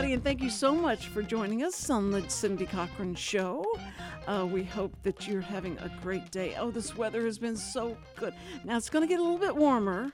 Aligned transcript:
everybody, 0.00 0.14
and 0.14 0.24
thank 0.24 0.42
you 0.42 0.48
so 0.48 0.74
much 0.74 1.08
for 1.08 1.20
joining 1.20 1.62
us 1.62 1.90
on 1.90 2.10
the 2.10 2.26
Cindy 2.30 2.64
Cochran 2.64 3.14
Show. 3.14 3.66
Uh, 4.26 4.48
we 4.50 4.64
hope 4.64 4.94
that 5.02 5.28
you're 5.28 5.42
having 5.42 5.76
a 5.76 5.90
great 6.00 6.30
day. 6.30 6.56
Oh, 6.58 6.70
this 6.70 6.96
weather 6.96 7.26
has 7.26 7.38
been 7.38 7.54
so 7.54 7.98
good. 8.16 8.32
Now 8.64 8.78
it's 8.78 8.88
going 8.88 9.06
to 9.06 9.06
get 9.06 9.20
a 9.20 9.22
little 9.22 9.36
bit 9.36 9.54
warmer, 9.54 10.10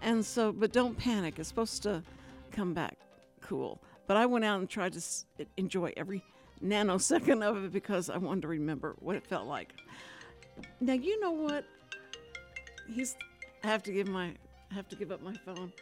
and 0.00 0.24
so, 0.24 0.52
but 0.52 0.72
don't 0.72 0.96
panic. 0.96 1.38
It's 1.38 1.50
supposed 1.50 1.82
to 1.82 2.02
come 2.50 2.72
back 2.72 2.96
cool. 3.42 3.82
But 4.06 4.16
I 4.16 4.24
went 4.24 4.46
out 4.46 4.60
and 4.60 4.70
tried 4.70 4.94
to 4.94 5.00
s- 5.00 5.26
enjoy 5.58 5.92
every 5.98 6.24
nanosecond 6.64 7.42
of 7.42 7.62
it 7.62 7.72
because 7.74 8.08
I 8.08 8.16
wanted 8.16 8.40
to 8.40 8.48
remember 8.48 8.96
what 9.00 9.16
it 9.16 9.26
felt 9.26 9.46
like. 9.46 9.74
Now 10.80 10.94
you 10.94 11.20
know 11.20 11.32
what? 11.32 11.66
He's. 12.90 13.14
I 13.62 13.66
have 13.66 13.82
to 13.82 13.92
give 13.92 14.08
my. 14.08 14.32
I 14.70 14.74
have 14.74 14.88
to 14.88 14.96
give 14.96 15.12
up 15.12 15.22
my 15.22 15.34
phone. 15.34 15.74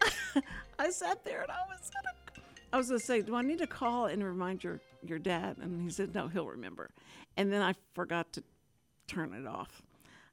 I 0.78 0.90
sat 0.90 1.24
there 1.24 1.42
and 1.42 1.50
I 1.50 1.58
was 1.68 1.90
gonna. 1.90 2.23
I 2.74 2.76
was 2.76 2.88
gonna 2.88 2.98
say, 2.98 3.22
do 3.22 3.36
I 3.36 3.42
need 3.42 3.58
to 3.58 3.68
call 3.68 4.06
and 4.06 4.24
remind 4.24 4.64
your 4.64 4.80
your 5.06 5.20
dad? 5.20 5.58
And 5.62 5.80
he 5.80 5.90
said, 5.90 6.12
no, 6.12 6.26
he'll 6.26 6.48
remember. 6.48 6.90
And 7.36 7.52
then 7.52 7.62
I 7.62 7.74
forgot 7.94 8.32
to 8.32 8.42
turn 9.06 9.32
it 9.32 9.46
off. 9.46 9.80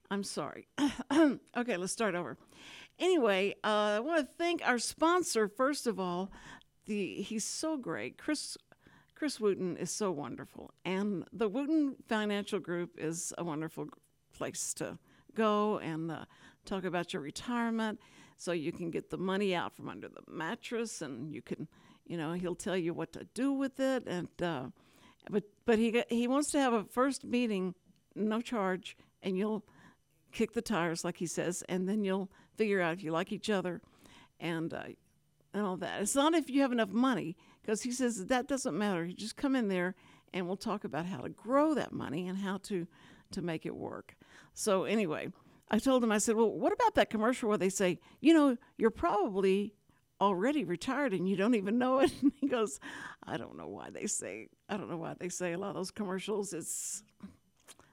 I'm 0.09 0.23
sorry. 0.23 0.65
okay, 1.55 1.77
let's 1.77 1.93
start 1.93 2.15
over. 2.15 2.37
Anyway, 2.97 3.53
uh, 3.63 3.97
I 3.97 3.99
want 3.99 4.21
to 4.21 4.33
thank 4.39 4.67
our 4.67 4.79
sponsor 4.79 5.47
first 5.47 5.85
of 5.85 5.99
all. 5.99 6.31
The 6.87 7.21
he's 7.21 7.45
so 7.45 7.77
great, 7.77 8.17
Chris. 8.17 8.57
Chris 9.13 9.39
Wootton 9.39 9.77
is 9.77 9.91
so 9.91 10.09
wonderful, 10.09 10.71
and 10.83 11.25
the 11.31 11.47
Wootton 11.47 11.95
Financial 12.09 12.57
Group 12.57 12.97
is 12.97 13.31
a 13.37 13.43
wonderful 13.43 13.85
place 14.35 14.73
to 14.73 14.97
go 15.35 15.77
and 15.77 16.09
uh, 16.09 16.25
talk 16.65 16.85
about 16.85 17.13
your 17.13 17.21
retirement, 17.21 17.99
so 18.35 18.51
you 18.51 18.71
can 18.71 18.89
get 18.89 19.11
the 19.11 19.17
money 19.17 19.53
out 19.53 19.75
from 19.75 19.89
under 19.89 20.07
the 20.07 20.23
mattress, 20.27 21.03
and 21.03 21.31
you 21.31 21.43
can, 21.43 21.67
you 22.05 22.17
know, 22.17 22.33
he'll 22.33 22.55
tell 22.55 22.77
you 22.77 22.93
what 22.93 23.13
to 23.13 23.25
do 23.33 23.53
with 23.53 23.79
it, 23.79 24.03
and 24.07 24.29
uh, 24.41 24.65
but 25.29 25.43
but 25.65 25.79
he 25.79 26.03
he 26.09 26.27
wants 26.27 26.51
to 26.51 26.59
have 26.59 26.73
a 26.73 26.83
first 26.83 27.23
meeting, 27.23 27.75
no 28.15 28.41
charge, 28.41 28.97
and 29.23 29.37
you'll 29.37 29.65
kick 30.31 30.53
the 30.53 30.61
tires 30.61 31.03
like 31.03 31.17
he 31.17 31.25
says, 31.25 31.63
and 31.69 31.87
then 31.87 32.03
you'll 32.03 32.31
figure 32.55 32.81
out 32.81 32.93
if 32.93 33.03
you 33.03 33.11
like 33.11 33.31
each 33.31 33.49
other, 33.49 33.81
and 34.39 34.73
uh, 34.73 34.83
and 35.53 35.65
all 35.65 35.77
that. 35.77 36.01
It's 36.01 36.15
not 36.15 36.33
if 36.33 36.49
you 36.49 36.61
have 36.61 36.71
enough 36.71 36.89
money, 36.89 37.35
because 37.61 37.83
he 37.83 37.91
says 37.91 38.25
that 38.25 38.47
doesn't 38.47 38.77
matter. 38.77 39.05
You 39.05 39.13
just 39.13 39.37
come 39.37 39.55
in 39.55 39.67
there, 39.67 39.95
and 40.33 40.47
we'll 40.47 40.57
talk 40.57 40.83
about 40.83 41.05
how 41.05 41.19
to 41.19 41.29
grow 41.29 41.73
that 41.73 41.91
money 41.93 42.27
and 42.27 42.37
how 42.37 42.57
to 42.63 42.87
to 43.31 43.41
make 43.41 43.65
it 43.65 43.75
work. 43.75 44.15
So 44.53 44.83
anyway, 44.83 45.31
I 45.69 45.79
told 45.79 46.03
him, 46.03 46.11
I 46.11 46.17
said, 46.17 46.35
well, 46.35 46.51
what 46.51 46.73
about 46.73 46.95
that 46.95 47.09
commercial 47.09 47.47
where 47.47 47.57
they 47.57 47.69
say, 47.69 47.99
you 48.19 48.33
know, 48.33 48.57
you're 48.77 48.91
probably 48.91 49.73
already 50.21 50.63
retired 50.63 51.13
and 51.13 51.27
you 51.27 51.35
don't 51.35 51.55
even 51.55 51.77
know 51.77 51.99
it? 51.99 52.11
And 52.21 52.31
he 52.39 52.47
goes, 52.47 52.79
I 53.25 53.37
don't 53.37 53.57
know 53.57 53.67
why 53.67 53.89
they 53.89 54.05
say, 54.05 54.47
I 54.69 54.77
don't 54.77 54.89
know 54.89 54.97
why 54.97 55.15
they 55.19 55.29
say 55.29 55.53
a 55.53 55.57
lot 55.57 55.69
of 55.69 55.75
those 55.75 55.91
commercials. 55.91 56.53
It's 56.53 57.03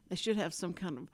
they 0.08 0.16
should 0.16 0.36
have 0.36 0.54
some 0.54 0.72
kind 0.72 0.98
of, 0.98 1.08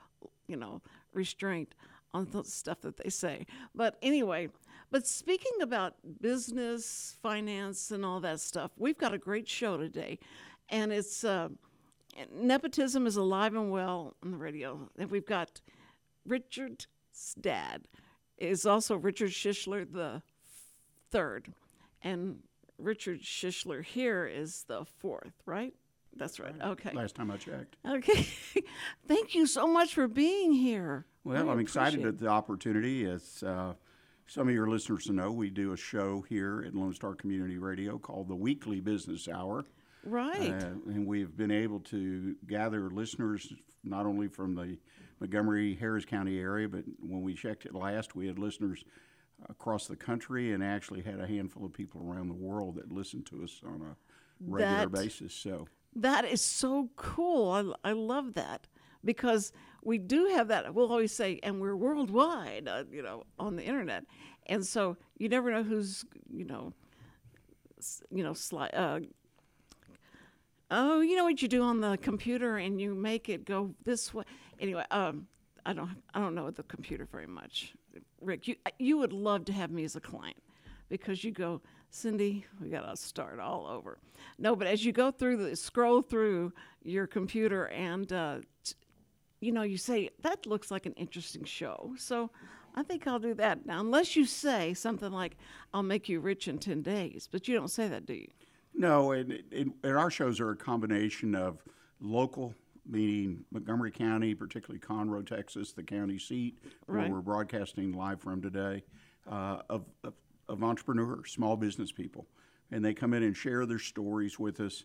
you 0.46 0.56
know, 0.56 0.82
restraint 1.12 1.74
on 2.12 2.28
the 2.30 2.44
stuff 2.44 2.80
that 2.82 2.96
they 2.96 3.10
say. 3.10 3.46
But 3.74 3.96
anyway, 4.02 4.48
but 4.90 5.06
speaking 5.06 5.62
about 5.62 5.94
business, 6.20 7.16
finance, 7.22 7.90
and 7.90 8.04
all 8.04 8.20
that 8.20 8.40
stuff, 8.40 8.70
we've 8.76 8.98
got 8.98 9.14
a 9.14 9.18
great 9.18 9.48
show 9.48 9.76
today, 9.76 10.18
and 10.68 10.92
it's 10.92 11.24
uh, 11.24 11.48
nepotism 12.32 13.06
is 13.06 13.16
alive 13.16 13.54
and 13.54 13.70
well 13.70 14.14
on 14.22 14.30
the 14.30 14.36
radio. 14.36 14.88
And 14.96 15.10
we've 15.10 15.26
got 15.26 15.60
Richard's 16.24 16.86
dad 17.40 17.88
is 18.38 18.66
also 18.66 18.96
Richard 18.96 19.30
Shishler 19.30 19.90
the 19.90 20.22
third, 21.10 21.52
and 22.02 22.38
Richard 22.78 23.22
Shishler 23.22 23.84
here 23.84 24.26
is 24.26 24.64
the 24.68 24.84
fourth, 24.84 25.34
right? 25.46 25.74
That's 26.16 26.38
right. 26.38 26.54
Okay. 26.60 26.92
Last 26.92 27.16
time 27.16 27.30
I 27.30 27.36
checked. 27.36 27.76
Okay. 27.86 28.26
Thank 29.08 29.34
you 29.34 29.46
so 29.46 29.66
much 29.66 29.94
for 29.94 30.06
being 30.06 30.52
here. 30.52 31.06
Well, 31.24 31.48
I 31.48 31.52
I'm 31.52 31.58
excited 31.58 32.04
at 32.04 32.18
the 32.18 32.28
opportunity. 32.28 33.04
As 33.06 33.42
uh, 33.42 33.74
some 34.26 34.48
of 34.48 34.54
your 34.54 34.68
listeners 34.68 35.08
know, 35.10 35.32
we 35.32 35.50
do 35.50 35.72
a 35.72 35.76
show 35.76 36.24
here 36.28 36.64
at 36.66 36.74
Lone 36.74 36.94
Star 36.94 37.14
Community 37.14 37.58
Radio 37.58 37.98
called 37.98 38.28
the 38.28 38.36
Weekly 38.36 38.80
Business 38.80 39.28
Hour. 39.28 39.64
Right. 40.04 40.52
Uh, 40.62 40.66
and 40.86 41.06
we've 41.06 41.36
been 41.36 41.50
able 41.50 41.80
to 41.80 42.36
gather 42.46 42.90
listeners 42.90 43.52
not 43.82 44.06
only 44.06 44.28
from 44.28 44.54
the 44.54 44.78
Montgomery 45.20 45.74
Harris 45.74 46.04
County 46.04 46.38
area, 46.38 46.68
but 46.68 46.84
when 47.00 47.22
we 47.22 47.34
checked 47.34 47.64
it 47.66 47.74
last, 47.74 48.14
we 48.14 48.26
had 48.26 48.38
listeners 48.38 48.84
across 49.48 49.86
the 49.86 49.96
country 49.96 50.52
and 50.52 50.62
actually 50.62 51.02
had 51.02 51.20
a 51.20 51.26
handful 51.26 51.64
of 51.64 51.72
people 51.72 52.00
around 52.06 52.28
the 52.28 52.34
world 52.34 52.76
that 52.76 52.90
listened 52.92 53.26
to 53.26 53.42
us 53.42 53.60
on 53.64 53.82
a 53.82 53.96
regular 54.40 54.88
That- 54.88 54.92
basis. 54.92 55.34
So 55.34 55.66
That 55.96 56.24
is 56.24 56.40
so 56.42 56.90
cool. 56.96 57.76
I, 57.84 57.90
I 57.90 57.92
love 57.92 58.34
that 58.34 58.66
because 59.04 59.52
we 59.82 59.98
do 59.98 60.26
have 60.34 60.48
that. 60.48 60.74
We'll 60.74 60.90
always 60.90 61.12
say, 61.12 61.38
and 61.42 61.60
we're 61.60 61.76
worldwide, 61.76 62.66
uh, 62.68 62.84
you 62.90 63.02
know, 63.02 63.24
on 63.38 63.56
the 63.56 63.64
internet. 63.64 64.04
And 64.46 64.64
so 64.66 64.96
you 65.18 65.28
never 65.28 65.50
know 65.52 65.62
who's, 65.62 66.04
you 66.30 66.44
know, 66.44 66.72
you 68.10 68.22
know, 68.24 68.32
sli- 68.32 68.70
uh, 68.72 69.00
oh, 70.70 71.00
you 71.00 71.16
know 71.16 71.24
what 71.24 71.42
you 71.42 71.48
do 71.48 71.62
on 71.62 71.80
the 71.80 71.98
computer 71.98 72.56
and 72.56 72.80
you 72.80 72.94
make 72.94 73.28
it 73.28 73.44
go 73.44 73.74
this 73.84 74.12
way. 74.14 74.24
Anyway, 74.58 74.84
um, 74.90 75.26
I 75.66 75.72
don't, 75.74 75.90
I 76.14 76.20
don't 76.20 76.34
know 76.34 76.50
the 76.50 76.62
computer 76.64 77.06
very 77.10 77.26
much. 77.26 77.74
Rick, 78.24 78.48
you, 78.48 78.56
you 78.78 78.98
would 78.98 79.12
love 79.12 79.44
to 79.46 79.52
have 79.52 79.70
me 79.70 79.84
as 79.84 79.96
a 79.96 80.00
client 80.00 80.36
because 80.88 81.24
you 81.24 81.30
go, 81.30 81.60
Cindy, 81.90 82.44
we 82.60 82.68
got 82.68 82.82
to 82.82 82.96
start 82.96 83.38
all 83.38 83.66
over. 83.66 83.98
No, 84.38 84.56
but 84.56 84.66
as 84.66 84.84
you 84.84 84.92
go 84.92 85.10
through 85.10 85.36
the 85.36 85.56
scroll 85.56 86.02
through 86.02 86.52
your 86.82 87.06
computer 87.06 87.66
and 87.66 88.12
uh, 88.12 88.38
t- 88.64 88.74
you 89.40 89.52
know, 89.52 89.62
you 89.62 89.76
say 89.76 90.10
that 90.22 90.46
looks 90.46 90.70
like 90.70 90.86
an 90.86 90.94
interesting 90.94 91.44
show. 91.44 91.92
So 91.98 92.30
I 92.74 92.82
think 92.82 93.06
I'll 93.06 93.18
do 93.18 93.34
that. 93.34 93.66
Now, 93.66 93.80
unless 93.80 94.16
you 94.16 94.24
say 94.24 94.74
something 94.74 95.12
like, 95.12 95.36
"I'll 95.72 95.82
make 95.82 96.08
you 96.08 96.20
rich 96.20 96.48
in 96.48 96.58
ten 96.58 96.82
days," 96.82 97.28
but 97.30 97.46
you 97.46 97.54
don't 97.54 97.70
say 97.70 97.86
that, 97.88 98.06
do 98.06 98.14
you? 98.14 98.28
No, 98.74 99.12
and, 99.12 99.32
and, 99.52 99.72
and 99.82 99.96
our 99.96 100.10
shows 100.10 100.40
are 100.40 100.50
a 100.50 100.56
combination 100.56 101.34
of 101.34 101.62
local, 102.00 102.54
meaning 102.86 103.44
Montgomery 103.50 103.90
County, 103.90 104.34
particularly 104.34 104.80
Conroe, 104.80 105.26
Texas, 105.26 105.72
the 105.72 105.82
county 105.82 106.18
seat 106.18 106.58
Right. 106.86 107.02
where 107.04 107.12
we're 107.16 107.22
broadcasting 107.22 107.92
live 107.92 108.20
from 108.20 108.42
today, 108.42 108.84
uh, 109.30 109.58
of, 109.70 109.84
of, 110.02 110.14
of 110.48 110.62
entrepreneurs, 110.62 111.30
small 111.32 111.56
business 111.56 111.92
people. 111.92 112.26
And 112.70 112.84
they 112.84 112.94
come 112.94 113.14
in 113.14 113.22
and 113.22 113.36
share 113.36 113.66
their 113.66 113.78
stories 113.78 114.38
with 114.38 114.60
us. 114.60 114.84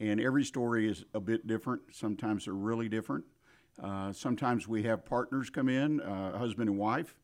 And 0.00 0.20
every 0.20 0.44
story 0.44 0.88
is 0.88 1.04
a 1.14 1.20
bit 1.20 1.46
different. 1.46 1.82
Sometimes 1.92 2.44
they're 2.46 2.54
really 2.54 2.88
different. 2.88 3.24
Uh, 3.82 4.12
sometimes 4.12 4.66
we 4.66 4.82
have 4.82 5.04
partners 5.04 5.48
come 5.50 5.68
in, 5.68 6.00
uh, 6.00 6.36
husband 6.36 6.68
and 6.68 6.78
wife, 6.78 7.14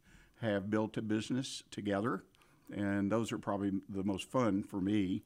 have 0.40 0.70
built 0.70 0.96
a 0.96 1.02
business 1.02 1.62
together. 1.70 2.24
And 2.74 3.10
those 3.10 3.32
are 3.32 3.38
probably 3.38 3.72
the 3.88 4.04
most 4.04 4.30
fun 4.30 4.62
for 4.62 4.80
me 4.80 5.22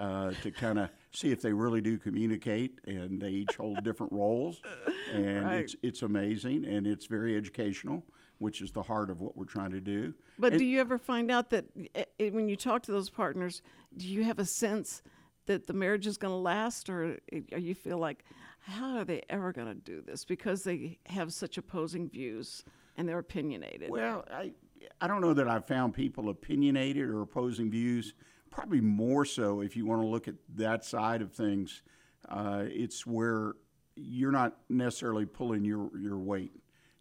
uh, 0.00 0.32
to 0.42 0.50
kind 0.50 0.78
of 0.78 0.90
see 1.12 1.30
if 1.30 1.40
they 1.42 1.52
really 1.52 1.80
do 1.80 1.98
communicate 1.98 2.78
and 2.86 3.20
they 3.20 3.30
each 3.30 3.56
hold 3.56 3.82
different 3.84 4.12
roles. 4.12 4.60
And 5.12 5.44
Right. 5.44 5.64
it's, 5.64 5.76
it's 5.82 6.02
amazing 6.02 6.64
and 6.64 6.86
it's 6.86 7.04
very 7.04 7.36
educational, 7.36 8.02
which 8.38 8.62
is 8.62 8.72
the 8.72 8.82
heart 8.82 9.10
of 9.10 9.20
what 9.20 9.36
we're 9.36 9.44
trying 9.44 9.72
to 9.72 9.80
do. 9.80 10.14
But 10.38 10.56
do 10.56 10.64
you 10.64 10.80
ever 10.80 10.96
find 10.96 11.30
out 11.30 11.50
that 11.50 11.66
eh, 11.94 12.04
eh, 12.18 12.30
when 12.30 12.48
you 12.48 12.56
talk 12.56 12.82
to 12.84 12.92
those 12.92 13.10
partners, 13.10 13.60
do 13.94 14.08
you 14.08 14.24
have 14.24 14.38
a 14.38 14.46
sense 14.46 15.02
that 15.46 15.66
the 15.66 15.74
marriage 15.74 16.06
is 16.06 16.16
going 16.16 16.32
to 16.32 16.36
last, 16.38 16.88
or 16.88 17.18
eh, 17.30 17.40
or 17.52 17.58
you 17.58 17.74
feel 17.74 17.98
like, 17.98 18.24
how 18.60 18.96
are 18.96 19.04
they 19.04 19.20
ever 19.28 19.52
going 19.52 19.66
to 19.66 19.74
do 19.74 20.00
this 20.00 20.24
because 20.24 20.62
they 20.62 20.98
have 21.06 21.32
such 21.32 21.58
opposing 21.58 22.08
views 22.08 22.64
and 22.96 23.06
they're 23.06 23.18
opinionated? 23.18 23.90
Well, 23.90 24.24
I, 24.32 24.52
I 25.00 25.08
don't 25.08 25.20
know 25.20 25.34
that 25.34 25.48
I've 25.48 25.66
found 25.66 25.92
people 25.92 26.30
opinionated 26.30 27.08
or 27.10 27.20
opposing 27.20 27.70
views. 27.70 28.14
Probably 28.52 28.80
more 28.80 29.24
so 29.24 29.60
if 29.60 29.76
you 29.76 29.84
want 29.86 30.02
to 30.02 30.06
look 30.06 30.28
at 30.28 30.36
that 30.54 30.84
side 30.84 31.22
of 31.22 31.32
things. 31.32 31.82
Uh, 32.28 32.64
it's 32.66 33.04
where 33.04 33.54
you're 33.96 34.30
not 34.30 34.56
necessarily 34.68 35.26
pulling 35.26 35.64
your, 35.64 35.90
your 35.98 36.18
weight. 36.18 36.52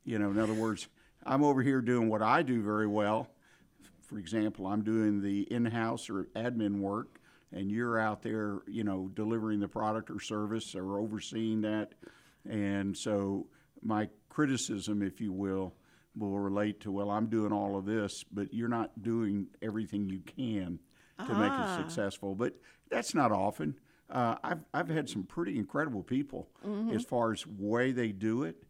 You 0.03 0.17
know, 0.17 0.31
in 0.31 0.39
other 0.39 0.53
words, 0.53 0.87
I'm 1.23 1.43
over 1.43 1.61
here 1.61 1.81
doing 1.81 2.09
what 2.09 2.23
I 2.23 2.41
do 2.41 2.63
very 2.63 2.87
well 2.87 3.29
for 4.11 4.19
example, 4.19 4.67
I'm 4.67 4.83
doing 4.83 5.21
the 5.21 5.43
in-house 5.43 6.09
or 6.09 6.25
admin 6.35 6.79
work, 6.81 7.21
and 7.53 7.71
you're 7.71 7.97
out 7.97 8.21
there, 8.21 8.59
you 8.67 8.83
know, 8.83 9.09
delivering 9.13 9.61
the 9.61 9.69
product 9.69 10.11
or 10.11 10.19
service 10.19 10.75
or 10.75 10.99
overseeing 10.99 11.61
that, 11.61 11.93
and 12.47 12.95
so 12.97 13.47
my 13.81 14.09
criticism, 14.27 15.01
if 15.01 15.21
you 15.21 15.31
will, 15.31 15.75
will 16.17 16.37
relate 16.37 16.81
to 16.81 16.91
well, 16.91 17.09
I'm 17.09 17.27
doing 17.27 17.53
all 17.53 17.77
of 17.77 17.85
this, 17.85 18.25
but 18.33 18.53
you're 18.53 18.67
not 18.67 19.01
doing 19.01 19.47
everything 19.61 20.09
you 20.09 20.19
can 20.19 20.77
to 21.27 21.33
make 21.33 21.51
it 21.51 21.59
ah. 21.59 21.77
successful. 21.77 22.35
But 22.35 22.55
that's 22.89 23.15
not 23.15 23.31
often. 23.31 23.75
Uh, 24.09 24.35
I've 24.43 24.59
I've 24.73 24.89
had 24.89 25.09
some 25.09 25.23
pretty 25.23 25.57
incredible 25.57 26.03
people 26.03 26.49
mm-hmm. 26.65 26.95
as 26.95 27.03
far 27.03 27.31
as 27.31 27.47
way 27.47 27.91
they 27.91 28.11
do 28.11 28.43
it, 28.43 28.63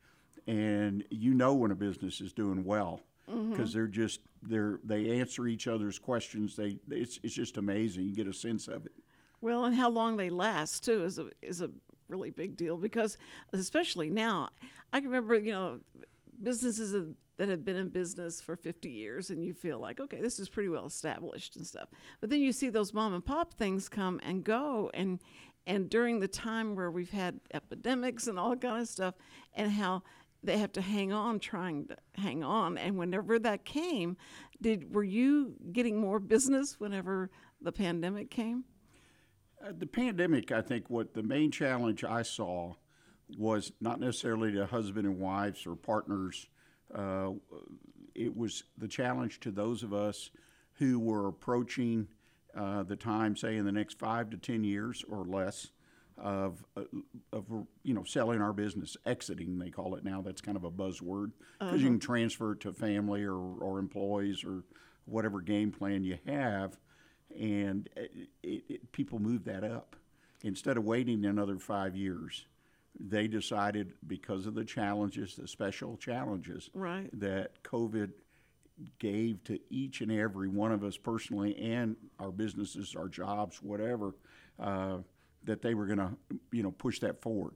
and 0.48 1.04
you 1.10 1.34
know 1.34 1.54
when 1.54 1.72
a 1.72 1.76
business 1.76 2.22
is 2.22 2.32
doing 2.32 2.64
well 2.64 3.02
mm-hmm. 3.30 3.52
because 3.52 3.74
they're 3.74 3.88
just 3.88 4.22
they're 4.44 4.80
they 4.84 5.20
answer 5.20 5.48
each 5.48 5.68
other's 5.68 5.98
questions. 6.00 6.56
They 6.56 6.78
it's 6.90 7.20
it's 7.24 7.34
just 7.34 7.58
amazing. 7.58 8.04
You 8.06 8.16
get 8.16 8.28
a 8.28 8.34
sense 8.34 8.68
of 8.68 8.86
it. 8.86 8.94
Well, 9.42 9.66
and 9.66 9.76
how 9.76 9.90
long 9.90 10.18
they 10.18 10.30
last 10.30 10.86
too 10.86 11.04
is 11.04 11.18
a 11.18 11.30
is 11.42 11.62
a 11.62 11.72
really 12.08 12.30
big 12.30 12.58
deal 12.58 12.78
because 12.78 13.18
especially 13.54 14.10
now, 14.10 14.50
I 14.94 15.00
can 15.00 15.10
remember 15.10 15.36
you 15.36 15.52
know 15.52 15.80
businesses 16.44 16.92
that- 16.92 17.50
have 17.50 17.66
been 17.66 17.76
in 17.76 17.90
business 17.90 18.40
for 18.40 18.56
50 18.56 18.90
years 18.90 19.32
and 19.32 19.44
you 19.44 19.54
feel 19.54 19.80
like 19.80 20.00
okay 20.00 20.22
this 20.22 20.38
is 20.38 20.48
pretty 20.48 20.70
well 20.70 20.86
established 20.86 21.56
and 21.56 21.66
stuff. 21.66 21.90
But 22.20 22.30
then 22.30 22.40
you 22.42 22.52
see 22.52 22.70
those 22.70 22.94
mom 22.94 23.14
and 23.14 23.26
pop 23.26 23.56
things 23.56 23.90
come 23.90 24.20
and 24.24 24.44
go 24.44 24.92
and 24.94 25.20
and 25.66 25.90
during 25.90 26.20
the 26.20 26.28
time 26.28 26.76
where 26.76 26.92
we've 26.92 27.12
had 27.12 27.40
epidemics 27.54 28.28
and 28.28 28.38
all 28.38 28.56
kind 28.56 28.82
of 28.82 28.88
stuff 28.88 29.16
and 29.54 29.72
how 29.72 30.04
they 30.44 30.58
have 30.58 30.72
to 30.74 30.82
hang 30.82 31.14
on 31.14 31.40
trying 31.40 31.88
to 31.88 31.98
hang 32.16 32.44
on. 32.44 32.78
And 32.78 32.98
whenever 32.98 33.38
that 33.40 33.66
came 33.66 34.18
did 34.62 34.94
were 34.94 35.04
you 35.04 35.56
getting 35.72 36.00
more 36.00 36.20
business 36.20 36.80
whenever 36.80 37.32
the 37.60 37.72
pandemic 37.72 38.30
came? 38.30 38.66
Uh, 39.64 39.72
the 39.78 39.86
pandemic, 39.86 40.52
I 40.52 40.62
think, 40.62 40.90
what 40.90 41.14
the 41.14 41.24
main 41.24 41.52
challenge 41.52 42.04
I 42.04 42.24
saw 42.24 42.76
was 43.38 43.72
not 43.82 44.00
necessarily 44.00 44.52
to 44.54 44.66
husband 44.66 45.06
and 45.06 45.20
wives 45.20 45.66
or 45.66 45.76
partners. 45.76 46.48
Uh, 46.94 47.32
it 48.14 48.36
was 48.36 48.64
the 48.78 48.88
challenge 48.88 49.40
to 49.42 49.52
those 49.52 49.84
of 49.84 49.94
us 49.94 50.32
who 50.74 51.00
were 51.00 51.28
approaching 51.28 52.08
uh, 52.56 52.84
the 52.84 52.96
time, 52.96 53.36
say, 53.36 53.56
in 53.56 53.66
the 53.66 53.72
next 53.72 53.98
five 53.98 54.30
to 54.30 54.38
ten 54.38 54.64
years 54.64 55.06
or 55.10 55.24
less, 55.26 55.68
of 56.18 56.64
uh, 56.76 56.84
of 57.32 57.46
you 57.84 57.94
know 57.94 58.04
selling 58.04 58.42
our 58.42 58.54
business, 58.54 58.98
exiting 59.06 59.58
they 59.58 59.70
call 59.70 59.96
it 59.96 60.04
now. 60.04 60.22
That's 60.22 60.42
kind 60.42 60.58
of 60.58 60.64
a 60.64 60.72
buzzword 60.72 61.32
because 61.60 61.82
you 61.82 61.88
can 61.88 62.00
transfer 62.00 62.52
it 62.54 62.60
to 62.62 62.74
family 62.74 63.24
or, 63.24 63.38
or 63.38 63.80
employees 63.80 64.44
or 64.44 64.64
whatever 65.06 65.42
game 65.42 65.72
plan 65.72 66.04
you 66.04 66.18
have 66.28 66.78
and 67.40 67.90
it, 67.96 68.30
it, 68.44 68.92
people 68.92 69.20
move 69.20 69.46
that 69.46 69.64
up 69.64 69.96
instead 70.44 70.78
of 70.78 70.84
waiting 70.84 71.26
another 71.26 71.58
five 71.58 71.96
years 71.96 72.46
they 73.00 73.28
decided 73.28 73.94
because 74.08 74.46
of 74.46 74.54
the 74.54 74.66
challenges 74.66 75.36
the 75.36 75.48
special 75.48 75.98
challenges 75.98 76.70
Right. 76.74 77.10
that 77.20 77.64
covid 77.64 78.12
gave 79.00 79.44
to 79.46 79.60
each 79.70 80.02
and 80.02 80.12
every 80.12 80.48
one 80.48 80.72
of 80.72 80.84
us 80.84 80.98
personally 80.98 81.56
and 81.58 81.96
our 82.20 82.32
businesses 82.32 82.96
our 82.98 83.08
jobs 83.08 83.62
whatever 83.62 84.16
uh, 84.60 84.98
that 85.44 85.62
they 85.62 85.74
were 85.74 85.86
going 85.86 86.00
to 86.00 86.12
you 86.52 86.64
know 86.64 86.72
push 86.72 87.00
that 87.00 87.22
forward 87.22 87.54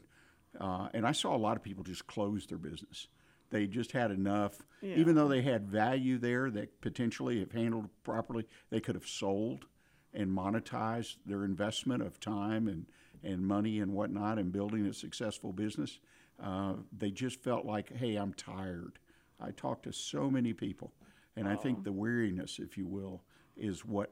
uh, 0.60 0.88
and 0.94 1.06
i 1.06 1.12
saw 1.12 1.36
a 1.36 1.38
lot 1.38 1.58
of 1.58 1.64
people 1.64 1.84
just 1.84 2.06
close 2.08 2.46
their 2.48 2.58
business 2.58 3.08
they 3.52 3.68
just 3.68 3.92
had 3.92 4.12
enough 4.12 4.58
Yeah. 4.82 4.98
even 4.98 5.16
though 5.16 5.28
they 5.28 5.42
had 5.42 5.68
value 5.68 6.18
there 6.18 6.50
that 6.52 6.80
potentially 6.82 7.42
if 7.42 7.52
handled 7.52 7.90
properly 8.04 8.46
they 8.70 8.80
could 8.80 8.96
have 8.96 9.08
sold 9.08 9.66
and 10.14 10.30
monetized 10.32 11.18
their 11.26 11.44
investment 11.44 12.02
of 12.02 12.20
time 12.20 12.68
and, 12.68 12.86
and 13.24 13.46
money 13.46 13.80
and 13.80 13.92
whatnot 13.94 14.38
and 14.40 14.52
building 14.52 14.86
a 14.88 14.94
successful 14.94 15.52
business 15.52 16.00
uh, 16.44 16.74
they 16.98 17.12
just 17.12 17.42
felt 17.42 17.66
like 17.66 17.92
hey 17.96 18.16
i'm 18.16 18.34
tired 18.34 19.00
i 19.40 19.52
talked 19.52 19.84
to 19.84 19.92
so 19.94 20.30
many 20.30 20.54
people 20.54 20.92
and 21.36 21.48
i 21.48 21.56
think 21.56 21.84
the 21.84 21.92
weariness 21.92 22.60
if 22.60 22.78
you 22.78 22.86
will 22.86 23.22
is 23.58 23.86
what 23.86 24.12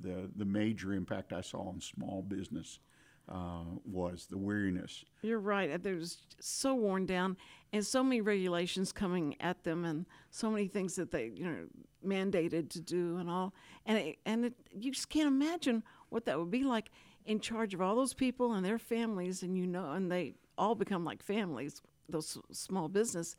the, 0.00 0.30
the 0.36 0.44
major 0.44 0.92
impact 0.92 1.32
i 1.32 1.40
saw 1.40 1.68
on 1.68 1.80
small 1.80 2.22
business 2.22 2.78
uh, 3.28 3.62
was 3.84 4.26
the 4.28 4.36
weariness 4.36 5.04
You're 5.22 5.38
right. 5.38 5.70
uh, 5.70 5.78
They're 5.80 6.00
so 6.40 6.74
worn 6.74 7.06
down, 7.06 7.36
and 7.72 7.86
so 7.86 8.02
many 8.02 8.20
regulations 8.20 8.90
coming 8.92 9.36
at 9.40 9.62
them, 9.62 9.84
and 9.84 10.06
so 10.30 10.50
many 10.50 10.66
things 10.66 10.96
that 10.96 11.12
they, 11.12 11.30
you 11.32 11.44
know, 11.44 11.58
mandated 12.04 12.68
to 12.70 12.80
do, 12.80 13.18
and 13.18 13.30
all. 13.30 13.54
And 13.86 13.96
it, 13.96 14.18
and 14.26 14.46
it, 14.46 14.54
you 14.76 14.90
just 14.90 15.08
can't 15.08 15.28
imagine 15.28 15.84
what 16.08 16.24
that 16.24 16.36
would 16.36 16.50
be 16.50 16.64
like 16.64 16.90
in 17.26 17.40
charge 17.40 17.74
of 17.74 17.80
all 17.80 17.94
those 17.94 18.14
people 18.14 18.54
and 18.54 18.64
their 18.64 18.78
families, 18.78 19.42
and 19.42 19.56
you 19.56 19.66
know, 19.66 19.92
and 19.92 20.10
they 20.10 20.34
all 20.58 20.74
become 20.74 21.04
like 21.04 21.22
families. 21.22 21.82
Those 22.08 22.38
small 22.50 22.88
business, 22.88 23.36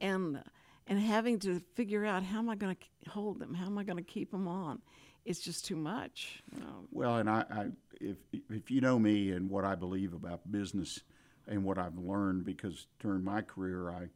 and 0.00 0.42
and 0.86 0.98
having 0.98 1.38
to 1.40 1.60
figure 1.74 2.04
out 2.04 2.22
how 2.22 2.38
am 2.38 2.48
I 2.48 2.56
going 2.56 2.76
to 2.76 3.10
hold 3.10 3.38
them? 3.38 3.54
How 3.54 3.66
am 3.66 3.78
I 3.78 3.84
going 3.84 3.98
to 3.98 4.02
keep 4.02 4.30
them 4.30 4.48
on? 4.48 4.80
It's 5.24 5.40
just 5.40 5.66
too 5.66 5.76
much. 5.76 6.42
You 6.54 6.60
know. 6.60 6.86
Well, 6.90 7.16
and 7.16 7.28
I, 7.28 7.44
I 7.50 7.66
if 8.00 8.16
if 8.50 8.70
you 8.70 8.80
know 8.80 8.98
me 8.98 9.32
and 9.32 9.50
what 9.50 9.64
I 9.64 9.74
believe 9.74 10.14
about 10.14 10.50
business 10.50 11.00
and 11.46 11.64
what 11.64 11.78
I've 11.78 11.98
learned, 11.98 12.44
because 12.44 12.86
during 13.00 13.22
my 13.22 13.42
career 13.42 13.90
I 13.90 14.08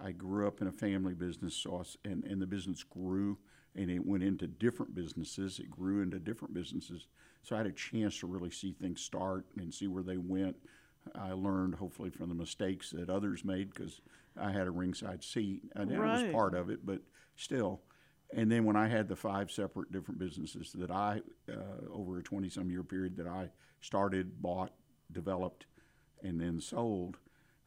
I 0.00 0.12
grew 0.12 0.46
up 0.46 0.60
in 0.60 0.68
a 0.68 0.72
family 0.72 1.14
business, 1.14 1.54
so 1.54 1.82
I 1.82 2.08
and 2.08 2.24
and 2.24 2.40
the 2.40 2.46
business 2.46 2.82
grew 2.82 3.38
and 3.74 3.90
it 3.90 4.04
went 4.04 4.24
into 4.24 4.46
different 4.46 4.94
businesses. 4.94 5.58
It 5.58 5.70
grew 5.70 6.02
into 6.02 6.18
different 6.18 6.52
businesses, 6.52 7.06
so 7.42 7.54
I 7.54 7.58
had 7.58 7.66
a 7.66 7.72
chance 7.72 8.18
to 8.20 8.26
really 8.26 8.50
see 8.50 8.72
things 8.72 9.00
start 9.00 9.46
and 9.56 9.72
see 9.72 9.86
where 9.86 10.02
they 10.02 10.16
went. 10.16 10.56
I 11.14 11.32
learned 11.32 11.74
hopefully 11.76 12.10
from 12.10 12.28
the 12.28 12.34
mistakes 12.34 12.90
that 12.90 13.08
others 13.08 13.44
made 13.44 13.72
because 13.72 14.00
I 14.38 14.50
had 14.52 14.66
a 14.66 14.70
ringside 14.70 15.24
seat 15.24 15.62
and 15.74 15.90
I 15.94 16.12
was 16.12 16.22
part 16.32 16.54
of 16.54 16.68
it, 16.70 16.84
but 16.84 17.00
still. 17.36 17.80
And 18.34 18.52
then 18.52 18.64
when 18.64 18.76
I 18.76 18.88
had 18.88 19.08
the 19.08 19.16
five 19.16 19.50
separate 19.50 19.90
different 19.90 20.18
businesses 20.20 20.72
that 20.74 20.90
I, 20.90 21.22
uh, 21.50 21.90
over 21.90 22.18
a 22.18 22.22
20 22.22 22.50
some 22.50 22.68
year 22.70 22.82
period, 22.82 23.16
that 23.16 23.26
I 23.26 23.48
started, 23.80 24.42
bought, 24.42 24.72
developed, 25.12 25.64
and 26.22 26.38
then 26.38 26.60
sold, 26.60 27.16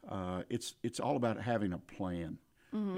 uh, 0.08 0.42
it's, 0.48 0.74
it's 0.84 1.00
all 1.00 1.16
about 1.16 1.40
having 1.40 1.72
a 1.72 1.78
plan. 1.78 2.38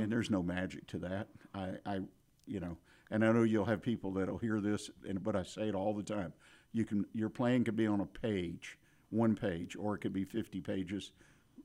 And 0.03 0.13
there's 0.13 0.31
no 0.31 0.43
magic 0.43 0.87
to 0.89 0.99
that. 0.99 1.29
I, 1.55 1.71
I, 1.87 2.01
you 2.47 2.61
know, 2.61 2.77
and 3.11 3.25
I 3.25 3.33
know 3.33 3.43
you'll 3.45 3.65
have 3.65 3.81
people 3.83 4.13
that'll 4.13 4.39
hear 4.39 4.61
this, 4.61 4.91
and, 5.09 5.23
but 5.23 5.35
I 5.35 5.43
say 5.43 5.69
it 5.69 5.75
all 5.75 5.95
the 5.95 6.03
time. 6.03 6.33
You 6.75 6.85
can, 6.85 7.07
your 7.15 7.31
plan 7.31 7.65
could 7.65 7.77
be 7.77 7.87
on 7.87 8.01
a 8.01 8.07
page, 8.07 8.77
one 9.11 9.35
page, 9.35 9.77
or 9.77 9.95
it 9.95 10.01
could 10.01 10.13
be 10.13 10.25
50 10.25 10.61
pages 10.61 11.13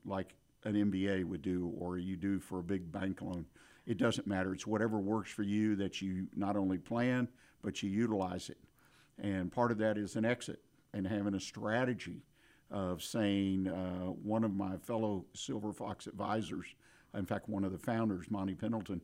like 0.06 0.34
an 0.64 0.74
MBA 0.74 1.24
would 1.24 1.42
do 1.42 1.74
or 1.78 1.98
you 1.98 2.16
do 2.16 2.38
for 2.38 2.60
a 2.60 2.62
big 2.62 2.90
bank 2.90 3.20
loan. 3.20 3.44
It 3.86 3.98
doesn't 3.98 4.26
matter. 4.26 4.54
It's 4.54 4.66
whatever 4.66 4.98
works 4.98 5.30
for 5.30 5.42
you 5.42 5.74
that 5.76 6.00
you 6.00 6.28
not 6.36 6.56
only 6.56 6.78
plan, 6.78 7.28
but 7.62 7.82
you 7.82 7.90
utilize 7.90 8.48
it. 8.48 8.58
And 9.18 9.52
part 9.52 9.72
of 9.72 9.78
that 9.78 9.98
is 9.98 10.16
an 10.16 10.24
exit 10.24 10.62
and 10.94 11.06
having 11.06 11.34
a 11.34 11.40
strategy 11.40 12.22
of 12.70 13.02
saying, 13.02 13.68
uh, 13.68 14.12
one 14.22 14.44
of 14.44 14.54
my 14.54 14.76
fellow 14.76 15.24
Silver 15.34 15.72
Fox 15.72 16.06
advisors, 16.06 16.66
in 17.14 17.26
fact, 17.26 17.48
one 17.48 17.64
of 17.64 17.72
the 17.72 17.78
founders, 17.78 18.30
Monty 18.30 18.54
Pendleton, 18.54 19.00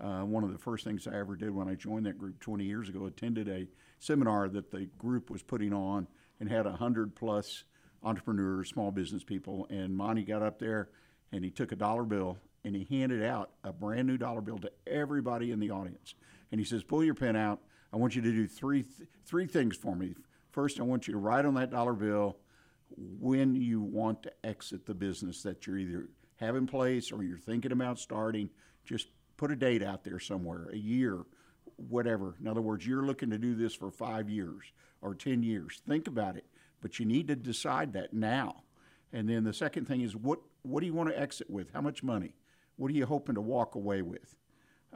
uh, 0.00 0.20
one 0.20 0.44
of 0.44 0.52
the 0.52 0.58
first 0.58 0.84
things 0.84 1.06
I 1.06 1.18
ever 1.18 1.34
did 1.36 1.50
when 1.50 1.68
I 1.68 1.74
joined 1.74 2.06
that 2.06 2.18
group 2.18 2.38
20 2.40 2.64
years 2.64 2.88
ago, 2.88 3.06
attended 3.06 3.48
a 3.48 3.66
seminar 3.98 4.48
that 4.48 4.70
the 4.70 4.86
group 4.98 5.30
was 5.30 5.42
putting 5.42 5.72
on 5.72 6.06
and 6.40 6.48
had 6.48 6.66
100 6.66 7.16
plus 7.16 7.64
entrepreneurs, 8.02 8.68
small 8.68 8.90
business 8.90 9.24
people. 9.24 9.66
And 9.70 9.96
Monty 9.96 10.22
got 10.22 10.42
up 10.42 10.58
there 10.58 10.90
and 11.32 11.44
he 11.44 11.50
took 11.50 11.72
a 11.72 11.76
dollar 11.76 12.04
bill 12.04 12.38
and 12.64 12.76
he 12.76 12.86
handed 12.88 13.24
out 13.24 13.50
a 13.64 13.72
brand 13.72 14.06
new 14.06 14.16
dollar 14.16 14.40
bill 14.40 14.58
to 14.58 14.70
everybody 14.86 15.50
in 15.50 15.58
the 15.58 15.70
audience. 15.70 16.14
And 16.52 16.60
he 16.60 16.64
says, 16.64 16.82
Pull 16.84 17.04
your 17.04 17.14
pen 17.14 17.36
out. 17.36 17.60
I 17.92 17.96
want 17.96 18.14
you 18.14 18.22
to 18.22 18.30
do 18.30 18.46
three, 18.46 18.82
th- 18.82 19.08
three 19.24 19.46
things 19.46 19.76
for 19.76 19.96
me. 19.96 20.14
First, 20.50 20.78
I 20.78 20.82
want 20.82 21.06
you 21.06 21.12
to 21.12 21.18
write 21.18 21.44
on 21.44 21.54
that 21.54 21.70
dollar 21.70 21.94
bill 21.94 22.36
when 22.96 23.54
you 23.54 23.80
want 23.80 24.22
to 24.24 24.32
exit 24.44 24.86
the 24.86 24.94
business 24.94 25.42
that 25.42 25.66
you're 25.66 25.78
either 25.78 26.08
have 26.36 26.56
in 26.56 26.66
place 26.66 27.10
or 27.10 27.22
you're 27.22 27.38
thinking 27.38 27.72
about 27.72 27.98
starting. 27.98 28.50
Just 28.84 29.08
put 29.38 29.50
a 29.50 29.56
date 29.56 29.82
out 29.82 30.04
there 30.04 30.18
somewhere, 30.18 30.68
a 30.70 30.76
year, 30.76 31.24
whatever. 31.76 32.34
In 32.38 32.46
other 32.46 32.60
words, 32.60 32.86
you're 32.86 33.06
looking 33.06 33.30
to 33.30 33.38
do 33.38 33.54
this 33.54 33.74
for 33.74 33.90
five 33.90 34.28
years 34.28 34.64
or 35.00 35.14
10 35.14 35.42
years. 35.42 35.80
Think 35.88 36.06
about 36.06 36.36
it, 36.36 36.44
but 36.82 36.98
you 36.98 37.06
need 37.06 37.28
to 37.28 37.36
decide 37.36 37.94
that 37.94 38.12
now. 38.12 38.64
And 39.12 39.26
then 39.28 39.44
the 39.44 39.54
second 39.54 39.86
thing 39.86 40.02
is 40.02 40.14
what, 40.14 40.40
what 40.62 40.80
do 40.80 40.86
you 40.86 40.92
want 40.92 41.08
to 41.08 41.18
exit 41.18 41.48
with? 41.48 41.72
How 41.72 41.80
much 41.80 42.02
money? 42.02 42.34
What 42.76 42.90
are 42.90 42.94
you 42.94 43.06
hoping 43.06 43.36
to 43.36 43.40
walk 43.40 43.74
away 43.74 44.02
with? 44.02 44.36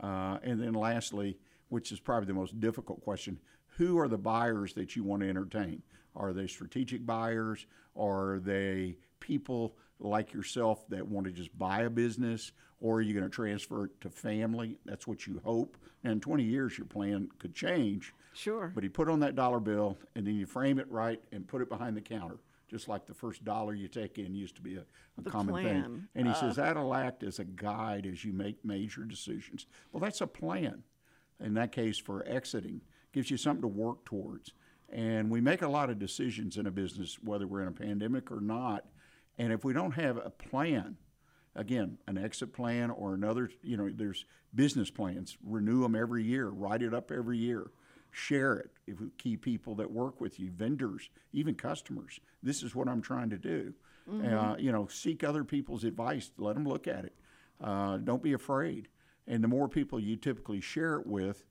Uh, 0.00 0.38
and 0.42 0.60
then 0.60 0.74
lastly, 0.74 1.38
which 1.68 1.92
is 1.92 2.00
probably 2.00 2.26
the 2.26 2.34
most 2.34 2.60
difficult 2.60 3.02
question, 3.02 3.38
who 3.78 3.98
are 3.98 4.08
the 4.08 4.18
buyers 4.18 4.74
that 4.74 4.94
you 4.96 5.04
want 5.04 5.22
to 5.22 5.28
entertain? 5.28 5.82
Are 6.14 6.32
they 6.32 6.46
strategic 6.46 7.06
buyers? 7.06 7.66
Are 7.96 8.40
they 8.42 8.98
people 9.20 9.76
like 9.98 10.34
yourself 10.34 10.86
that 10.88 11.06
want 11.06 11.26
to 11.26 11.32
just 11.32 11.56
buy 11.56 11.82
a 11.82 11.90
business, 11.90 12.52
or 12.82 12.96
are 12.96 13.00
you 13.00 13.14
going 13.14 13.24
to 13.24 13.30
transfer 13.30 13.84
it 13.84 14.00
to 14.00 14.10
family? 14.10 14.76
That's 14.84 15.06
what 15.06 15.26
you 15.26 15.40
hope. 15.44 15.76
And 16.02 16.14
in 16.14 16.20
20 16.20 16.42
years, 16.42 16.76
your 16.76 16.86
plan 16.86 17.28
could 17.38 17.54
change. 17.54 18.12
Sure. 18.34 18.72
But 18.74 18.82
he 18.82 18.88
put 18.88 19.08
on 19.08 19.20
that 19.20 19.36
dollar 19.36 19.60
bill, 19.60 19.96
and 20.16 20.26
then 20.26 20.34
you 20.34 20.46
frame 20.46 20.80
it 20.80 20.90
right 20.90 21.22
and 21.30 21.46
put 21.46 21.62
it 21.62 21.68
behind 21.68 21.96
the 21.96 22.00
counter, 22.00 22.38
just 22.68 22.88
like 22.88 23.06
the 23.06 23.14
first 23.14 23.44
dollar 23.44 23.72
you 23.72 23.86
take 23.86 24.18
in 24.18 24.34
used 24.34 24.56
to 24.56 24.62
be 24.62 24.76
a, 24.76 24.84
a 25.16 25.30
common 25.30 25.54
plan. 25.54 25.66
Uh. 25.66 25.82
thing. 25.82 26.08
And 26.16 26.28
he 26.28 26.34
says 26.34 26.56
that'll 26.56 26.92
act 26.92 27.22
as 27.22 27.38
a 27.38 27.44
guide 27.44 28.04
as 28.04 28.24
you 28.24 28.32
make 28.32 28.64
major 28.64 29.04
decisions. 29.04 29.66
Well, 29.92 30.00
that's 30.00 30.20
a 30.20 30.26
plan. 30.26 30.82
In 31.38 31.54
that 31.54 31.70
case, 31.70 31.98
for 31.98 32.26
exiting, 32.26 32.80
gives 33.12 33.30
you 33.30 33.36
something 33.36 33.62
to 33.62 33.68
work 33.68 34.04
towards. 34.04 34.52
And 34.88 35.30
we 35.30 35.40
make 35.40 35.62
a 35.62 35.68
lot 35.68 35.88
of 35.88 35.98
decisions 36.00 36.56
in 36.56 36.66
a 36.66 36.70
business, 36.70 37.16
whether 37.22 37.46
we're 37.46 37.62
in 37.62 37.68
a 37.68 37.72
pandemic 37.72 38.30
or 38.32 38.40
not. 38.40 38.86
And 39.38 39.52
if 39.52 39.64
we 39.64 39.72
don't 39.72 39.92
have 39.92 40.16
a 40.16 40.30
plan, 40.30 40.96
again, 41.54 41.98
an 42.06 42.18
exit 42.18 42.52
plan 42.52 42.90
or 42.90 43.14
another, 43.14 43.50
you 43.62 43.76
know, 43.76 43.90
there's 43.94 44.24
business 44.54 44.90
plans, 44.90 45.36
renew 45.44 45.82
them 45.82 45.94
every 45.94 46.22
year, 46.24 46.48
write 46.48 46.82
it 46.82 46.94
up 46.94 47.10
every 47.10 47.38
year, 47.38 47.70
share 48.10 48.56
it 48.56 48.70
if 48.86 49.00
with 49.00 49.16
key 49.18 49.36
people 49.36 49.74
that 49.76 49.90
work 49.90 50.20
with 50.20 50.38
you, 50.38 50.50
vendors, 50.50 51.08
even 51.32 51.54
customers. 51.54 52.20
This 52.42 52.62
is 52.62 52.74
what 52.74 52.88
I'm 52.88 53.02
trying 53.02 53.30
to 53.30 53.38
do. 53.38 53.72
Uh, 54.10 54.56
you 54.58 54.72
know, 54.72 54.88
seek 54.88 55.22
other 55.22 55.44
people's 55.44 55.84
advice, 55.84 56.32
let 56.36 56.54
them 56.54 56.66
look 56.66 56.88
at 56.88 57.04
it. 57.04 57.14
Uh, 57.62 57.98
don't 57.98 58.22
be 58.22 58.32
afraid. 58.32 58.88
And 59.28 59.44
the 59.44 59.48
more 59.48 59.68
people 59.68 60.00
you 60.00 60.16
typically 60.16 60.60
share 60.60 60.96
it 60.96 61.06
with, 61.06 61.44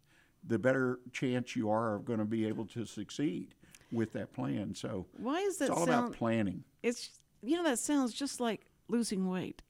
the 0.46 0.60
better 0.60 1.00
chance 1.14 1.56
you 1.56 1.70
are 1.70 1.96
of 1.96 2.04
going 2.04 2.20
to 2.20 2.26
be 2.26 2.46
able 2.46 2.66
to 2.66 2.86
succeed 2.86 3.56
with 3.92 4.12
that 4.14 4.34
plan. 4.34 4.76
So 4.76 5.06
Why 5.18 5.40
is 5.40 5.58
that 5.58 5.70
it's 5.70 5.72
all 5.78 5.86
sound? 5.86 6.08
about 6.08 6.14
planning. 6.18 6.64
it's 6.84 7.10
you 7.42 7.56
know 7.56 7.64
that 7.64 7.80
sounds 7.80 8.14
just 8.14 8.40
like 8.42 8.66
losing 8.90 9.30
weight. 9.30 9.62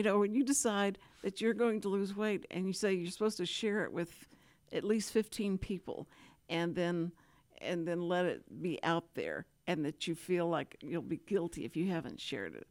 You 0.00 0.04
know, 0.04 0.18
when 0.20 0.34
you 0.34 0.44
decide 0.44 0.96
that 1.20 1.42
you're 1.42 1.52
going 1.52 1.82
to 1.82 1.90
lose 1.90 2.16
weight 2.16 2.46
and 2.50 2.66
you 2.66 2.72
say 2.72 2.94
you're 2.94 3.10
supposed 3.10 3.36
to 3.36 3.44
share 3.44 3.84
it 3.84 3.92
with 3.92 4.26
at 4.72 4.82
least 4.82 5.12
15 5.12 5.58
people 5.58 6.08
and 6.48 6.74
then 6.74 7.12
and 7.60 7.86
then 7.86 8.00
let 8.00 8.24
it 8.24 8.62
be 8.62 8.82
out 8.82 9.12
there 9.12 9.44
and 9.66 9.84
that 9.84 10.08
you 10.08 10.14
feel 10.14 10.48
like 10.48 10.78
you'll 10.80 11.02
be 11.02 11.20
guilty 11.26 11.66
if 11.66 11.76
you 11.76 11.90
haven't 11.90 12.18
shared 12.18 12.54
it. 12.54 12.66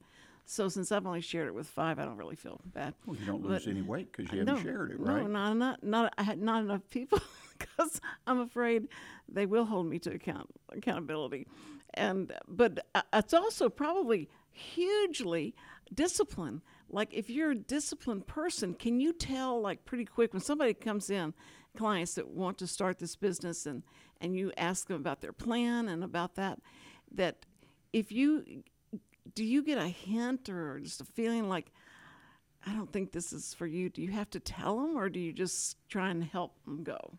So 0.46 0.70
since 0.70 0.92
I've 0.92 1.06
only 1.06 1.22
shared 1.22 1.46
it 1.48 1.54
with 1.54 1.68
5, 1.68 2.00
I 2.00 2.04
don't 2.06 2.18
really 2.18 2.36
feel 2.36 2.60
bad. 2.66 2.96
Well, 3.06 3.16
you 3.16 3.28
don't 3.28 3.44
lose 3.46 3.66
But- 3.66 3.70
any 3.70 3.84
weight 3.84 4.12
because 4.12 4.32
you 4.34 4.40
haven't 4.40 4.56
no, 4.56 4.64
shared 4.64 4.90
it, 4.90 5.00
no, 5.00 5.14
right? 5.14 5.30
not 5.30 5.54
not 5.56 5.84
not 5.84 6.12
I 6.18 6.24
had 6.24 6.42
not 6.42 6.64
enough 6.64 6.82
people 6.90 7.20
because 7.60 8.02
I'm 8.26 8.40
afraid 8.40 8.88
they 9.32 9.46
will 9.46 9.66
hold 9.66 9.86
me 9.86 10.00
to 10.00 10.12
account 10.16 10.50
accountability, 10.76 11.46
and 11.94 12.34
but 12.48 12.88
uh, 12.96 13.04
it's 13.14 13.36
also 13.36 13.70
probably 13.70 14.30
hugely 14.52 15.54
discipline. 15.94 16.64
Like 16.89 17.13
if 17.13 17.29
you're 17.29 17.51
a 17.51 17.55
disciplined 17.55 18.27
person, 18.27 18.74
can 18.74 19.00
you 19.00 19.13
tell 19.13 19.62
like 19.62 19.86
pretty 19.86 20.05
quick 20.05 20.34
when 20.34 20.41
somebody 20.41 20.74
comes 20.74 21.10
in, 21.10 21.34
clients 21.77 22.15
that 22.15 22.27
want 22.27 22.58
to 22.60 22.67
start 22.67 23.00
this 23.00 23.15
business 23.15 23.65
and 23.65 23.84
and 24.22 24.36
you 24.36 24.51
ask 24.58 24.88
them 24.88 24.98
about 24.98 25.22
their 25.22 25.31
plan 25.31 25.88
and 25.88 26.03
about 26.03 26.36
that, 26.36 26.60
that 27.12 27.46
if 27.93 28.12
you 28.12 28.63
do 29.36 29.46
you 29.46 29.63
get 29.63 29.77
a 29.77 29.88
hint 29.88 30.50
or 30.50 30.79
just 30.79 31.01
a 31.01 31.05
feeling 31.05 31.48
like 31.48 31.72
I 32.65 32.74
don't 32.74 32.91
think 32.91 33.12
this 33.12 33.31
is 33.31 33.53
for 33.53 33.67
you. 33.67 33.89
Do 33.89 34.01
you 34.01 34.12
have 34.12 34.29
to 34.31 34.39
tell 34.39 34.75
them, 34.77 34.98
or 34.98 35.10
do 35.10 35.19
you 35.19 35.31
just 35.31 35.77
try 35.88 36.10
and 36.10 36.24
help 36.24 36.62
them 36.65 36.84
go? 36.84 37.17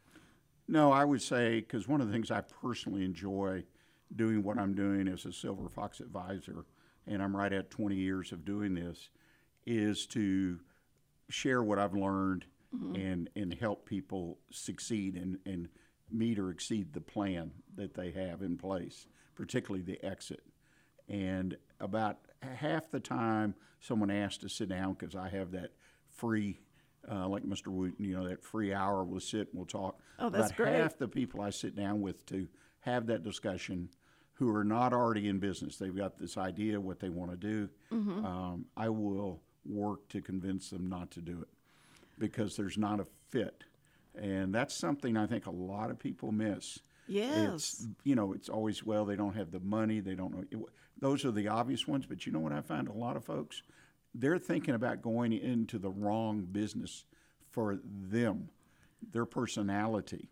No, 0.69 0.93
I 0.93 1.05
would 1.05 1.23
say 1.23 1.61
because 1.61 1.89
one 1.89 2.01
of 2.01 2.07
the 2.07 2.13
things 2.13 2.31
I 2.31 2.43
personally 2.43 3.05
enjoy 3.05 3.65
doing 4.15 4.43
what 4.43 4.59
I'm 4.59 4.75
doing 4.75 5.09
as 5.09 5.25
a 5.25 5.33
Silver 5.33 5.69
Fox 5.69 6.01
advisor, 6.01 6.65
and 7.07 7.23
I'm 7.23 7.37
right 7.37 7.53
at 7.53 7.71
20 7.71 7.97
years 7.97 8.33
of 8.33 8.45
doing 8.45 8.75
this, 8.75 9.09
is 9.67 10.07
to 10.07 10.59
share 11.29 11.63
what 11.63 11.79
I've 11.79 11.95
learned 11.95 12.47
and 12.95 13.29
and 13.35 13.53
help 13.55 13.85
people 13.85 14.39
succeed 14.51 15.17
and 15.17 15.39
and 15.45 15.69
meet 16.11 16.39
or 16.39 16.51
exceed 16.51 16.93
the 16.93 17.01
plan 17.01 17.51
that 17.77 17.95
they 17.95 18.11
have 18.11 18.43
in 18.43 18.57
place, 18.57 19.07
particularly 19.35 19.83
the 19.83 20.03
exit. 20.05 20.43
And 21.09 21.57
about 21.81 22.19
half 22.43 22.91
the 22.91 23.01
time, 23.01 23.55
someone 23.81 24.11
asks 24.11 24.39
to 24.39 24.49
sit 24.49 24.69
down 24.69 24.95
because 24.95 25.17
I 25.17 25.29
have 25.29 25.53
that 25.53 25.71
free, 26.09 26.59
uh, 27.11 27.29
like 27.29 27.45
Mr. 27.45 27.69
Wootton, 27.69 28.05
you 28.05 28.17
know, 28.17 28.29
that 28.29 28.45
free 28.45 28.73
hour. 28.73 29.05
We'll 29.05 29.21
sit 29.21 29.49
and 29.49 29.55
we'll 29.55 29.67
talk. 29.67 30.01
Oh, 30.19 30.29
that's 30.29 30.53
about 30.53 30.57
great. 30.57 30.77
half 30.77 30.99
the 30.99 31.09
people 31.09 31.41
I 31.41 31.51
sit 31.51 31.75
down 31.75 32.01
with 32.01 32.25
to 32.27 32.49
have 32.81 33.07
that 33.07 33.23
discussion 33.23 33.89
who 34.35 34.55
are 34.55 34.65
not 34.65 34.93
already 34.93 35.29
in 35.29 35.39
business. 35.39 35.77
They've 35.77 35.97
got 35.97 36.19
this 36.19 36.37
idea 36.37 36.81
what 36.81 36.99
they 37.01 37.09
want 37.09 37.31
to 37.33 37.37
do. 37.37 37.69
Mm-hmm. 37.93 38.25
Um, 38.25 38.67
I 38.77 38.89
will 38.89 39.43
work 39.65 40.09
to 40.09 40.21
convince 40.21 40.71
them 40.71 40.89
not 40.89 41.11
to 41.13 41.21
do 41.21 41.41
it 41.41 41.49
because 42.19 42.57
there's 42.57 42.79
not 42.79 43.01
a 43.01 43.07
fit. 43.31 43.65
And 44.15 44.55
that's 44.55 44.75
something 44.75 45.17
I 45.17 45.27
think 45.27 45.47
a 45.47 45.51
lot 45.51 45.91
of 45.91 45.99
people 45.99 46.33
miss. 46.33 46.79
Yes. 47.07 47.55
It's, 47.55 47.87
you 48.05 48.15
know, 48.15 48.33
it's 48.33 48.49
always, 48.49 48.85
well, 48.85 49.05
they 49.05 49.17
don't 49.17 49.37
have 49.37 49.51
the 49.51 49.61
money, 49.61 50.01
they 50.01 50.15
don't 50.15 50.33
know. 50.33 50.45
It, 50.51 50.59
those 51.01 51.25
are 51.25 51.31
the 51.31 51.49
obvious 51.49 51.89
ones, 51.89 52.07
but 52.07 52.27
you 52.27 52.33
know 52.33 52.41
what 52.41 52.53
I 52.53 52.61
find 52.61 52.89
a 52.89 52.93
lot 52.93 53.17
of 53.17 53.25
folks? 53.25 53.63
They're 54.15 54.39
thinking 54.39 54.75
about 54.75 55.03
going 55.03 55.33
into 55.33 55.79
the 55.79 55.91
wrong 55.91 56.47
business 56.51 57.05
for 57.51 57.79
them, 57.85 58.49
their 59.13 59.25
personality, 59.25 60.29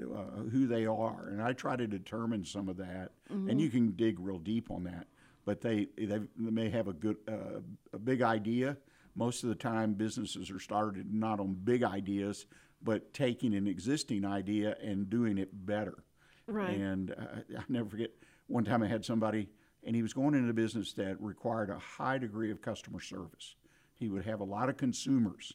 uh, 0.00 0.42
who 0.50 0.66
they 0.66 0.84
are. 0.86 1.28
And 1.28 1.42
I 1.42 1.52
try 1.52 1.76
to 1.76 1.86
determine 1.86 2.44
some 2.44 2.68
of 2.68 2.76
that, 2.76 3.12
and 3.48 3.60
you 3.60 3.70
can 3.70 3.92
dig 3.92 4.18
real 4.20 4.38
deep 4.38 4.70
on 4.70 4.84
that. 4.84 5.06
But 5.50 5.62
they, 5.62 5.88
they 5.98 6.20
may 6.36 6.70
have 6.70 6.86
a 6.86 6.92
good, 6.92 7.16
uh, 7.26 7.58
a 7.92 7.98
big 7.98 8.22
idea. 8.22 8.76
Most 9.16 9.42
of 9.42 9.48
the 9.48 9.56
time, 9.56 9.94
businesses 9.94 10.48
are 10.48 10.60
started 10.60 11.12
not 11.12 11.40
on 11.40 11.54
big 11.64 11.82
ideas, 11.82 12.46
but 12.80 13.12
taking 13.12 13.56
an 13.56 13.66
existing 13.66 14.24
idea 14.24 14.76
and 14.80 15.10
doing 15.10 15.38
it 15.38 15.48
better. 15.66 16.04
Right. 16.46 16.70
And 16.70 17.10
uh, 17.10 17.58
I 17.58 17.62
never 17.68 17.88
forget 17.90 18.10
one 18.46 18.64
time 18.64 18.80
I 18.84 18.86
had 18.86 19.04
somebody, 19.04 19.48
and 19.82 19.96
he 19.96 20.02
was 20.02 20.12
going 20.12 20.34
into 20.34 20.50
a 20.50 20.52
business 20.52 20.92
that 20.92 21.20
required 21.20 21.68
a 21.68 21.80
high 21.80 22.18
degree 22.18 22.52
of 22.52 22.62
customer 22.62 23.00
service. 23.00 23.56
He 23.94 24.08
would 24.08 24.24
have 24.26 24.38
a 24.38 24.44
lot 24.44 24.68
of 24.68 24.76
consumers, 24.76 25.52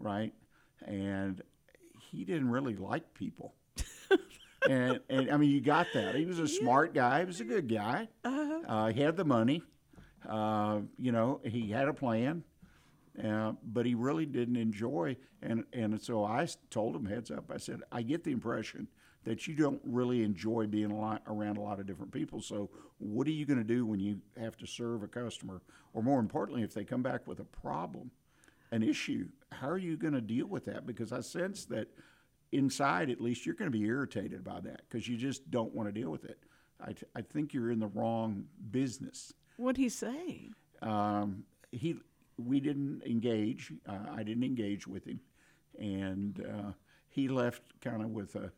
right? 0.00 0.34
And 0.84 1.40
he 2.10 2.24
didn't 2.24 2.50
really 2.50 2.74
like 2.74 3.14
people. 3.14 3.54
And, 4.68 5.00
and 5.08 5.30
I 5.30 5.36
mean, 5.36 5.50
you 5.50 5.60
got 5.60 5.86
that. 5.94 6.14
He 6.14 6.24
was 6.24 6.38
a 6.38 6.48
smart 6.48 6.94
guy. 6.94 7.20
He 7.20 7.24
was 7.24 7.40
a 7.40 7.44
good 7.44 7.68
guy. 7.68 8.08
Uh, 8.24 8.92
he 8.92 9.00
had 9.00 9.16
the 9.16 9.24
money. 9.24 9.62
Uh, 10.28 10.80
you 10.98 11.12
know, 11.12 11.40
he 11.44 11.70
had 11.70 11.88
a 11.88 11.94
plan. 11.94 12.44
Uh, 13.24 13.52
but 13.64 13.86
he 13.86 13.94
really 13.94 14.26
didn't 14.26 14.56
enjoy, 14.56 15.16
and 15.40 15.64
and 15.72 15.98
so 16.02 16.22
I 16.22 16.46
told 16.68 16.94
him 16.94 17.06
heads 17.06 17.30
up. 17.30 17.50
I 17.50 17.56
said, 17.56 17.80
I 17.90 18.02
get 18.02 18.24
the 18.24 18.30
impression 18.30 18.88
that 19.24 19.46
you 19.46 19.54
don't 19.54 19.80
really 19.84 20.22
enjoy 20.22 20.66
being 20.66 20.90
a 20.90 20.96
lot, 20.96 21.22
around 21.26 21.56
a 21.56 21.62
lot 21.62 21.80
of 21.80 21.86
different 21.86 22.12
people. 22.12 22.42
So 22.42 22.68
what 22.98 23.26
are 23.26 23.30
you 23.30 23.46
going 23.46 23.58
to 23.58 23.64
do 23.64 23.86
when 23.86 24.00
you 24.00 24.20
have 24.38 24.56
to 24.58 24.66
serve 24.66 25.02
a 25.02 25.08
customer, 25.08 25.62
or 25.94 26.02
more 26.02 26.20
importantly, 26.20 26.62
if 26.62 26.74
they 26.74 26.84
come 26.84 27.02
back 27.02 27.26
with 27.26 27.40
a 27.40 27.44
problem, 27.44 28.10
an 28.70 28.82
issue? 28.82 29.28
How 29.50 29.68
are 29.68 29.78
you 29.78 29.96
going 29.96 30.14
to 30.14 30.20
deal 30.20 30.46
with 30.46 30.66
that? 30.66 30.86
Because 30.86 31.10
I 31.10 31.20
sense 31.20 31.64
that 31.66 31.88
inside, 32.52 33.10
at 33.10 33.20
least, 33.20 33.44
you're 33.46 33.54
going 33.54 33.70
to 33.70 33.76
be 33.78 33.84
irritated 33.84 34.42
by 34.44 34.60
that 34.60 34.82
because 34.88 35.08
you 35.08 35.16
just 35.16 35.50
don't 35.50 35.74
want 35.74 35.88
to 35.88 35.92
deal 35.92 36.10
with 36.10 36.24
it. 36.24 36.38
I, 36.80 36.92
t- 36.92 37.06
I 37.14 37.22
think 37.22 37.54
you're 37.54 37.70
in 37.70 37.78
the 37.80 37.88
wrong 37.88 38.44
business 38.70 39.32
What'd 39.56 39.78
he 39.78 39.88
say? 39.88 40.50
um, 40.82 41.44
he 41.72 41.96
we 42.38 42.60
didn't 42.60 43.02
engage. 43.04 43.72
Uh, 43.88 43.96
I 44.14 44.22
didn't 44.22 44.44
engage 44.44 44.86
with 44.86 45.06
him, 45.06 45.20
and 45.78 46.44
uh, 46.44 46.72
he 47.08 47.28
left 47.28 47.62
kind 47.80 48.02
of 48.02 48.10
with 48.10 48.34
a 48.36 48.52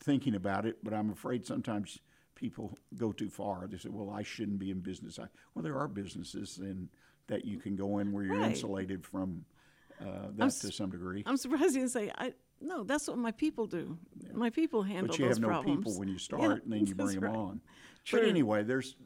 thinking 0.00 0.34
about 0.34 0.64
it. 0.64 0.78
But 0.82 0.94
I'm 0.94 1.10
afraid 1.10 1.44
sometimes 1.46 1.98
people 2.34 2.78
go 2.96 3.12
too 3.12 3.28
far. 3.28 3.66
They 3.70 3.76
say, 3.76 3.90
"Well, 3.90 4.08
I 4.10 4.22
shouldn't 4.22 4.58
be 4.58 4.70
in 4.70 4.80
business." 4.80 5.18
I, 5.18 5.26
well, 5.54 5.62
there 5.62 5.76
are 5.78 5.86
businesses 5.88 6.56
and 6.58 6.88
that 7.26 7.44
you 7.44 7.58
can 7.58 7.76
go 7.76 7.98
in 7.98 8.10
where 8.12 8.24
you're 8.24 8.36
Right. 8.38 8.50
insulated 8.52 9.04
from 9.04 9.44
uh, 10.00 10.28
that 10.36 10.46
s- 10.46 10.60
to 10.60 10.72
some 10.72 10.90
degree. 10.90 11.22
I'm 11.26 11.36
surprised 11.36 11.74
you 11.74 11.80
didn't 11.80 11.92
say, 11.92 12.10
I 12.16 12.32
no, 12.60 12.84
that's 12.84 13.08
what 13.08 13.18
my 13.18 13.30
people 13.32 13.66
do. 13.66 13.98
My 14.32 14.50
people 14.50 14.82
handle 14.82 15.08
but 15.08 15.18
you 15.18 15.26
those 15.26 15.36
have 15.36 15.42
no 15.42 15.48
problems. 15.48 15.78
people 15.78 15.98
when 15.98 16.08
you 16.08 16.14
Yeah, 16.14 16.18
start, 16.18 16.64
and 16.64 16.72
then 16.72 16.86
you 16.86 16.94
that's 16.94 17.14
bring 17.14 17.20
them 17.20 17.30
right. 17.32 17.36
on. 17.38 17.60
True. 18.04 18.20
But 18.20 18.28
anyway, 18.28 18.62
there's. 18.62 18.96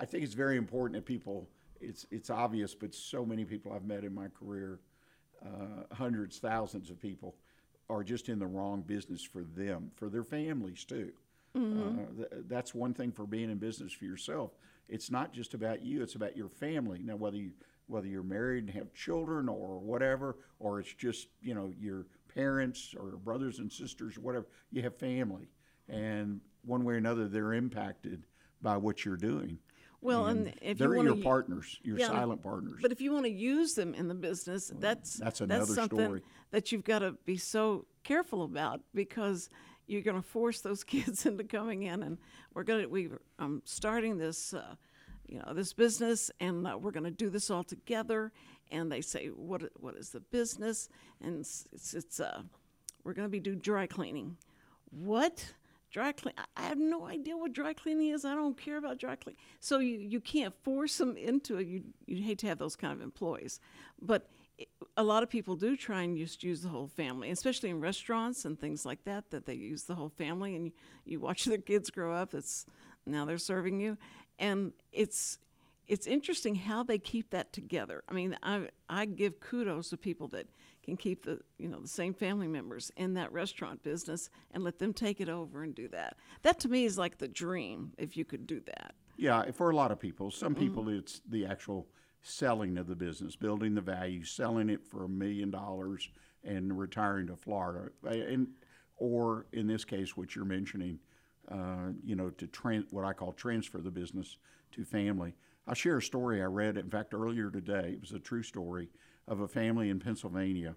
I 0.00 0.04
think 0.04 0.24
it's 0.24 0.34
very 0.34 0.56
important 0.56 0.94
that 0.96 1.06
people. 1.06 1.48
It's 1.80 2.06
it's 2.10 2.30
obvious, 2.30 2.74
but 2.74 2.94
so 2.94 3.24
many 3.24 3.44
people 3.44 3.72
I've 3.72 3.84
met 3.84 4.04
in 4.04 4.14
my 4.14 4.28
career, 4.28 4.80
uh, 5.44 5.94
hundreds, 5.94 6.38
thousands 6.38 6.90
of 6.90 7.00
people, 7.00 7.34
are 7.90 8.02
just 8.02 8.28
in 8.28 8.38
the 8.38 8.46
wrong 8.46 8.82
business 8.82 9.22
for 9.22 9.44
them, 9.44 9.90
for 9.96 10.08
their 10.08 10.24
families 10.24 10.84
too. 10.84 11.12
Mm-hmm. 11.56 11.98
Uh, 12.00 12.16
th- 12.16 12.44
that's 12.48 12.74
one 12.74 12.94
thing 12.94 13.12
for 13.12 13.26
being 13.26 13.50
in 13.50 13.58
business 13.58 13.92
for 13.92 14.04
yourself. 14.06 14.52
It's 14.88 15.10
not 15.10 15.32
just 15.32 15.54
about 15.54 15.82
you; 15.84 16.02
it's 16.02 16.14
about 16.14 16.36
your 16.36 16.48
family. 16.48 17.00
Now, 17.02 17.16
whether 17.16 17.36
you 17.36 17.52
whether 17.86 18.06
you're 18.06 18.22
married 18.22 18.64
and 18.64 18.72
have 18.74 18.94
children 18.94 19.48
or 19.48 19.78
whatever, 19.78 20.36
or 20.58 20.80
it's 20.80 20.92
just 20.94 21.28
you 21.42 21.54
know 21.54 21.72
your 21.78 22.06
parents 22.34 22.94
or 22.98 23.10
brothers 23.16 23.58
and 23.58 23.70
sisters 23.70 24.16
or 24.16 24.20
whatever, 24.20 24.46
you 24.70 24.82
have 24.82 24.96
family, 24.96 25.48
and 25.88 26.40
one 26.64 26.84
way 26.84 26.94
or 26.94 26.96
another, 26.96 27.28
they're 27.28 27.52
impacted 27.52 28.24
by 28.62 28.76
what 28.76 29.04
you're 29.04 29.16
doing. 29.16 29.58
Well, 30.00 30.26
and 30.26 30.52
if 30.60 30.76
they're 30.76 30.94
you 30.96 31.02
your 31.02 31.16
partners, 31.16 31.80
your 31.82 31.98
yeah, 31.98 32.08
silent 32.08 32.42
partners. 32.42 32.80
But 32.82 32.92
if 32.92 33.00
you 33.00 33.12
want 33.12 33.24
to 33.24 33.30
use 33.30 33.72
them 33.72 33.94
in 33.94 34.06
the 34.06 34.14
business, 34.14 34.70
that's 34.78 35.14
that's 35.14 35.40
another 35.40 35.72
something 35.72 35.98
story. 35.98 36.22
that 36.50 36.70
you've 36.70 36.84
got 36.84 36.98
to 36.98 37.12
be 37.24 37.38
so 37.38 37.86
careful 38.02 38.44
about 38.44 38.82
because 38.94 39.48
you're 39.86 40.02
going 40.02 40.20
to 40.20 40.28
force 40.28 40.60
those 40.60 40.84
kids 40.84 41.24
into 41.24 41.44
coming 41.44 41.84
in, 41.84 42.02
and 42.02 42.18
we're 42.52 42.64
going 42.64 42.82
to 42.82 42.86
we 42.88 43.08
um 43.38 43.62
starting 43.64 44.18
this. 44.18 44.52
Uh, 44.52 44.74
you 45.26 45.38
know 45.38 45.54
this 45.54 45.72
business, 45.72 46.30
and 46.40 46.66
uh, 46.66 46.78
we're 46.78 46.90
going 46.90 47.04
to 47.04 47.10
do 47.10 47.30
this 47.30 47.50
all 47.50 47.64
together. 47.64 48.32
And 48.70 48.90
they 48.90 49.00
say, 49.00 49.28
"What? 49.28 49.62
What 49.80 49.94
is 49.96 50.10
the 50.10 50.20
business?" 50.20 50.88
And 51.20 51.40
it's 51.40 51.66
it's, 51.72 51.94
it's 51.94 52.20
uh, 52.20 52.42
we're 53.04 53.14
going 53.14 53.26
to 53.26 53.30
be 53.30 53.40
do 53.40 53.54
dry 53.54 53.86
cleaning. 53.86 54.36
What? 54.90 55.54
Dry 55.90 56.10
clean? 56.10 56.34
I 56.56 56.62
have 56.62 56.78
no 56.78 57.06
idea 57.06 57.36
what 57.36 57.52
dry 57.52 57.72
cleaning 57.72 58.08
is. 58.08 58.24
I 58.24 58.34
don't 58.34 58.60
care 58.60 58.78
about 58.78 58.98
dry 58.98 59.14
cleaning. 59.14 59.38
So 59.60 59.78
you, 59.78 59.96
you 59.96 60.20
can't 60.20 60.52
force 60.64 60.98
them 60.98 61.16
into 61.16 61.58
it. 61.58 61.68
You 61.68 61.84
you 62.06 62.22
hate 62.22 62.38
to 62.38 62.48
have 62.48 62.58
those 62.58 62.74
kind 62.74 62.92
of 62.92 63.00
employees, 63.00 63.60
but 64.02 64.28
a 64.96 65.02
lot 65.02 65.22
of 65.22 65.30
people 65.30 65.56
do 65.56 65.76
try 65.76 66.02
and 66.02 66.16
just 66.16 66.42
use 66.44 66.62
the 66.62 66.68
whole 66.68 66.86
family, 66.86 67.30
especially 67.30 67.70
in 67.70 67.80
restaurants 67.80 68.44
and 68.44 68.58
things 68.58 68.86
like 68.86 69.04
that. 69.04 69.30
That 69.30 69.46
they 69.46 69.54
use 69.54 69.84
the 69.84 69.94
whole 69.94 70.08
family, 70.08 70.56
and 70.56 70.66
you, 70.66 70.72
you 71.04 71.20
watch 71.20 71.44
their 71.46 71.58
kids 71.58 71.90
grow 71.90 72.12
up. 72.12 72.34
It's 72.34 72.66
now 73.06 73.24
they're 73.24 73.38
serving 73.38 73.80
you, 73.80 73.98
and 74.38 74.72
it's 74.92 75.38
it's 75.86 76.06
interesting 76.06 76.54
how 76.54 76.82
they 76.82 76.98
keep 76.98 77.30
that 77.30 77.52
together. 77.52 78.02
I 78.08 78.14
mean, 78.14 78.36
I 78.42 78.68
I 78.88 79.04
give 79.04 79.40
kudos 79.40 79.90
to 79.90 79.96
people 79.96 80.28
that 80.28 80.46
can 80.82 80.96
keep 80.96 81.24
the 81.24 81.40
you 81.58 81.68
know 81.68 81.80
the 81.80 81.88
same 81.88 82.14
family 82.14 82.48
members 82.48 82.90
in 82.96 83.14
that 83.14 83.32
restaurant 83.32 83.82
business 83.82 84.30
and 84.52 84.64
let 84.64 84.78
them 84.78 84.92
take 84.92 85.20
it 85.20 85.28
over 85.28 85.62
and 85.62 85.74
do 85.74 85.88
that. 85.88 86.16
That 86.42 86.58
to 86.60 86.68
me 86.68 86.84
is 86.84 86.98
like 86.98 87.18
the 87.18 87.28
dream 87.28 87.92
if 87.98 88.16
you 88.16 88.24
could 88.24 88.46
do 88.46 88.60
that. 88.66 88.94
Yeah, 89.16 89.50
for 89.52 89.70
a 89.70 89.76
lot 89.76 89.92
of 89.92 90.00
people. 90.00 90.30
Some 90.30 90.54
mm-hmm. 90.54 90.64
people, 90.64 90.88
it's 90.88 91.20
the 91.28 91.46
actual 91.46 91.86
selling 92.22 92.78
of 92.78 92.86
the 92.86 92.96
business, 92.96 93.36
building 93.36 93.74
the 93.74 93.80
value, 93.80 94.24
selling 94.24 94.70
it 94.70 94.82
for 94.84 95.04
a 95.04 95.08
million 95.08 95.50
dollars, 95.50 96.08
and 96.42 96.76
retiring 96.78 97.26
to 97.28 97.36
Florida, 97.36 97.90
and 98.04 98.48
or 98.96 99.46
in 99.52 99.66
this 99.66 99.84
case, 99.84 100.16
what 100.16 100.34
you're 100.34 100.44
mentioning, 100.44 100.98
uh, 101.50 101.90
you 102.04 102.16
know, 102.16 102.30
to 102.30 102.48
what 102.90 103.04
I 103.04 103.12
call 103.12 103.32
transfer 103.32 103.78
the 103.78 103.90
business 103.90 104.38
to 104.72 104.84
family. 104.84 105.34
I'll 105.66 105.74
share 105.74 105.98
a 105.98 106.02
story 106.02 106.42
I 106.42 106.46
read. 106.46 106.76
In 106.76 106.90
fact, 106.90 107.14
earlier 107.14 107.50
today, 107.50 107.92
it 107.94 108.00
was 108.00 108.12
a 108.12 108.18
true 108.18 108.42
story 108.42 108.88
of 109.26 109.40
a 109.40 109.48
family 109.48 109.88
in 109.88 109.98
Pennsylvania, 109.98 110.76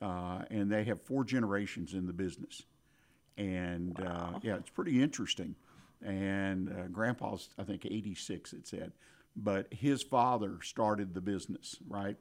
uh, 0.00 0.42
and 0.50 0.70
they 0.70 0.84
have 0.84 1.02
four 1.02 1.24
generations 1.24 1.94
in 1.94 2.06
the 2.06 2.12
business 2.12 2.62
and 3.36 3.98
uh, 4.00 4.38
yeah, 4.42 4.56
it's 4.56 4.70
pretty 4.70 5.02
interesting. 5.02 5.54
And 6.04 6.68
uh, 6.68 6.88
Grandpa's, 6.88 7.50
I 7.58 7.62
think, 7.62 7.86
86. 7.86 8.52
It 8.52 8.66
said, 8.66 8.92
but 9.36 9.72
his 9.72 10.02
father 10.02 10.58
started 10.62 11.14
the 11.14 11.20
business, 11.20 11.76
right? 11.88 12.16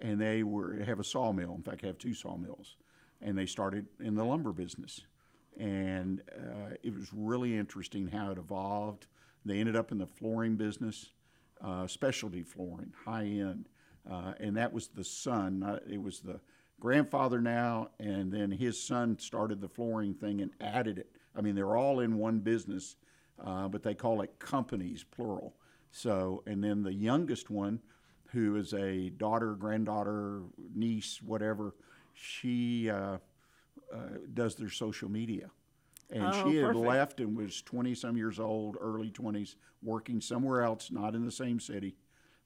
And 0.00 0.20
they 0.20 0.42
were 0.42 0.82
have 0.84 1.00
a 1.00 1.04
sawmill. 1.04 1.54
In 1.54 1.62
fact, 1.62 1.82
have 1.82 1.98
two 1.98 2.14
sawmills, 2.14 2.76
and 3.20 3.36
they 3.36 3.46
started 3.46 3.86
in 4.00 4.14
the 4.14 4.24
lumber 4.24 4.52
business. 4.52 5.02
And 5.58 6.22
uh, 6.32 6.74
it 6.82 6.94
was 6.94 7.08
really 7.12 7.56
interesting 7.56 8.08
how 8.08 8.30
it 8.30 8.38
evolved. 8.38 9.06
They 9.44 9.58
ended 9.58 9.76
up 9.76 9.92
in 9.92 9.98
the 9.98 10.06
flooring 10.06 10.56
business, 10.56 11.10
uh, 11.62 11.86
specialty 11.86 12.42
flooring, 12.42 12.92
high 13.04 13.24
end, 13.24 13.68
uh, 14.08 14.34
and 14.40 14.56
that 14.56 14.72
was 14.72 14.88
the 14.88 15.04
son. 15.04 15.62
Uh, 15.62 15.78
it 15.88 16.00
was 16.00 16.20
the 16.20 16.40
grandfather 16.80 17.40
now, 17.40 17.88
and 17.98 18.32
then 18.32 18.50
his 18.50 18.80
son 18.80 19.18
started 19.18 19.60
the 19.60 19.68
flooring 19.68 20.14
thing 20.14 20.40
and 20.40 20.52
added 20.60 20.98
it. 20.98 21.10
I 21.36 21.40
mean, 21.40 21.54
they're 21.54 21.76
all 21.76 22.00
in 22.00 22.18
one 22.18 22.38
business, 22.40 22.96
uh, 23.44 23.68
but 23.68 23.82
they 23.82 23.94
call 23.94 24.22
it 24.22 24.38
companies, 24.38 25.04
plural. 25.04 25.54
So, 25.90 26.42
and 26.46 26.62
then 26.62 26.82
the 26.82 26.92
youngest 26.92 27.50
one, 27.50 27.80
who 28.32 28.56
is 28.56 28.74
a 28.74 29.10
daughter, 29.10 29.54
granddaughter, 29.54 30.42
niece, 30.74 31.20
whatever, 31.22 31.74
she 32.12 32.90
uh, 33.92 34.18
does 34.34 34.54
their 34.54 34.70
social 34.70 35.08
media. 35.10 35.50
And 36.10 36.24
Oh, 36.24 36.42
she 36.42 36.56
had 36.56 36.68
perfect. 36.68 36.86
left 36.86 37.20
and 37.20 37.36
was 37.36 37.60
20 37.62 37.94
some 37.94 38.16
years 38.16 38.38
old, 38.38 38.76
early 38.80 39.10
20s, 39.10 39.56
working 39.82 40.20
somewhere 40.20 40.62
else, 40.62 40.90
not 40.90 41.14
in 41.14 41.24
the 41.24 41.30
same 41.30 41.60
city. 41.60 41.96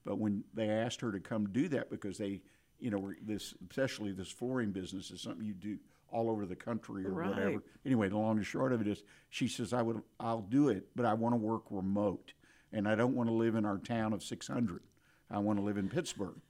But 0.05 0.19
when 0.19 0.43
they 0.53 0.69
asked 0.69 1.01
her 1.01 1.13
to 1.13 1.21
come 1.21 1.49
do 1.51 1.69
that, 1.69 1.89
because 1.89 2.19
they, 2.19 2.43
you 2.81 2.91
know, 2.91 3.13
this, 3.23 3.55
especially 3.71 4.11
this 4.13 4.31
flooring 4.31 4.73
business 4.73 5.11
is 5.13 5.21
something 5.21 5.45
you 5.47 5.55
do 5.55 5.79
all 6.11 6.29
over 6.29 6.45
the 6.45 6.57
country 6.57 7.07
or 7.07 7.11
Right. 7.15 7.29
whatever. 7.29 7.63
Anyway, 7.87 8.09
the 8.09 8.17
long 8.19 8.37
and 8.37 8.45
short 8.47 8.73
of 8.73 8.81
it 8.81 8.89
is, 8.89 9.05
she 9.31 9.47
says, 9.47 9.73
I 9.73 9.81
would, 9.81 10.03
I'll 10.19 10.43
do 10.43 10.69
it, 10.69 10.89
but 10.97 11.07
I 11.07 11.15
want 11.15 11.33
to 11.35 11.39
work 11.39 11.63
remote. 11.71 12.33
And 12.73 12.89
I 12.89 12.95
don't 12.97 13.15
want 13.15 13.29
to 13.29 13.35
live 13.35 13.55
in 13.55 13.65
our 13.65 13.79
town 13.79 14.13
of 14.13 14.23
600. 14.25 14.83
I 15.31 15.39
want 15.39 15.59
to 15.59 15.65
live 15.65 15.77
in 15.77 15.89
Pittsburgh. 15.89 16.41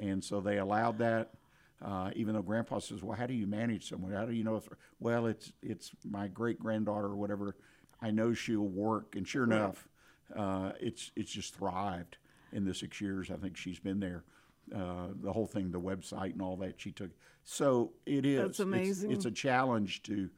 And 0.00 0.22
so 0.22 0.40
they 0.40 0.58
allowed 0.58 0.98
that. 0.98 1.30
Uh, 1.82 2.10
even 2.16 2.34
though 2.34 2.42
Grandpa 2.42 2.78
says, 2.78 3.02
"Well, 3.02 3.16
how 3.16 3.26
do 3.26 3.34
you 3.34 3.46
manage 3.46 3.88
someone? 3.88 4.12
How 4.12 4.24
do 4.24 4.32
you 4.32 4.44
know 4.44 4.56
if?" 4.56 4.68
Well, 4.98 5.26
it's 5.26 5.52
it's 5.62 5.90
my 6.08 6.28
great 6.28 6.58
granddaughter 6.58 7.06
or 7.06 7.16
whatever. 7.16 7.56
I 8.00 8.10
know 8.10 8.32
she'll 8.32 8.68
work, 8.68 9.14
and 9.16 9.26
sure 9.28 9.44
enough, 9.44 9.88
uh, 10.34 10.72
it's 10.80 11.12
it's 11.16 11.30
just 11.30 11.54
thrived 11.54 12.16
in 12.52 12.64
the 12.64 12.74
six 12.74 13.00
years 13.00 13.30
I 13.30 13.36
think 13.36 13.56
she's 13.56 13.78
been 13.78 14.00
there. 14.00 14.24
Uh, 14.74 15.08
the 15.22 15.32
whole 15.32 15.46
thing, 15.46 15.70
the 15.70 15.80
website 15.80 16.32
and 16.32 16.42
all 16.42 16.56
that 16.56 16.80
she 16.80 16.90
took. 16.92 17.10
So 17.44 17.92
it 18.06 18.26
is. 18.26 18.38
That's 18.38 18.60
It's- 18.60 18.66
amazing. 18.66 19.12
It's, 19.12 19.24
a 19.26 19.30
challenge 19.30 20.02
to. 20.04 20.28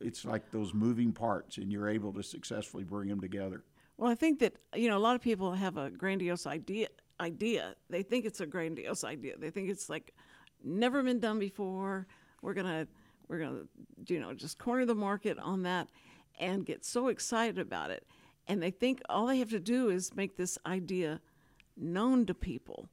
It's 0.00 0.24
like 0.24 0.50
those 0.52 0.72
moving 0.72 1.12
parts, 1.12 1.58
and 1.58 1.72
you're 1.72 1.88
able 1.88 2.12
to 2.14 2.22
successfully 2.22 2.84
bring 2.84 3.08
them 3.08 3.20
together. 3.20 3.64
Well, 3.96 4.10
I 4.10 4.14
think 4.14 4.38
that 4.38 4.54
you 4.76 4.88
know 4.88 4.96
a 4.96 5.00
lot 5.00 5.16
of 5.16 5.22
people 5.22 5.52
have 5.52 5.76
a 5.76 5.90
grandiose 5.90 6.46
idea. 6.46 6.88
Idea. 7.20 7.74
They 7.90 8.04
think 8.04 8.24
it's 8.24 8.40
a 8.40 8.46
grandiose 8.46 9.02
idea. 9.02 9.36
They 9.36 9.50
think 9.50 9.68
it's 9.70 9.90
like 9.90 10.14
never 10.64 11.02
been 11.02 11.20
done 11.20 11.38
before. 11.38 12.06
We're 12.42 12.54
gonna 12.54 12.86
we're 13.28 13.38
gonna 13.38 13.62
you 14.06 14.20
know 14.20 14.34
just 14.34 14.58
corner 14.58 14.86
the 14.86 14.94
market 14.94 15.38
on 15.38 15.62
that 15.62 15.88
and 16.38 16.64
get 16.64 16.84
so 16.84 17.08
excited 17.08 17.58
about 17.58 17.90
it. 17.90 18.06
And 18.46 18.62
they 18.62 18.70
think 18.70 19.02
all 19.08 19.26
they 19.26 19.38
have 19.38 19.50
to 19.50 19.60
do 19.60 19.90
is 19.90 20.14
make 20.14 20.36
this 20.36 20.58
idea 20.64 21.20
known 21.76 22.26
to 22.26 22.34
people. 22.34 22.88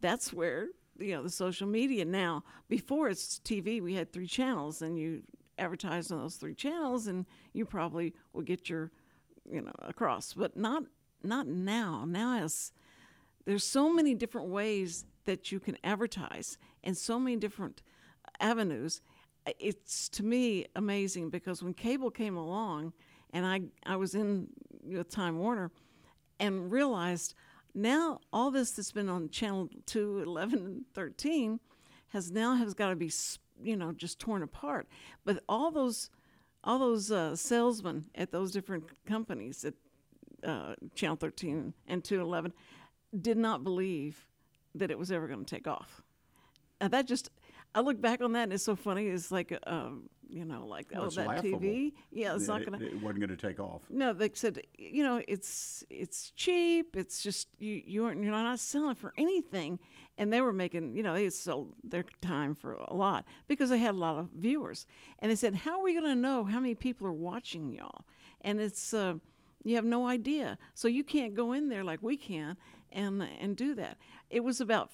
That's 0.00 0.32
where 0.32 0.68
you 0.98 1.14
know 1.14 1.22
the 1.22 1.30
social 1.30 1.66
media 1.66 2.04
now. 2.04 2.44
Before 2.68 3.08
it's 3.08 3.40
TV, 3.40 3.80
we 3.82 3.94
had 3.94 4.12
three 4.12 4.26
channels, 4.26 4.82
and 4.82 4.98
you 4.98 5.22
advertise 5.58 6.10
on 6.10 6.18
those 6.18 6.36
three 6.36 6.54
channels, 6.54 7.06
and 7.06 7.26
you 7.52 7.64
probably 7.64 8.14
will 8.32 8.42
get 8.42 8.68
your 8.68 8.90
you 9.50 9.60
know 9.60 9.72
across. 9.80 10.32
But 10.32 10.56
not 10.56 10.84
not 11.22 11.46
now. 11.46 12.04
Now 12.06 12.42
it's 12.44 12.72
there's 13.44 13.64
so 13.64 13.92
many 13.92 14.14
different 14.14 14.48
ways 14.48 15.04
that 15.24 15.52
you 15.52 15.60
can 15.60 15.76
advertise 15.84 16.58
and 16.84 16.96
so 16.96 17.18
many 17.18 17.36
different 17.36 17.82
avenues 18.40 19.00
it's 19.58 20.08
to 20.08 20.22
me 20.22 20.66
amazing 20.76 21.28
because 21.28 21.62
when 21.62 21.74
cable 21.74 22.10
came 22.10 22.36
along 22.36 22.92
and 23.32 23.44
i 23.44 23.60
i 23.84 23.96
was 23.96 24.14
in 24.14 24.46
with 24.84 25.10
time 25.10 25.38
warner 25.38 25.70
and 26.40 26.70
realized 26.70 27.34
now 27.74 28.20
all 28.32 28.50
this 28.50 28.72
that's 28.72 28.92
been 28.92 29.08
on 29.08 29.28
channel 29.28 29.68
2 29.86 30.20
11 30.20 30.58
and 30.60 30.84
13 30.94 31.60
has 32.08 32.30
now 32.30 32.54
has 32.54 32.74
got 32.74 32.88
to 32.88 32.96
be 32.96 33.10
you 33.62 33.76
know 33.76 33.92
just 33.92 34.18
torn 34.18 34.42
apart. 34.42 34.88
But 35.24 35.42
all 35.48 35.70
those 35.70 36.10
all 36.62 36.78
those 36.78 37.10
uh, 37.10 37.36
salesmen 37.36 38.06
at 38.14 38.30
those 38.30 38.52
different 38.52 38.84
companies 39.04 39.64
at 39.64 39.74
uh, 40.42 40.74
channel 40.94 41.16
13 41.16 41.74
and 41.86 42.02
211 42.02 42.52
did 43.20 43.36
not 43.36 43.64
believe 43.64 44.26
that 44.74 44.90
it 44.90 44.98
was 44.98 45.12
ever 45.12 45.26
going 45.26 45.44
to 45.44 45.54
take 45.54 45.66
off 45.66 46.02
and 46.84 46.92
that 46.92 47.06
just 47.06 47.30
i 47.74 47.80
look 47.80 48.00
back 48.00 48.20
on 48.20 48.32
that 48.32 48.44
and 48.44 48.52
it's 48.52 48.64
so 48.64 48.76
funny 48.76 49.06
it's 49.06 49.30
like 49.30 49.56
um, 49.66 50.08
you 50.28 50.44
know 50.44 50.66
like 50.66 50.86
Well, 50.92 51.04
oh 51.04 51.10
that 51.10 51.26
laughable. 51.26 51.60
tv 51.60 51.92
yeah 52.10 52.34
it's 52.34 52.46
that 52.46 52.52
not 52.52 52.60
it- 52.62 52.66
going 52.68 52.78
to 52.80 52.86
It 52.86 53.02
wasn't 53.02 53.20
going 53.20 53.36
to 53.36 53.42
take 53.48 53.60
off. 53.60 53.82
no, 53.90 54.12
they 54.12 54.30
said, 54.34 54.62
you 54.78 55.02
know, 55.02 55.22
it's 55.28 55.84
it's 55.90 56.30
cheap. 56.42 56.96
It's 56.96 57.22
just 57.22 57.48
you 57.58 57.82
you 57.92 58.04
aren't 58.04 58.22
you're 58.22 58.32
not 58.32 58.58
selling 58.58 58.94
for 58.96 59.12
anything, 59.16 59.78
and 60.18 60.32
they 60.32 60.40
were 60.40 60.52
making, 60.52 60.96
you 60.96 61.02
know, 61.02 61.14
they 61.14 61.28
sold 61.30 61.74
their 61.92 62.04
time 62.20 62.54
for 62.54 62.72
a 62.74 62.94
lot 62.94 63.24
because 63.48 63.68
they 63.70 63.78
had 63.78 63.94
a 63.94 63.98
lot 64.06 64.16
of 64.18 64.28
viewers, 64.46 64.86
and 65.20 65.30
they 65.30 65.36
said, 65.36 65.54
how 65.54 65.78
are 65.78 65.84
we 65.84 65.92
going 65.92 66.04
to 66.16 66.20
know 66.28 66.44
how 66.44 66.58
many 66.60 66.74
people 66.74 67.06
are 67.06 67.12
watching 67.12 67.70
y'all? 67.72 68.04
And 68.40 68.60
it's 68.60 68.94
uh, 68.94 69.14
you 69.62 69.74
have 69.76 69.84
no 69.84 70.06
idea, 70.08 70.58
so 70.74 70.88
you 70.88 71.04
can't 71.04 71.34
go 71.34 71.52
in 71.52 71.68
there 71.68 71.84
like 71.84 72.00
we 72.02 72.16
can 72.16 72.56
and 72.90 73.22
and 73.42 73.56
do 73.56 73.74
that. 73.74 73.98
It 74.30 74.42
was 74.42 74.60
about 74.60 74.90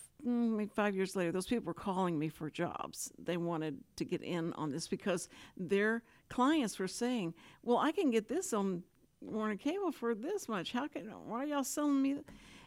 five 0.74 0.94
years 0.94 1.16
later. 1.16 1.32
Those 1.32 1.46
people 1.46 1.64
were 1.64 1.74
calling 1.74 2.18
me 2.18 2.28
for 2.28 2.50
jobs. 2.50 3.12
They 3.18 3.36
wanted 3.36 3.78
to 3.96 4.04
get 4.04 4.22
in 4.22 4.52
on 4.54 4.70
this 4.70 4.88
because 4.88 5.28
their 5.56 6.02
clients 6.28 6.78
were 6.78 6.88
saying, 6.88 7.34
"Well, 7.62 7.78
I 7.78 7.92
can 7.92 8.10
get 8.10 8.28
this 8.28 8.52
on 8.52 8.82
Warner 9.20 9.56
Cable 9.56 9.92
for 9.92 10.14
this 10.14 10.48
much. 10.48 10.72
How 10.72 10.88
can 10.88 11.06
why 11.26 11.44
are 11.44 11.46
y'all 11.46 11.64
selling 11.64 12.02
me?" 12.02 12.16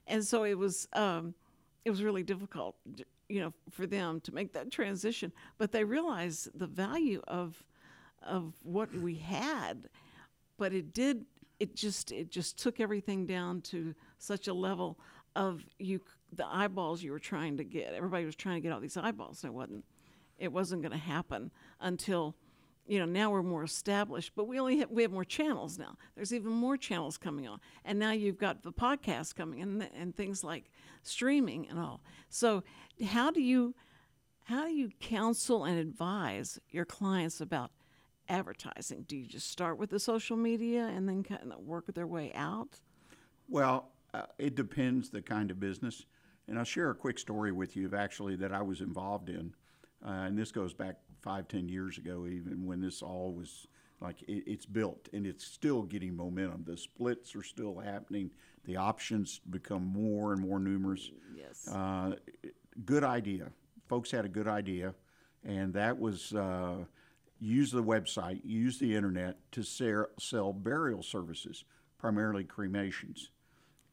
And 0.08 0.26
so 0.26 0.44
it 0.44 0.58
was 0.58 0.88
um, 0.94 1.34
it 1.86 1.89
was 1.89 2.04
really 2.04 2.24
difficult, 2.24 2.76
you 3.30 3.42
know, 3.42 3.54
for 3.70 3.86
them 3.86 4.22
to 4.22 4.34
make 4.34 4.54
that 4.54 4.72
transition. 4.72 5.32
But 5.58 5.72
they 5.72 5.84
realized 5.84 6.50
the 6.58 6.68
value 6.68 7.22
of 7.28 7.63
of 8.22 8.54
what 8.63 8.94
we 8.94 9.16
had, 9.16 9.89
but 10.58 10.74
it 10.74 10.94
did 10.94 11.26
it 11.60 11.76
just 11.76 12.12
it 12.12 12.30
just 12.30 12.58
took 12.58 12.80
everything 12.80 13.26
down 13.26 13.62
to 13.62 13.96
such 14.18 14.48
a 14.48 14.54
level 14.54 15.00
of 15.36 15.63
you 15.80 16.02
the 16.38 16.46
eyeballs 16.48 17.04
you 17.04 17.12
were 17.12 17.19
trying 17.19 17.58
to 17.58 17.63
get. 17.63 17.93
Everybody 17.93 18.26
was 18.26 18.36
trying 18.36 18.56
to 18.56 18.62
get 18.62 18.72
all 18.72 18.80
these 18.80 18.98
eyeballs, 18.98 19.43
and 19.43 19.52
it 19.52 19.56
wasn't 19.56 19.86
it 20.38 20.52
wasn't 20.52 20.82
going 20.82 20.91
to 20.91 20.98
happen 20.98 21.52
until 21.80 22.36
you 22.86 23.00
know 23.00 23.06
now 23.06 23.30
we're 23.30 23.43
more 23.43 23.63
established 23.63 24.34
but 24.36 24.46
we 24.46 24.60
only 24.60 24.80
have, 24.80 24.89
we 24.89 25.04
have 25.04 25.12
more 25.12 25.24
channels 25.24 25.78
now. 25.78 25.98
There's 26.15 26.34
even 26.34 26.52
more 26.52 26.78
channels 26.78 27.17
coming 27.17 27.48
on. 27.48 27.60
And 27.86 28.00
now 28.00 28.12
you've 28.12 28.38
got 28.38 28.63
the 28.63 28.74
podcast 28.74 29.36
coming 29.36 29.62
and 29.62 29.88
and 29.96 30.15
things 30.15 30.43
like 30.43 30.69
streaming 31.02 31.67
and 31.69 31.80
all. 31.80 32.02
So 32.30 32.63
how 33.06 33.32
do 33.32 33.41
you 33.41 33.76
how 34.46 34.65
do 34.65 34.74
you 34.74 34.89
counsel 35.00 35.63
and 35.63 35.80
advise 35.80 36.60
your 36.69 36.86
clients 36.86 37.39
about 37.39 37.72
advertising? 38.28 39.06
Do 39.08 39.15
you 39.15 39.26
just 39.26 39.50
start 39.50 39.78
with 39.78 39.89
the 39.89 40.00
social 40.00 40.38
media 40.38 40.88
and 40.88 41.08
then 41.08 41.24
kind 41.24 41.52
of 41.52 41.60
work 41.60 41.93
their 41.93 42.08
way 42.08 42.32
out? 42.34 42.80
Well, 43.48 43.91
uh, 44.13 44.24
it 44.38 44.56
depends 44.56 45.10
the 45.10 45.22
kind 45.22 45.52
of 45.52 45.60
business. 45.60 46.06
And 46.47 46.58
I'll 46.58 46.65
share 46.65 46.89
a 46.89 46.95
quick 46.95 47.17
story 47.17 47.51
with 47.51 47.75
you 47.75 47.86
of 47.86 47.93
actually 47.93 48.36
that 48.38 48.51
I 48.51 48.62
was 48.62 48.82
involved 48.82 49.29
in. 49.29 49.53
Uh, 50.06 50.10
and 50.27 50.38
this 50.38 50.51
goes 50.51 50.73
back 50.73 50.97
five, 51.21 51.47
ten 51.47 51.69
years 51.69 51.97
ago, 51.97 52.27
even 52.27 52.65
when 52.65 52.82
this 52.82 53.01
all 53.01 53.32
was 53.34 53.67
like 54.01 54.21
it, 54.23 54.43
it's 54.45 54.65
built 54.65 55.08
and 55.13 55.25
it's 55.25 55.45
still 55.45 55.84
getting 55.84 56.15
momentum. 56.15 56.63
The 56.65 56.77
splits 56.77 57.36
are 57.36 57.43
still 57.43 57.79
happening. 57.79 58.29
The 58.65 58.75
options 58.75 59.39
become 59.49 59.86
more 59.86 60.34
and 60.34 60.41
more 60.41 60.60
numerous. 60.60 61.12
yes 61.36 61.67
Uh, 61.67 62.15
good 62.86 63.03
idea. 63.03 63.51
Folks 63.88 64.12
had 64.12 64.25
a 64.25 64.29
good 64.29 64.47
idea, 64.47 64.93
and 65.43 65.73
that 65.73 65.97
was 65.97 66.34
uh, 66.34 66.86
use 67.39 67.71
the 67.71 67.84
website, 67.84 68.41
use 68.43 68.79
the 68.79 68.95
internet 68.95 69.38
to 69.51 69.63
sell, 69.63 70.08
sell 70.19 70.53
burial 70.53 71.03
services, 71.03 71.65
primarily 71.97 72.43
cremations, 72.43 73.32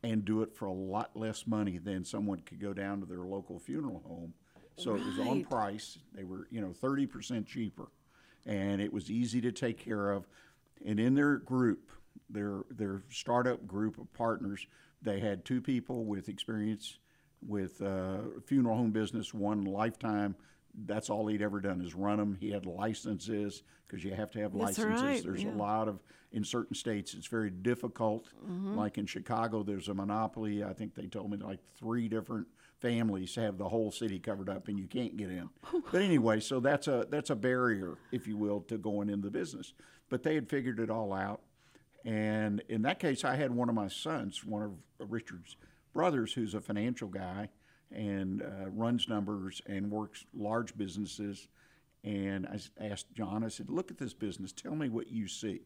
and 0.02 0.24
do 0.24 0.42
it 0.42 0.54
for 0.54 0.66
a 0.66 0.72
lot 0.72 1.10
less 1.14 1.46
money 1.46 1.78
than 1.78 2.04
someone 2.04 2.40
could 2.40 2.60
go 2.60 2.72
down 2.72 3.00
to 3.00 3.06
their 3.06 3.24
local 3.24 3.58
funeral 3.58 4.02
home. 4.06 4.34
So 4.76 4.94
it 4.94 5.04
was 5.04 5.18
on 5.18 5.44
price. 5.44 5.98
They 6.14 6.24
were, 6.24 6.46
you 6.50 6.60
know, 6.60 6.72
thirty 6.72 7.06
percent 7.06 7.46
cheaper, 7.46 7.88
and 8.46 8.80
it 8.80 8.92
was 8.92 9.10
easy 9.10 9.40
to 9.42 9.52
take 9.52 9.78
care 9.78 10.10
of. 10.10 10.26
And 10.86 10.98
in 10.98 11.14
their 11.14 11.36
group, 11.36 11.90
their 12.30 12.62
their 12.70 13.02
startup 13.10 13.66
group 13.66 13.98
of 13.98 14.10
partners, 14.14 14.66
they 15.02 15.20
had 15.20 15.44
two 15.44 15.60
people 15.60 16.04
with 16.04 16.30
experience 16.30 16.98
with 17.46 17.82
uh, 17.82 18.18
funeral 18.46 18.76
home 18.76 18.90
business, 18.90 19.34
one 19.34 19.64
lifetime. 19.64 20.34
That's 20.86 21.10
all 21.10 21.26
he'd 21.26 21.42
ever 21.42 21.60
done 21.60 21.80
is 21.80 21.94
run 21.94 22.18
them. 22.18 22.36
He 22.38 22.50
had 22.50 22.66
licenses 22.66 23.62
because 23.86 24.04
you 24.04 24.14
have 24.14 24.30
to 24.32 24.40
have 24.40 24.52
That's 24.52 24.78
licenses. 24.78 25.02
right, 25.02 25.22
There's 25.22 25.42
yeah. 25.44 25.50
a 25.50 25.56
lot 25.56 25.88
of 25.88 26.00
in 26.32 26.44
certain 26.44 26.74
states 26.74 27.14
it's 27.14 27.26
very 27.26 27.50
difficult. 27.50 28.28
Mm-hmm. 28.44 28.76
Like 28.76 28.98
in 28.98 29.06
Chicago, 29.06 29.62
there's 29.62 29.88
a 29.88 29.94
monopoly. 29.94 30.62
I 30.62 30.72
think 30.72 30.94
they 30.94 31.06
told 31.06 31.30
me 31.30 31.38
like 31.38 31.60
three 31.78 32.08
different 32.08 32.46
families 32.80 33.34
have 33.34 33.58
the 33.58 33.68
whole 33.68 33.90
city 33.90 34.18
covered 34.18 34.48
up, 34.48 34.68
and 34.68 34.78
you 34.78 34.86
can't 34.86 35.16
get 35.16 35.30
in. 35.30 35.48
but 35.92 36.00
anyway, 36.00 36.40
so 36.40 36.60
that's 36.60 36.88
a 36.88 37.06
that's 37.10 37.30
a 37.30 37.36
barrier, 37.36 37.98
if 38.12 38.26
you 38.26 38.36
will, 38.36 38.60
to 38.62 38.78
going 38.78 39.10
in 39.10 39.20
the 39.20 39.30
business. 39.30 39.74
But 40.08 40.22
they 40.22 40.34
had 40.34 40.48
figured 40.48 40.80
it 40.80 40.90
all 40.90 41.12
out, 41.12 41.42
and 42.04 42.62
in 42.68 42.82
that 42.82 42.98
case, 42.98 43.24
I 43.24 43.36
had 43.36 43.52
one 43.52 43.68
of 43.68 43.74
my 43.74 43.88
sons, 43.88 44.44
one 44.44 44.62
of 44.62 45.10
Richard's 45.10 45.56
brothers, 45.92 46.32
who's 46.32 46.54
a 46.54 46.60
financial 46.60 47.08
guy 47.08 47.48
and 47.92 48.42
uh, 48.42 48.70
runs 48.70 49.08
numbers 49.08 49.60
and 49.66 49.90
works 49.90 50.24
large 50.34 50.76
businesses. 50.76 51.48
And 52.04 52.46
I 52.46 52.84
asked 52.84 53.12
John, 53.14 53.44
I 53.44 53.48
said, 53.48 53.68
look 53.68 53.90
at 53.90 53.98
this 53.98 54.14
business. 54.14 54.52
Tell 54.52 54.74
me 54.74 54.88
what 54.88 55.10
you 55.10 55.28
see. 55.28 55.62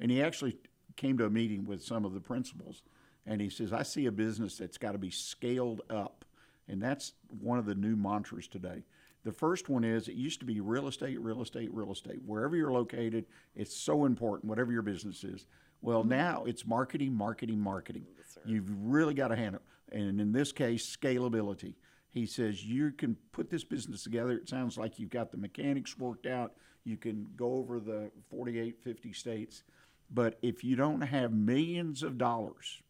And 0.00 0.10
he 0.10 0.22
actually 0.22 0.56
came 0.96 1.18
to 1.18 1.26
a 1.26 1.30
meeting 1.30 1.66
with 1.66 1.82
some 1.82 2.04
of 2.04 2.14
the 2.14 2.20
principals. 2.20 2.82
And 3.26 3.40
he 3.40 3.50
says, 3.50 3.72
I 3.72 3.82
see 3.82 4.06
a 4.06 4.12
business 4.12 4.58
that's 4.58 4.78
got 4.78 4.92
to 4.92 4.98
be 4.98 5.10
scaled 5.10 5.82
up. 5.90 6.24
And 6.68 6.82
that's 6.82 7.12
one 7.40 7.58
of 7.58 7.66
the 7.66 7.74
new 7.74 7.96
mantras 7.96 8.48
today. 8.48 8.84
The 9.24 9.32
first 9.32 9.68
one 9.68 9.84
is 9.84 10.08
it 10.08 10.14
used 10.14 10.40
to 10.40 10.46
be 10.46 10.60
real 10.60 10.86
estate, 10.86 11.18
real 11.20 11.42
estate, 11.42 11.72
real 11.72 11.92
estate. 11.92 12.20
Wherever 12.26 12.56
you're 12.56 12.72
located, 12.72 13.24
it's 13.54 13.74
so 13.74 14.04
important, 14.04 14.50
whatever 14.50 14.70
your 14.70 14.82
business 14.82 15.24
is. 15.24 15.46
Well, 15.80 16.04
now 16.04 16.44
it's 16.46 16.66
marketing, 16.66 17.14
marketing, 17.14 17.58
marketing. 17.58 18.06
You've 18.44 18.70
really 18.82 19.14
got 19.14 19.28
to 19.28 19.36
handle 19.36 19.60
And 19.92 20.20
in 20.20 20.32
this 20.32 20.52
case, 20.52 20.96
scalability. 20.96 21.74
He 22.10 22.26
says 22.26 22.64
you 22.64 22.92
can 22.92 23.16
put 23.32 23.50
this 23.50 23.64
business 23.64 24.04
together. 24.04 24.32
It 24.32 24.48
sounds 24.48 24.78
like 24.78 24.98
you've 24.98 25.10
got 25.10 25.30
the 25.32 25.36
mechanics 25.36 25.98
worked 25.98 26.26
out. 26.26 26.52
You 26.84 26.96
can 26.96 27.26
go 27.36 27.54
over 27.54 27.80
the 27.80 28.10
48, 28.30 28.78
50 28.82 29.12
states. 29.12 29.62
But 30.10 30.38
if 30.42 30.62
you 30.62 30.76
don't 30.76 31.00
have 31.00 31.32
millions 31.32 32.02
of 32.02 32.18
dollars 32.18 32.82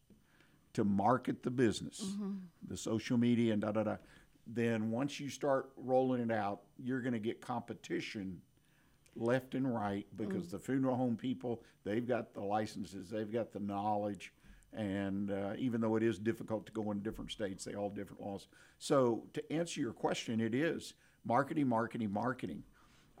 to 0.73 0.83
market 0.83 1.41
the 1.41 1.49
business, 1.49 2.01
mm-hmm. 2.01 2.33
the 2.67 2.77
social 2.77 3.17
media 3.17 3.53
and 3.53 3.61
da 3.61 3.71
da 3.71 3.83
da, 3.83 3.95
then 4.45 4.91
once 4.91 5.19
you 5.19 5.29
start 5.29 5.69
rolling 5.77 6.21
it 6.21 6.31
out, 6.31 6.61
you're 6.77 7.01
going 7.01 7.13
to 7.13 7.19
get 7.19 7.41
competition 7.41 8.41
left 9.15 9.55
and 9.55 9.73
right 9.73 10.05
because 10.17 10.47
mm. 10.47 10.51
the 10.51 10.59
funeral 10.59 10.95
home 10.95 11.15
people 11.15 11.63
they've 11.85 12.07
got 12.07 12.33
the 12.33 12.41
licenses, 12.41 13.09
they've 13.09 13.31
got 13.31 13.53
the 13.53 13.59
knowledge, 13.59 14.33
and 14.75 15.31
uh, 15.31 15.53
even 15.57 15.81
though 15.81 15.95
it 15.95 16.03
is 16.03 16.19
difficult 16.19 16.65
to 16.65 16.71
go 16.71 16.91
in 16.91 17.01
different 17.01 17.31
states, 17.31 17.63
they 17.65 17.73
all 17.73 17.89
have 17.89 17.95
different 17.95 18.21
laws. 18.21 18.47
So 18.79 19.23
to 19.33 19.53
answer 19.53 19.79
your 19.79 19.93
question, 19.93 20.39
it 20.41 20.53
is 20.53 20.93
marketing, 21.25 21.67
marketing, 21.67 22.11
marketing. 22.11 22.63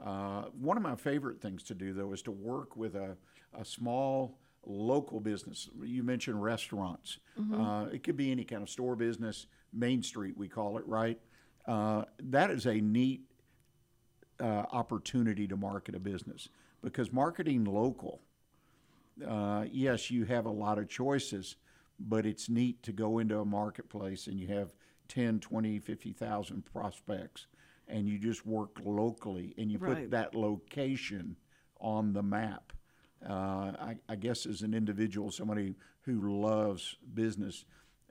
Uh, 0.03 0.43
one 0.59 0.77
of 0.77 0.83
my 0.83 0.95
favorite 0.95 1.41
things 1.41 1.63
to 1.63 1.73
do 1.73 1.93
though 1.93 2.11
is 2.13 2.21
to 2.23 2.31
work 2.31 2.75
with 2.75 2.95
a, 2.95 3.15
a 3.57 3.63
small 3.63 4.37
local 4.65 5.19
business. 5.19 5.69
You 5.83 6.03
mentioned 6.03 6.41
restaurants. 6.43 7.19
Uh, 7.53 7.85
it 7.93 8.03
could 8.03 8.17
be 8.17 8.31
any 8.31 8.43
kind 8.43 8.61
of 8.61 8.69
store 8.69 8.95
business, 8.95 9.47
Main 9.71 10.03
Street 10.03 10.37
we 10.37 10.47
call 10.47 10.77
it, 10.77 10.87
right? 10.87 11.19
Uh, 11.67 12.03
that 12.19 12.51
is 12.51 12.65
a 12.65 12.75
neat 12.81 13.21
uh, 14.41 14.63
opportunity 14.71 15.47
to 15.47 15.55
market 15.55 15.95
a 15.95 15.99
business 15.99 16.49
because 16.83 17.11
marketing 17.13 17.63
local, 17.63 18.21
uh, 19.25 19.65
yes, 19.71 20.09
you 20.11 20.25
have 20.25 20.45
a 20.45 20.51
lot 20.51 20.77
of 20.77 20.89
choices, 20.89 21.55
but 21.99 22.25
it's 22.25 22.49
neat 22.49 22.81
to 22.83 22.91
go 22.91 23.19
into 23.19 23.39
a 23.39 23.45
marketplace 23.45 24.27
and 24.27 24.39
you 24.39 24.47
have 24.47 24.73
10, 25.07 25.39
20, 25.39 25.79
50,000 25.79 26.65
prospects 26.65 27.47
and 27.87 28.07
you 28.09 28.17
just 28.17 28.45
work 28.45 28.79
locally 28.83 29.53
and 29.57 29.71
you 29.71 29.77
Right. 29.77 29.97
put 30.03 30.11
that 30.11 30.35
location 30.35 31.35
on 31.79 32.13
the 32.13 32.23
map. 32.23 32.73
Uh, 33.27 33.71
I, 33.79 33.95
I 34.09 34.15
guess 34.15 34.45
as 34.45 34.61
an 34.61 34.73
individual, 34.73 35.31
somebody 35.31 35.75
who 36.01 36.41
loves 36.41 36.95
business, 37.13 37.65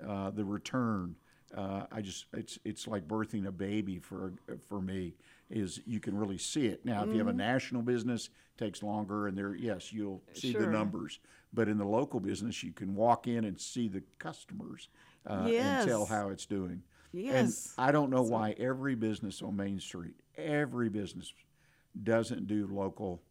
uh, 0.06 0.30
the 0.30 0.44
return, 0.44 1.16
uh, 1.54 1.86
I 1.92 2.00
just 2.00 2.26
it's 2.32 2.58
it's 2.64 2.88
like 2.88 3.06
birthing 3.06 3.46
a 3.46 3.52
baby 3.52 3.98
for 4.00 4.32
for 4.68 4.80
me. 4.80 5.14
Is 5.54 5.80
you 5.86 6.00
can 6.00 6.16
really 6.18 6.36
see 6.36 6.66
it 6.66 6.84
now. 6.84 7.04
If 7.04 7.10
you 7.12 7.18
have 7.18 7.28
a 7.28 7.32
national 7.32 7.82
business, 7.82 8.26
it 8.26 8.58
takes 8.64 8.82
longer, 8.82 9.28
and 9.28 9.38
there 9.38 9.54
yes 9.54 9.92
you'll 9.92 10.20
see 10.32 10.52
the 10.52 10.62
Sure. 10.64 10.70
numbers. 10.72 11.20
But 11.52 11.68
in 11.68 11.78
the 11.78 11.84
local 11.84 12.18
business, 12.18 12.64
you 12.64 12.72
can 12.72 12.96
walk 12.96 13.28
in 13.28 13.44
and 13.44 13.60
see 13.60 13.86
the 13.86 14.02
customers 14.18 14.88
uh, 15.30 15.46
and 15.46 15.86
tell 15.88 16.00
Yes. 16.00 16.08
how 16.08 16.30
it's 16.30 16.44
doing. 16.46 16.82
Yes. 17.12 17.72
And 17.78 17.86
I 17.88 17.92
don't 17.92 18.10
know 18.10 18.22
why 18.22 18.56
every 18.58 18.96
business 18.96 19.42
on 19.42 19.54
Main 19.54 19.78
Street, 19.78 20.16
every 20.36 20.88
business 20.88 21.32
doesn't 22.02 22.48
do 22.48 22.66
local 22.66 23.22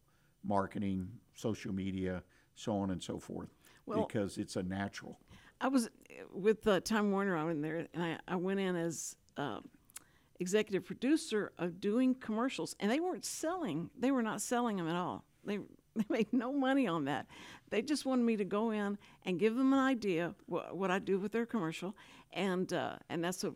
marketing, 0.45 1.09
social 1.35 1.73
media, 1.73 2.23
so 2.55 2.77
on 2.77 2.91
and 2.91 3.03
so 3.03 3.19
forth, 3.19 3.49
Well- 3.85 4.05
because 4.07 4.37
it's 4.37 4.55
a 4.55 4.63
natural. 4.63 5.19
I 5.59 5.67
was 5.67 5.89
with 6.33 6.65
uh, 6.67 6.79
Time 6.79 7.11
Warner. 7.11 7.35
I 7.35 7.43
went 7.43 7.61
there, 7.61 7.85
and 7.93 8.01
I, 8.03 8.17
I 8.29 8.35
went 8.37 8.61
in 8.61 8.77
as 8.77 9.17
uh, 9.35 9.59
executive 10.39 10.85
producer 10.85 11.51
of 11.57 11.79
doing 11.79 12.15
commercials, 12.15 12.75
and 12.79 12.91
they 12.91 12.99
weren't 12.99 13.25
selling. 13.25 13.89
They 13.97 14.11
were 14.11 14.23
not 14.23 14.41
selling 14.41 14.77
them 14.77 14.87
at 14.87 14.95
all. 14.95 15.23
They 15.45 15.59
they 15.95 16.05
made 16.09 16.33
no 16.33 16.51
money 16.51 16.87
on 16.87 17.05
that. 17.05 17.27
They 17.69 17.81
just 17.81 18.05
wanted 18.05 18.23
me 18.23 18.35
to 18.37 18.45
go 18.45 18.71
in 18.71 18.97
and 19.25 19.39
give 19.39 19.55
them 19.55 19.73
an 19.73 19.79
idea 19.79 20.33
what, 20.47 20.75
what 20.75 20.89
I 20.89 20.97
do 20.99 21.19
with 21.19 21.31
their 21.31 21.45
commercial, 21.45 21.95
and 22.31 22.71
uh, 22.73 22.95
and 23.09 23.23
that's 23.23 23.43
what 23.43 23.53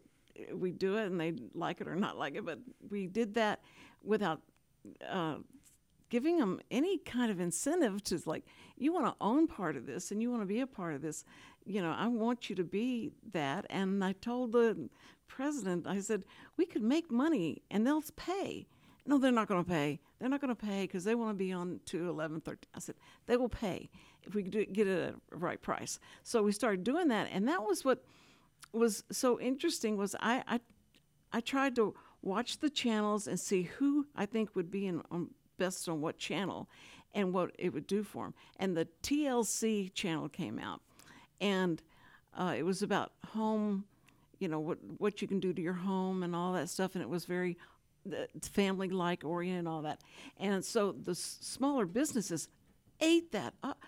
we 0.54 0.72
do 0.72 0.98
it, 0.98 1.06
and 1.08 1.20
they 1.20 1.34
like 1.54 1.82
it 1.82 1.88
or 1.88 1.96
not 1.96 2.18
like 2.18 2.36
it. 2.36 2.46
But 2.46 2.60
we 2.90 3.08
did 3.08 3.34
that 3.36 3.62
without 4.04 4.42
uh, 5.08 5.38
giving 6.10 6.38
them 6.38 6.60
any 6.72 6.98
kind 7.00 7.32
of 7.32 7.40
incentive 7.40 8.04
to 8.06 8.22
like 8.26 8.46
you 8.78 8.94
want 8.94 9.06
to 9.06 9.16
own 9.20 9.48
part 9.48 9.76
of 9.76 9.86
this 9.86 10.12
and 10.12 10.22
you 10.22 10.30
want 10.30 10.42
to 10.42 10.46
be 10.46 10.62
a 10.62 10.68
part 10.68 10.94
of 10.94 11.02
this 11.02 11.26
you 11.68 11.82
know 11.82 11.94
i 11.98 12.08
want 12.08 12.50
you 12.50 12.56
to 12.56 12.64
be 12.64 13.12
that. 13.32 13.66
And 13.70 14.04
i 14.04 14.14
told 14.14 14.54
the 14.54 14.90
president 15.28 15.86
i 15.88 16.00
said 16.00 16.24
we 16.56 16.66
could 16.66 16.84
make 16.84 17.12
money 17.12 17.62
and 17.70 17.86
they'll 17.86 18.04
pay. 18.16 18.68
No 19.06 19.18
they're 19.18 19.32
not 19.32 19.48
going 19.48 19.64
to 19.64 19.70
pay. 19.70 20.00
They're 20.20 20.30
not 20.30 20.42
going 20.42 20.56
to 20.56 20.66
pay 20.66 20.84
because 20.84 21.04
they 21.04 21.16
want 21.16 21.32
to 21.32 21.36
be 21.36 21.52
on 21.52 21.80
to 21.86 22.10
11 22.10 22.42
13 22.42 22.60
i 22.76 22.80
said 22.80 22.96
they 23.26 23.38
will 23.38 23.50
pay 23.50 23.90
if 24.24 24.36
we 24.36 24.44
do, 24.44 24.66
get 24.66 24.88
it 24.88 25.10
at 25.10 25.14
a 25.14 25.38
right 25.38 25.62
price. 25.62 26.00
So 26.24 26.44
we 26.44 26.52
started 26.52 26.84
doing 26.84 27.10
that 27.10 27.30
and 27.32 27.48
that 27.48 27.64
was 27.64 27.86
what 27.86 28.04
was 28.74 29.04
so 29.12 29.40
interesting 29.40 29.98
was 29.98 30.16
i 30.20 30.44
i 30.48 30.60
I 31.34 31.42
tried 31.42 31.76
to 31.76 31.94
watch 32.22 32.60
the 32.60 32.70
channels 32.70 33.28
and 33.28 33.38
see 33.38 33.64
who 33.64 34.08
I 34.16 34.26
think 34.26 34.56
would 34.56 34.72
be 34.72 34.88
in 34.88 35.02
on 35.12 35.32
best 35.58 35.90
on 35.90 36.02
what 36.02 36.18
channel, 36.18 36.70
and 37.14 37.34
what 37.34 37.52
it 37.58 37.74
would 37.74 37.88
do 37.88 38.04
for 38.04 38.26
them. 38.26 38.34
And 38.58 38.78
the 38.78 38.88
TLC 39.02 39.94
channel 39.94 40.30
came 40.30 40.60
out, 40.60 40.82
and 41.42 41.82
uh, 42.38 42.54
it 42.58 42.64
was 42.64 42.84
about 42.84 43.12
home, 43.34 43.86
you 44.40 44.48
know, 44.48 44.60
what 44.60 44.78
what 44.98 45.22
you 45.22 45.28
can 45.28 45.40
do 45.40 45.54
to 45.54 45.62
your 45.62 45.74
home 45.74 46.24
and 46.24 46.36
all 46.36 46.54
that 46.54 46.70
stuff. 46.70 46.96
And 46.96 47.02
it 47.02 47.10
was 47.10 47.26
very 47.26 47.58
family 48.42 48.90
like 48.90 49.24
oriented 49.24 49.60
and 49.60 49.68
all 49.68 49.82
that. 49.82 50.02
And 50.38 50.64
so 50.64 50.92
the 50.92 51.12
s- 51.12 51.38
smaller 51.42 51.86
businesses 51.86 52.48
ate 53.00 53.32
that 53.32 53.54
up. 53.64 53.82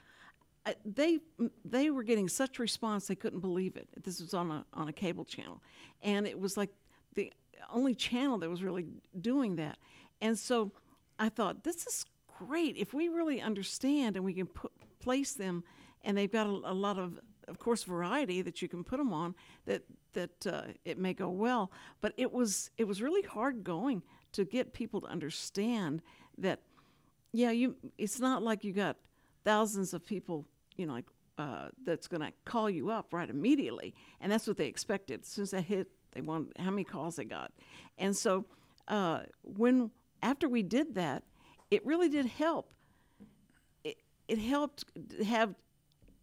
They 0.85 1.19
they 1.65 1.89
were 1.89 2.03
getting 2.03 2.27
such 2.27 2.59
response 2.59 3.07
they 3.07 3.15
couldn't 3.15 3.39
believe 3.39 3.75
it. 3.75 3.87
This 4.03 4.21
was 4.21 4.33
on 4.33 4.51
a 4.51 4.65
on 4.73 4.87
a 4.87 4.93
cable 4.93 5.25
channel, 5.25 5.61
and 6.03 6.27
it 6.27 6.39
was 6.39 6.57
like 6.57 6.69
the 7.15 7.31
only 7.71 7.95
channel 7.95 8.37
that 8.39 8.49
was 8.49 8.61
really 8.61 8.85
doing 9.19 9.55
that. 9.55 9.77
And 10.21 10.37
so 10.37 10.71
I 11.17 11.29
thought 11.29 11.63
this 11.63 11.87
is 11.87 12.05
great 12.27 12.77
if 12.77 12.93
we 12.93 13.09
really 13.09 13.41
understand 13.41 14.15
and 14.15 14.23
we 14.23 14.33
can 14.33 14.47
put 14.47 14.71
place 14.99 15.33
them, 15.33 15.63
and 16.03 16.17
they've 16.17 16.31
got 16.31 16.45
a, 16.45 16.71
a 16.71 16.73
lot 16.73 16.99
of 16.99 17.19
of 17.49 17.59
course 17.59 17.83
variety 17.83 18.41
that 18.41 18.61
you 18.61 18.67
can 18.67 18.83
put 18.83 18.97
them 18.97 19.13
on 19.13 19.35
that 19.65 19.83
that 20.13 20.47
uh, 20.47 20.63
it 20.85 20.97
may 20.97 21.13
go 21.13 21.29
well. 21.29 21.71
But 22.01 22.13
it 22.17 22.31
was 22.31 22.71
it 22.77 22.87
was 22.87 23.01
really 23.01 23.23
hard 23.23 23.63
going 23.63 24.03
to 24.33 24.45
get 24.45 24.73
people 24.73 25.01
to 25.01 25.07
understand 25.07 26.01
that 26.37 26.61
yeah, 27.31 27.51
you. 27.51 27.75
It's 27.97 28.19
not 28.19 28.43
like 28.43 28.63
you 28.63 28.73
got 28.73 28.97
thousands 29.43 29.93
of 29.93 30.05
people, 30.05 30.45
you 30.75 30.85
know, 30.85 30.93
like 30.93 31.05
uh, 31.37 31.69
that's 31.85 32.07
going 32.07 32.21
to 32.21 32.31
call 32.45 32.69
you 32.69 32.89
up 32.89 33.13
right 33.13 33.29
immediately, 33.29 33.93
and 34.19 34.31
that's 34.31 34.47
what 34.47 34.57
they 34.57 34.65
expected. 34.65 35.21
As 35.21 35.27
soon 35.27 35.43
as 35.43 35.51
they 35.51 35.61
hit, 35.61 35.87
they 36.13 36.21
want 36.21 36.51
how 36.57 36.71
many 36.71 36.83
calls 36.83 37.17
they 37.17 37.25
got, 37.25 37.51
and 37.97 38.15
so 38.15 38.45
uh, 38.87 39.21
when 39.43 39.91
after 40.23 40.49
we 40.49 40.63
did 40.63 40.95
that, 40.95 41.23
it 41.69 41.85
really 41.85 42.09
did 42.09 42.25
help. 42.25 42.73
It 43.83 43.97
it 44.27 44.39
helped 44.39 44.85
have 45.23 45.53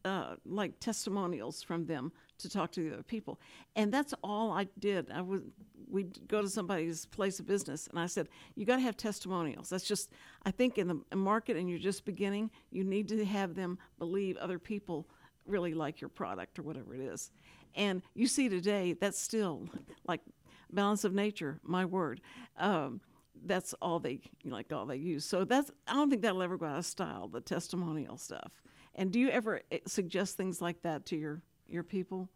uh, 0.06 0.36
like 0.46 0.78
testimonials 0.80 1.62
from 1.62 1.86
them 1.86 2.12
to 2.38 2.48
talk 2.48 2.70
to 2.72 2.82
the 2.82 2.94
other 2.94 3.02
people, 3.02 3.40
and 3.74 3.92
that's 3.92 4.14
all 4.22 4.52
I 4.52 4.68
did. 4.78 5.10
I 5.10 5.20
would 5.20 5.50
we'd 5.88 6.26
go 6.28 6.42
to 6.42 6.48
somebody's 6.48 7.06
place 7.06 7.40
of 7.40 7.46
business, 7.46 7.88
and 7.88 7.98
I 7.98 8.06
said, 8.06 8.28
"You 8.54 8.64
got 8.64 8.76
to 8.76 8.82
have 8.82 8.96
testimonials." 8.96 9.68
That's 9.68 9.84
just 9.84 10.12
I 10.44 10.50
think 10.50 10.78
in 10.78 11.02
the 11.10 11.16
market, 11.16 11.56
and 11.56 11.68
you're 11.68 11.78
just 11.78 12.04
beginning, 12.04 12.50
you 12.70 12.84
need 12.84 13.08
to 13.08 13.24
have 13.24 13.54
them 13.54 13.78
believe 13.98 14.36
other 14.36 14.58
people 14.58 15.08
really 15.46 15.74
like 15.74 16.00
your 16.00 16.08
product 16.08 16.58
or 16.58 16.62
whatever 16.62 16.94
it 16.94 17.00
is. 17.00 17.30
And 17.74 18.02
you 18.14 18.26
see 18.26 18.48
today, 18.48 18.94
that's 18.98 19.20
still 19.20 19.68
like 20.06 20.20
balance 20.72 21.04
of 21.04 21.12
nature. 21.12 21.60
My 21.62 21.84
word. 21.84 22.20
Um, 22.58 23.00
that's 23.44 23.74
all 23.74 23.98
they 23.98 24.20
like 24.44 24.72
all 24.72 24.86
they 24.86 24.96
use. 24.96 25.24
So 25.24 25.44
that's 25.44 25.70
I 25.86 25.94
don't 25.94 26.10
think 26.10 26.22
that'll 26.22 26.42
ever 26.42 26.56
go 26.56 26.66
out 26.66 26.78
of 26.78 26.86
style. 26.86 27.28
The 27.28 27.40
testimonial 27.40 28.16
stuff. 28.16 28.52
And 28.96 29.12
do 29.12 29.20
you 29.20 29.28
ever 29.28 29.60
eh, 29.70 29.78
suggest 29.86 30.36
things 30.36 30.60
like 30.60 30.82
that 30.82 31.06
to 31.06 31.16
your 31.16 31.42
your 31.68 31.84
people? 31.84 32.28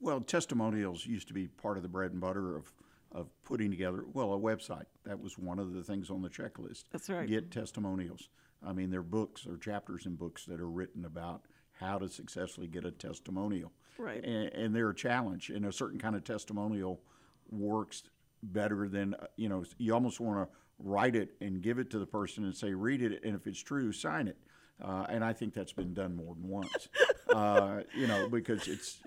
Well, 0.00 0.20
testimonials 0.20 1.06
used 1.06 1.28
to 1.28 1.34
be 1.34 1.48
part 1.48 1.76
of 1.76 1.82
the 1.82 1.88
bread 1.88 2.12
and 2.12 2.20
butter 2.20 2.56
of, 2.56 2.72
of 3.10 3.28
putting 3.44 3.70
together, 3.70 4.04
well, 4.12 4.34
a 4.34 4.38
website. 4.38 4.84
That 5.04 5.18
was 5.18 5.38
one 5.38 5.58
of 5.58 5.72
the 5.72 5.82
things 5.82 6.10
on 6.10 6.20
the 6.20 6.28
checklist. 6.28 6.84
That's 6.92 7.08
right. 7.08 7.26
Get 7.26 7.50
testimonials. 7.50 8.28
I 8.66 8.72
mean, 8.72 8.90
there 8.90 9.00
are 9.00 9.04
books 9.04 9.46
or 9.46 9.56
chapters 9.56 10.04
in 10.04 10.16
books 10.16 10.44
that 10.46 10.60
are 10.60 10.68
written 10.68 11.04
about 11.04 11.46
how 11.72 11.98
to 11.98 12.08
successfully 12.08 12.66
get 12.66 12.84
a 12.84 12.90
testimonial. 12.90 13.72
Right. 13.96 14.22
And, 14.22 14.52
and 14.52 14.74
they're 14.74 14.90
a 14.90 14.94
challenge, 14.94 15.50
and 15.50 15.64
a 15.64 15.72
certain 15.72 15.98
kind 15.98 16.16
of 16.16 16.24
testimonial 16.24 17.00
works 17.50 18.02
better 18.42 18.88
than, 18.88 19.14
uh, 19.14 19.26
you 19.36 19.48
know, 19.48 19.64
you 19.78 19.94
almost 19.94 20.20
want 20.20 20.38
to 20.38 20.56
write 20.78 21.16
it 21.16 21.30
and 21.40 21.62
give 21.62 21.78
it 21.78 21.90
to 21.90 21.98
the 21.98 22.06
person 22.06 22.44
and 22.44 22.54
say, 22.54 22.74
read 22.74 23.00
it, 23.00 23.22
and 23.24 23.34
if 23.34 23.46
it's 23.46 23.62
true, 23.62 23.92
sign 23.92 24.28
it. 24.28 24.36
Uh, 24.82 25.06
and 25.08 25.24
I 25.24 25.32
think 25.32 25.54
that's 25.54 25.72
been 25.72 25.94
done 25.94 26.16
more 26.16 26.34
than 26.34 26.48
once. 26.48 26.88
uh, 27.32 27.80
you 27.96 28.06
know, 28.06 28.28
because 28.28 28.66
it's 28.68 28.98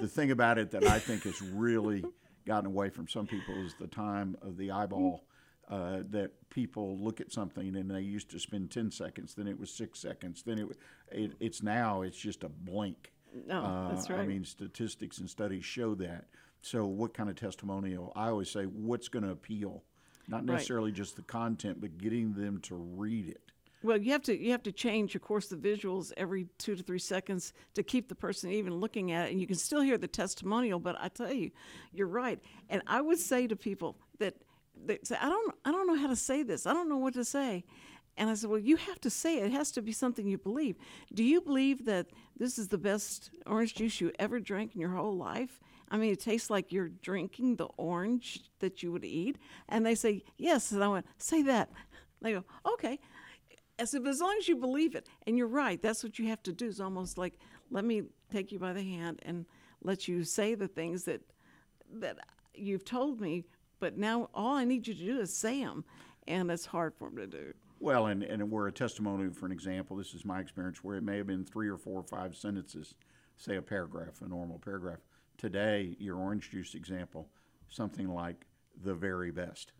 the 0.00 0.08
thing 0.08 0.30
about 0.30 0.58
it 0.58 0.70
that 0.72 0.84
I 0.84 0.98
think 0.98 1.22
has 1.24 1.40
really 1.42 2.04
gotten 2.46 2.66
away 2.66 2.90
from 2.90 3.08
some 3.08 3.26
people 3.26 3.54
is 3.64 3.74
the 3.80 3.86
time 3.86 4.36
of 4.42 4.56
the 4.56 4.70
eyeball. 4.70 5.24
Uh, 5.70 6.02
that 6.10 6.32
people 6.50 6.98
look 6.98 7.18
at 7.20 7.32
something 7.32 7.76
and 7.76 7.90
they 7.90 8.00
used 8.00 8.28
to 8.30 8.38
spend 8.38 8.70
10 8.70 8.90
seconds, 8.90 9.34
then 9.34 9.46
it 9.46 9.58
was 9.58 9.70
six 9.70 9.98
seconds, 10.00 10.42
then 10.42 10.58
it, 10.58 10.68
it 11.10 11.32
it's 11.40 11.62
now 11.62 12.02
it's 12.02 12.18
just 12.18 12.44
a 12.44 12.48
blink. 12.48 13.12
No, 13.46 13.88
that's 13.90 14.10
Uh, 14.10 14.14
I 14.14 14.26
mean, 14.26 14.44
statistics 14.44 15.16
and 15.18 15.30
studies 15.30 15.64
show 15.64 15.94
that. 15.94 16.26
So, 16.60 16.84
what 16.84 17.14
kind 17.14 17.30
of 17.30 17.36
testimonial? 17.36 18.12
I 18.14 18.28
always 18.28 18.50
say, 18.50 18.64
what's 18.64 19.08
going 19.08 19.24
to 19.24 19.30
appeal? 19.30 19.84
Not 20.28 20.44
necessarily 20.44 20.92
just 20.92 21.16
the 21.16 21.22
content, 21.22 21.80
but 21.80 21.96
getting 21.96 22.34
them 22.34 22.60
to 22.62 22.74
read 22.74 23.28
it. 23.28 23.51
Well, 23.82 24.00
you 24.00 24.12
have 24.12 24.22
to 24.22 24.38
you 24.38 24.52
have 24.52 24.62
to 24.64 24.72
change, 24.72 25.14
of 25.14 25.22
course, 25.22 25.48
the 25.48 25.56
visuals 25.56 26.12
every 26.16 26.46
two 26.58 26.76
to 26.76 26.82
three 26.82 26.98
seconds 26.98 27.52
to 27.74 27.82
keep 27.82 28.08
the 28.08 28.14
person 28.14 28.50
even 28.50 28.74
looking 28.74 29.12
at 29.12 29.26
it, 29.26 29.32
and 29.32 29.40
you 29.40 29.46
can 29.46 29.56
still 29.56 29.80
hear 29.80 29.98
the 29.98 30.08
testimonial. 30.08 30.78
But 30.78 30.96
I 31.00 31.08
tell 31.08 31.32
you, 31.32 31.50
you're 31.92 32.06
right. 32.06 32.38
And 32.68 32.82
I 32.86 33.00
would 33.00 33.18
say 33.18 33.46
to 33.46 33.56
people 33.56 33.96
that 34.18 34.34
they 34.86 34.98
say, 35.02 35.16
"I 35.20 35.28
don't 35.28 35.54
I 35.64 35.72
don't 35.72 35.86
know 35.86 35.96
how 35.96 36.08
to 36.08 36.16
say 36.16 36.42
this. 36.42 36.66
I 36.66 36.72
don't 36.72 36.88
know 36.88 36.98
what 36.98 37.14
to 37.14 37.24
say." 37.24 37.64
And 38.16 38.30
I 38.30 38.34
said, 38.34 38.50
"Well, 38.50 38.60
you 38.60 38.76
have 38.76 39.00
to 39.00 39.10
say 39.10 39.38
it. 39.38 39.46
It 39.46 39.52
has 39.52 39.72
to 39.72 39.82
be 39.82 39.92
something 39.92 40.26
you 40.26 40.38
believe. 40.38 40.76
Do 41.12 41.24
you 41.24 41.40
believe 41.40 41.84
that 41.86 42.06
this 42.36 42.58
is 42.58 42.68
the 42.68 42.78
best 42.78 43.30
orange 43.46 43.74
juice 43.74 44.00
you 44.00 44.12
ever 44.18 44.38
drank 44.38 44.74
in 44.74 44.80
your 44.80 44.90
whole 44.90 45.16
life?" 45.16 45.60
I 45.92 45.98
mean, 45.98 46.10
it 46.10 46.20
tastes 46.20 46.48
like 46.48 46.72
you're 46.72 46.88
drinking 46.88 47.56
the 47.56 47.66
orange 47.76 48.40
that 48.60 48.82
you 48.82 48.90
would 48.92 49.04
eat. 49.04 49.36
And 49.68 49.84
they 49.84 49.94
say, 49.94 50.24
yes. 50.38 50.72
And 50.72 50.82
I 50.82 50.88
went, 50.88 51.06
say 51.18 51.42
that. 51.42 51.70
They 52.22 52.32
go, 52.32 52.44
okay. 52.64 52.98
I 53.78 53.84
said, 53.84 54.04
but 54.04 54.10
as 54.10 54.20
long 54.20 54.36
as 54.38 54.48
you 54.48 54.56
believe 54.56 54.94
it, 54.94 55.08
and 55.26 55.36
you're 55.36 55.46
right, 55.46 55.80
that's 55.80 56.04
what 56.04 56.18
you 56.18 56.28
have 56.28 56.42
to 56.44 56.52
do. 56.52 56.68
It's 56.68 56.80
almost 56.80 57.18
like, 57.18 57.38
let 57.70 57.84
me 57.84 58.02
take 58.30 58.52
you 58.52 58.58
by 58.58 58.72
the 58.72 58.82
hand 58.82 59.20
and 59.22 59.46
let 59.82 60.06
you 60.06 60.24
say 60.24 60.54
the 60.54 60.68
things 60.68 61.04
that 61.04 61.22
that 61.94 62.18
you've 62.54 62.84
told 62.84 63.20
me, 63.20 63.44
but 63.80 63.98
now 63.98 64.30
all 64.34 64.54
I 64.54 64.64
need 64.64 64.86
you 64.86 64.94
to 64.94 65.04
do 65.04 65.20
is 65.20 65.34
say 65.34 65.62
them, 65.62 65.84
and 66.26 66.50
it's 66.50 66.66
hard 66.66 66.94
for 66.94 67.08
them 67.08 67.16
to 67.18 67.26
do. 67.26 67.52
Well, 67.80 68.06
and, 68.06 68.22
and 68.22 68.50
where 68.50 68.68
a 68.68 68.72
testimony, 68.72 69.30
for 69.32 69.46
an 69.46 69.52
example, 69.52 69.96
this 69.96 70.14
is 70.14 70.24
my 70.24 70.40
experience, 70.40 70.84
where 70.84 70.96
it 70.96 71.02
may 71.02 71.16
have 71.16 71.26
been 71.26 71.44
three 71.44 71.68
or 71.68 71.76
four 71.76 71.98
or 71.98 72.04
five 72.04 72.36
sentences, 72.36 72.94
say 73.36 73.56
a 73.56 73.62
paragraph, 73.62 74.22
a 74.22 74.28
normal 74.28 74.58
paragraph. 74.58 75.00
Today, 75.36 75.96
your 75.98 76.16
orange 76.16 76.50
juice 76.50 76.74
example, 76.74 77.28
something 77.68 78.08
like 78.08 78.46
the 78.84 78.94
very 78.94 79.32
best. 79.32 79.72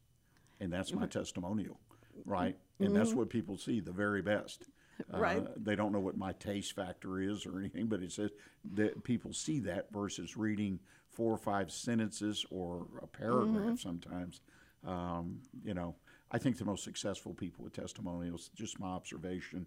And 0.60 0.72
that's 0.72 0.92
my 0.92 1.06
testimonial, 1.06 1.78
right? 2.24 2.56
And 2.80 2.94
that's 2.96 3.14
what 3.14 3.30
people 3.30 3.56
see, 3.56 3.80
the 3.80 3.92
very 3.92 4.22
best. 4.22 4.68
Right. 5.12 5.38
Uh, 5.38 5.50
they 5.56 5.74
don't 5.74 5.92
know 5.92 6.00
what 6.00 6.16
my 6.16 6.32
taste 6.32 6.74
factor 6.74 7.20
is 7.20 7.46
or 7.46 7.58
anything, 7.58 7.86
but 7.86 8.02
it 8.02 8.12
says 8.12 8.30
that 8.74 9.02
people 9.04 9.32
see 9.32 9.58
that 9.60 9.92
versus 9.92 10.36
reading 10.36 10.78
four 11.10 11.32
or 11.32 11.38
five 11.38 11.70
sentences 11.70 12.44
or 12.50 12.86
a 13.02 13.06
paragraph 13.06 13.80
sometimes. 13.80 14.40
Um, 14.86 15.40
you 15.64 15.74
know, 15.74 15.94
I 16.30 16.38
think 16.38 16.56
the 16.58 16.64
most 16.64 16.84
successful 16.84 17.34
people 17.34 17.64
with 17.64 17.74
testimonials, 17.74 18.50
just 18.54 18.80
my 18.80 18.88
observation, 18.88 19.66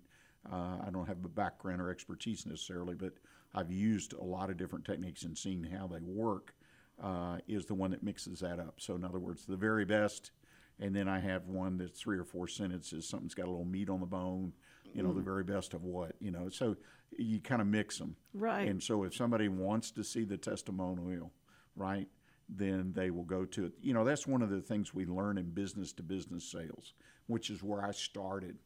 uh, 0.51 0.77
I 0.85 0.89
don't 0.91 1.07
have 1.07 1.23
a 1.23 1.29
background 1.29 1.81
or 1.81 1.89
expertise 1.89 2.45
necessarily, 2.45 2.95
but 2.95 3.13
I've 3.53 3.71
used 3.71 4.13
a 4.13 4.23
lot 4.23 4.49
of 4.49 4.57
different 4.57 4.85
techniques 4.85 5.23
and 5.23 5.37
seen 5.37 5.63
how 5.63 5.87
they 5.87 6.01
work, 6.01 6.53
uh, 7.01 7.37
is 7.47 7.65
the 7.65 7.73
one 7.73 7.91
that 7.91 8.03
mixes 8.03 8.39
that 8.39 8.59
up. 8.59 8.75
So, 8.77 8.95
in 8.95 9.03
other 9.03 9.19
words, 9.19 9.45
the 9.45 9.55
very 9.55 9.85
best, 9.85 10.31
and 10.79 10.95
then 10.95 11.07
I 11.07 11.19
have 11.19 11.47
one 11.47 11.77
that's 11.77 11.99
three 11.99 12.17
or 12.17 12.25
four 12.25 12.47
sentences, 12.47 13.07
something's 13.07 13.33
got 13.33 13.47
a 13.47 13.49
little 13.49 13.65
meat 13.65 13.89
on 13.89 13.99
the 13.99 14.05
bone, 14.05 14.53
you 14.93 15.03
know, 15.03 15.13
the 15.13 15.21
very 15.21 15.43
best 15.43 15.73
of 15.73 15.83
what, 15.83 16.15
you 16.19 16.31
know. 16.31 16.49
So, 16.49 16.75
you 17.17 17.39
kind 17.39 17.61
of 17.61 17.67
mix 17.67 17.97
them. 17.97 18.15
Right. 18.33 18.67
And 18.67 18.81
so, 18.81 19.03
if 19.03 19.15
somebody 19.15 19.47
wants 19.47 19.91
to 19.91 20.03
see 20.03 20.23
the 20.23 20.37
testimonial, 20.37 21.31
right, 21.75 22.07
then 22.49 22.93
they 22.95 23.09
will 23.09 23.23
go 23.23 23.45
to 23.45 23.65
it. 23.65 23.73
You 23.81 23.93
know, 23.93 24.03
that's 24.03 24.27
one 24.27 24.41
of 24.41 24.49
the 24.49 24.61
things 24.61 24.93
we 24.93 25.05
learn 25.05 25.37
in 25.37 25.49
business 25.51 25.91
to 25.93 26.03
business 26.03 26.49
sales, 26.49 26.93
which 27.27 27.49
is 27.49 27.63
where 27.63 27.83
I 27.83 27.91
started. 27.91 28.57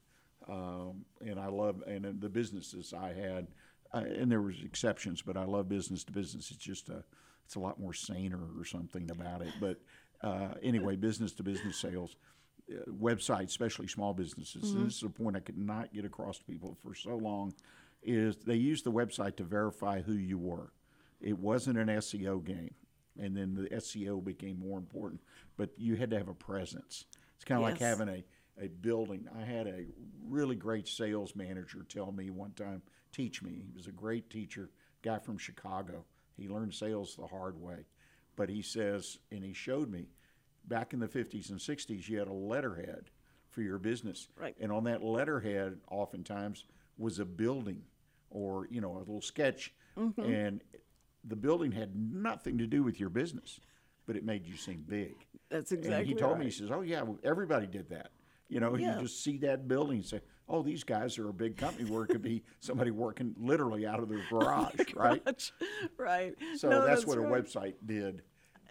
Um, 0.48 1.06
and 1.22 1.40
I 1.40 1.48
love, 1.48 1.84
and 1.88 2.20
the 2.20 2.30
businesses 2.30 2.94
I 2.94 3.14
had, 3.14 3.48
uh, 3.94 3.98
and 3.98 4.32
there 4.32 4.42
was 4.42 4.62
exceptions, 4.64 5.22
but 5.22 5.38
I 5.38 5.46
love 5.46 5.70
business 5.70 6.04
to 6.06 6.12
business. 6.12 6.52
It's 6.52 6.64
just 6.64 6.90
a, 6.90 7.04
it's 7.46 7.56
a 7.56 7.60
lot 7.60 7.80
more 7.80 7.94
saner 7.94 8.40
or 8.58 8.66
something 8.66 9.10
about 9.12 9.42
it. 9.42 9.54
But 9.60 9.82
uh, 10.22 10.50
anyway, 10.62 10.96
business 10.96 11.34
to 11.34 11.44
business 11.44 11.78
sales, 11.78 12.16
uh, 12.72 12.90
websites, 12.92 13.48
especially 13.48 13.88
small 13.88 14.14
businesses, 14.14 14.72
and 14.72 14.88
this 14.88 14.98
is 14.98 15.04
a 15.04 15.10
point 15.10 15.36
I 15.36 15.40
could 15.40 15.58
not 15.58 15.94
get 15.94 16.06
across 16.06 16.38
to 16.40 16.44
people 16.44 16.78
for 16.84 16.94
so 16.94 17.16
long, 17.16 17.54
is 18.04 18.38
they 18.38 18.56
use 18.56 18.82
the 18.82 18.92
website 18.92 19.36
to 19.38 19.44
verify 19.44 20.02
who 20.02 20.14
you 20.14 20.38
were. 20.38 20.72
It 21.22 21.38
wasn't 21.38 21.78
an 21.78 21.88
SEO 21.88 22.44
game, 22.44 22.74
and 23.20 23.36
then 23.36 23.56
the 23.56 23.70
SEO 23.76 24.24
became 24.24 24.60
more 24.60 24.78
important. 24.78 25.22
But 25.58 25.72
you 25.78 25.96
had 25.96 26.10
to 26.12 26.18
have 26.18 26.30
a 26.30 26.34
presence. 26.34 27.06
It's 27.36 27.46
kind 27.46 27.60
of 27.60 27.64
like 27.64 27.80
having 27.80 28.10
a 28.10 28.24
a 28.62 28.68
building. 28.68 29.28
I 29.38 29.44
had 29.44 29.68
a 29.68 29.86
really 30.28 30.56
great 30.56 30.88
sales 30.88 31.36
manager 31.36 31.86
tell 31.88 32.12
me 32.12 32.30
one 32.30 32.52
time, 32.52 32.82
teach 33.12 33.42
me. 33.42 33.64
He 33.66 33.72
was 33.76 33.88
a 33.88 33.92
great 33.92 34.30
teacher, 34.30 34.70
guy 35.02 35.20
from 35.20 35.38
Chicago. 35.38 36.04
He 36.38 36.48
learned 36.48 36.74
sales 36.74 37.16
the 37.16 37.28
hard 37.28 37.60
way. 37.60 37.86
But 38.40 38.48
he 38.48 38.62
says, 38.62 39.18
and 39.34 39.44
he 39.44 39.52
showed 39.52 39.92
me, 39.92 40.08
back 40.66 40.94
in 40.94 41.00
the 41.02 41.10
50s 41.10 41.50
and 41.50 41.60
60s, 41.60 42.08
you 42.08 42.20
had 42.20 42.30
a 42.30 42.34
letterhead 42.34 43.10
for 43.50 43.62
your 43.62 43.78
business. 43.78 44.30
Right. 44.40 44.56
And 44.62 44.72
on 44.72 44.86
that 44.86 45.04
letterhead, 45.04 45.78
oftentimes 45.92 46.64
was 46.98 47.20
a 47.20 47.26
building 47.26 47.82
or 48.30 48.66
you 48.72 48.80
know 48.80 48.96
a 48.96 49.00
little 49.00 49.22
sketch, 49.22 49.74
Mm-hmm. 49.98 50.22
and 50.22 50.62
the 51.26 51.36
building 51.36 51.74
had 51.74 51.94
nothing 51.98 52.58
to 52.60 52.66
do 52.68 52.82
with 52.82 52.98
your 52.98 53.10
business, 53.10 53.60
but 54.08 54.16
it 54.16 54.24
made 54.24 54.48
you 54.48 54.56
seem 54.56 54.86
big. 54.88 55.16
That's 55.50 55.74
exactly 55.74 55.98
And 55.98 56.08
he 56.08 56.14
told 56.14 56.40
me, 56.40 56.46
he 56.46 56.52
says, 56.52 56.72
"Oh 56.72 56.80
yeah, 56.80 57.04
everybody 57.26 57.68
did 57.68 57.90
that." 57.90 58.12
You 58.48 58.62
know, 58.62 58.78
Yeah. 58.78 58.96
you 58.96 59.02
just 59.02 59.22
see 59.22 59.38
that 59.40 59.68
building 59.68 59.98
and 59.98 60.06
say, 60.06 60.22
"Oh, 60.50 60.64
these 60.64 60.84
guys 60.84 61.18
are 61.18 61.30
a 61.30 61.34
big 61.34 61.58
company." 61.58 61.90
Where 61.90 62.04
it 62.04 62.08
could 62.08 62.22
be 62.22 62.44
somebody 62.60 62.92
working 62.92 63.36
literally 63.40 63.86
out 63.86 64.00
of 64.00 64.10
their 64.10 64.24
garage, 64.30 64.80
right? 64.96 65.22
right. 65.98 66.36
So 66.58 66.70
No, 66.70 66.86
that's, 66.86 67.06
what 67.06 67.18
a 67.18 67.22
website 67.22 67.76
did, 67.86 68.24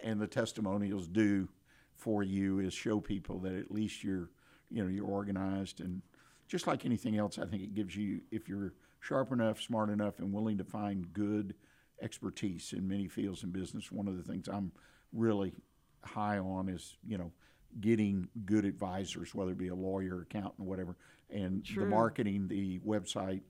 and 0.02 0.20
the 0.20 0.26
testimonials 0.26 1.06
do 1.06 1.48
for 1.94 2.22
you 2.22 2.60
is 2.60 2.72
show 2.74 3.00
people 3.00 3.38
that 3.40 3.54
at 3.54 3.70
least 3.70 4.04
you're, 4.04 4.30
you 4.70 4.82
know, 4.82 4.88
you're 4.88 5.06
organized 5.06 5.80
and 5.80 6.00
just 6.48 6.66
like 6.66 6.84
anything 6.86 7.18
else, 7.18 7.38
I 7.38 7.44
think 7.44 7.62
it 7.62 7.74
gives 7.74 7.94
you 7.94 8.22
if 8.30 8.48
you're 8.48 8.72
sharp 9.00 9.32
enough, 9.32 9.60
smart 9.60 9.90
enough, 9.90 10.18
and 10.18 10.32
willing 10.32 10.58
to 10.58 10.64
find 10.64 11.12
good 11.12 11.54
expertise 12.00 12.72
in 12.72 12.88
many 12.88 13.06
fields 13.06 13.42
in 13.42 13.50
business. 13.50 13.92
One 13.92 14.08
of 14.08 14.16
the 14.16 14.22
things 14.22 14.48
I'm 14.48 14.72
really 15.12 15.52
high 16.04 16.38
on 16.38 16.68
is 16.68 16.96
you 17.06 17.18
know 17.18 17.32
getting 17.80 18.28
good 18.44 18.64
advisors, 18.64 19.34
whether 19.34 19.52
it 19.52 19.58
be 19.58 19.68
a 19.68 19.74
lawyer, 19.74 20.22
accountant, 20.22 20.60
whatever, 20.66 20.96
and 21.30 21.64
the 21.78 21.86
marketing, 21.86 22.48
the 22.48 22.78
website. 22.80 23.42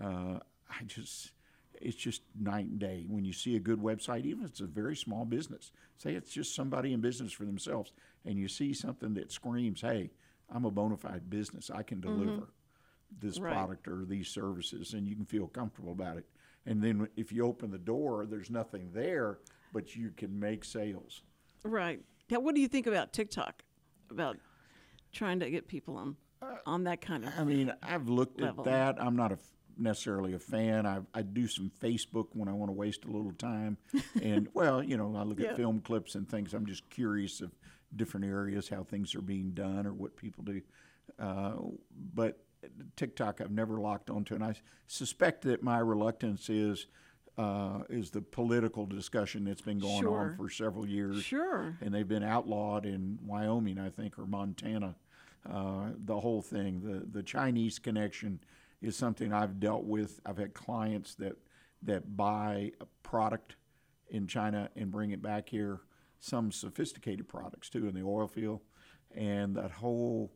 Uh, 0.00 0.38
I 0.68 0.82
just 0.86 1.32
it's 1.80 1.96
just 1.96 2.22
night 2.38 2.66
and 2.66 2.78
day 2.78 3.04
when 3.08 3.24
you 3.24 3.32
see 3.32 3.56
a 3.56 3.60
good 3.60 3.80
website, 3.80 4.24
even 4.24 4.44
if 4.44 4.50
it's 4.50 4.60
a 4.60 4.66
very 4.66 4.96
small 4.96 5.24
business. 5.24 5.72
Say 5.98 6.14
it's 6.14 6.30
just 6.30 6.54
somebody 6.54 6.92
in 6.92 7.00
business 7.00 7.32
for 7.32 7.44
themselves, 7.44 7.92
and 8.24 8.38
you 8.38 8.48
see 8.48 8.72
something 8.72 9.14
that 9.14 9.32
screams, 9.32 9.80
"Hey, 9.80 10.10
I'm 10.48 10.64
a 10.64 10.70
bona 10.70 10.96
fide 10.96 11.28
business. 11.30 11.70
I 11.70 11.82
can 11.82 12.00
deliver 12.00 12.52
this 13.20 13.38
Right. 13.38 13.52
product 13.52 13.88
or 13.88 14.04
these 14.04 14.28
services," 14.28 14.94
and 14.94 15.06
you 15.08 15.14
can 15.16 15.24
feel 15.24 15.48
comfortable 15.48 15.92
about 15.92 16.16
it. 16.16 16.26
And 16.66 16.82
then 16.82 17.08
if 17.16 17.32
you 17.32 17.44
open 17.44 17.70
the 17.70 17.78
door, 17.78 18.24
there's 18.26 18.50
nothing 18.50 18.90
there, 18.92 19.38
but 19.72 19.94
you 19.94 20.10
can 20.10 20.38
make 20.38 20.64
sales. 20.64 21.22
Right. 21.62 22.04
Now, 22.30 22.40
what 22.40 22.54
do 22.54 22.60
you 22.60 22.68
think 22.68 22.86
about 22.86 23.12
TikTok? 23.12 23.62
About 24.10 24.38
trying 25.12 25.40
to 25.40 25.50
get 25.50 25.68
people 25.68 25.96
on 25.96 26.16
on 26.66 26.84
that 26.84 27.00
kind 27.00 27.24
of 27.24 27.32
I 27.38 27.44
mean, 27.44 27.72
I've 27.82 28.08
looked 28.08 28.40
level. 28.40 28.68
at 28.68 28.96
that. 28.96 29.02
I'm 29.02 29.16
not 29.16 29.32
a 29.32 29.38
necessarily 29.78 30.34
a 30.34 30.38
fan. 30.38 30.86
I, 30.86 31.00
I 31.14 31.22
do 31.22 31.48
some 31.48 31.70
Facebook 31.82 32.26
when 32.32 32.48
I 32.48 32.52
want 32.52 32.68
to 32.68 32.72
waste 32.74 33.04
a 33.04 33.08
little 33.10 33.32
time, 33.32 33.76
and 34.22 34.48
well, 34.54 34.82
you 34.82 34.96
know, 34.96 35.14
I 35.16 35.22
look 35.22 35.40
Yeah. 35.40 35.50
at 35.50 35.56
film 35.56 35.80
clips 35.80 36.14
and 36.14 36.28
things. 36.28 36.52
I'm 36.54 36.66
just 36.66 36.88
curious 36.90 37.40
of 37.40 37.50
different 37.96 38.26
areas, 38.26 38.68
how 38.68 38.84
things 38.84 39.14
are 39.14 39.22
being 39.22 39.50
done, 39.52 39.86
or 39.86 39.92
what 39.94 40.16
people 40.16 40.44
do. 40.44 40.60
Uh, 41.18 41.54
but 42.14 42.38
TikTok, 42.96 43.40
I've 43.40 43.50
never 43.50 43.78
locked 43.80 44.10
onto, 44.10 44.34
and 44.34 44.44
I 44.44 44.54
suspect 44.86 45.42
that 45.42 45.62
my 45.62 45.78
reluctance 45.78 46.48
is. 46.50 46.86
Uh, 47.36 47.82
is 47.88 48.10
the 48.10 48.20
political 48.20 48.86
discussion 48.86 49.42
that's 49.44 49.60
been 49.60 49.80
going 49.80 50.00
Sure. 50.02 50.30
on 50.30 50.36
for 50.36 50.48
several 50.48 50.86
years? 50.86 51.22
Sure. 51.24 51.76
and 51.80 51.92
they've 51.92 52.06
been 52.06 52.22
outlawed 52.22 52.86
in 52.86 53.18
Wyoming, 53.26 53.76
I 53.78 53.90
think, 53.90 54.18
or 54.18 54.26
Montana. 54.26 54.94
Uh, 55.44 55.90
the 56.04 56.20
whole 56.20 56.40
thing, 56.42 56.80
the 56.80 57.04
the 57.10 57.22
Chinese 57.24 57.78
connection, 57.80 58.38
is 58.80 58.96
something 58.96 59.32
I've 59.32 59.58
dealt 59.58 59.84
with. 59.84 60.20
I've 60.24 60.38
had 60.38 60.54
clients 60.54 61.16
that 61.16 61.36
that 61.82 62.16
buy 62.16 62.70
a 62.80 62.86
product 63.02 63.56
in 64.08 64.26
China 64.28 64.70
and 64.76 64.90
bring 64.92 65.10
it 65.10 65.20
back 65.20 65.48
here. 65.48 65.80
Some 66.20 66.52
sophisticated 66.52 67.28
products 67.28 67.68
too 67.68 67.88
in 67.88 67.94
the 67.94 68.02
oil 68.02 68.28
field, 68.28 68.60
and 69.14 69.56
that 69.56 69.72
whole 69.72 70.32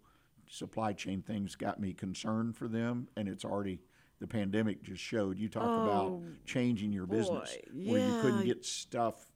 supply 0.49 0.93
chain 0.95 1.23
thing's 1.23 1.55
got 1.55 1.79
me 1.81 1.93
concerned 1.95 2.57
for 2.57 2.67
them. 2.69 3.09
And 3.17 3.29
it's 3.29 3.45
already 3.45 3.79
the 4.21 4.27
pandemic 4.27 4.83
just 4.83 5.03
showed. 5.03 5.39
You 5.39 5.49
talk 5.49 5.63
about 5.63 6.05
Oh, 6.07 6.23
changing 6.45 6.93
your 6.93 7.07
business 7.07 7.57
boy, 7.73 7.91
where 7.93 8.07
you 8.07 8.21
couldn't 8.21 8.45
get 8.45 8.65
stuff 8.65 9.31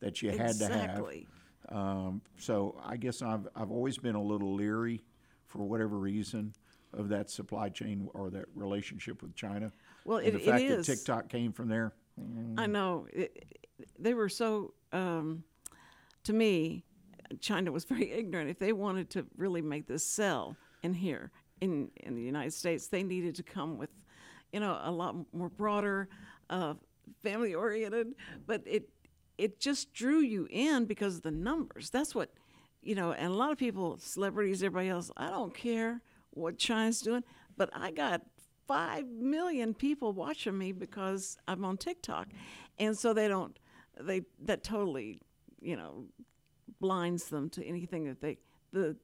that 0.00 0.22
you 0.22 0.30
had 0.30 0.56
to 0.58 0.68
have. 0.68 1.04
Um, 1.70 2.22
so 2.38 2.80
I 2.84 2.96
guess 2.96 3.20
I've 3.20 3.46
I've 3.54 3.70
always 3.70 3.98
been 3.98 4.14
a 4.14 4.22
little 4.22 4.54
leery, 4.54 5.02
for 5.46 5.58
whatever 5.66 5.96
reason, 5.98 6.54
of 6.92 7.08
that 7.10 7.30
supply 7.30 7.68
chain 7.68 8.08
or 8.14 8.30
that 8.30 8.46
relationship 8.54 9.22
with 9.22 9.34
China. 9.34 9.72
Well, 10.04 10.18
it- 10.18 10.32
the 10.32 10.38
fact 10.38 10.62
is. 10.62 10.86
that 10.86 10.96
TikTok 10.96 11.28
came 11.28 11.52
from 11.52 11.68
there. 11.68 11.92
I 12.56 12.66
know. 12.66 13.06
It, 13.12 13.62
they 13.96 14.12
were 14.12 14.28
so, 14.28 14.74
um, 14.92 15.44
to 16.24 16.32
me, 16.32 16.84
China 17.40 17.70
was 17.70 17.84
very 17.92 18.10
ignorant. 18.10 18.50
If 18.50 18.58
they 18.58 18.72
wanted 18.72 19.10
to 19.10 19.26
really 19.36 19.62
make 19.62 19.86
this 19.86 20.04
sell 20.04 20.56
in 20.82 20.94
here, 20.94 21.30
in, 21.60 21.90
in 21.98 22.14
the 22.16 22.22
United 22.22 22.52
States, 22.52 22.88
they 22.88 23.02
needed 23.04 23.34
to 23.36 23.42
come 23.44 23.78
with, 23.78 23.90
you 24.52 24.60
know, 24.60 24.78
a 24.82 24.90
lot 24.90 25.16
more 25.32 25.48
broader, 25.48 26.08
uh, 26.50 26.74
family 27.22 27.54
oriented. 27.54 28.14
But 28.46 28.62
it, 28.66 28.88
it 29.36 29.60
just 29.60 29.92
drew 29.92 30.20
you 30.20 30.46
in 30.50 30.84
because 30.84 31.16
of 31.16 31.22
the 31.22 31.30
numbers. 31.30 31.90
That's 31.90 32.14
what, 32.14 32.30
you 32.82 32.94
know, 32.94 33.12
and 33.12 33.32
a 33.32 33.36
lot 33.36 33.52
of 33.52 33.58
people, 33.58 33.98
celebrities, 33.98 34.62
everybody 34.62 34.88
else, 34.88 35.10
I 35.16 35.30
don't 35.30 35.54
care 35.54 36.00
what 36.30 36.58
China's 36.58 37.00
doing, 37.00 37.24
but 37.56 37.70
I 37.72 37.90
got 37.90 38.22
five 38.66 39.06
million 39.06 39.74
people 39.74 40.12
watching 40.12 40.56
me 40.56 40.72
because 40.72 41.38
I'm 41.48 41.64
on 41.64 41.76
TikTok, 41.76 42.28
and 42.78 42.96
so 42.96 43.12
they 43.12 43.26
don't, 43.26 43.58
they 44.00 44.22
that 44.44 44.62
totally, 44.62 45.20
you 45.60 45.76
know, 45.76 46.04
blinds 46.80 47.24
them 47.24 47.50
to 47.50 47.64
anything 47.64 48.04
that 48.04 48.20
they 48.20 48.38
the 48.72 48.96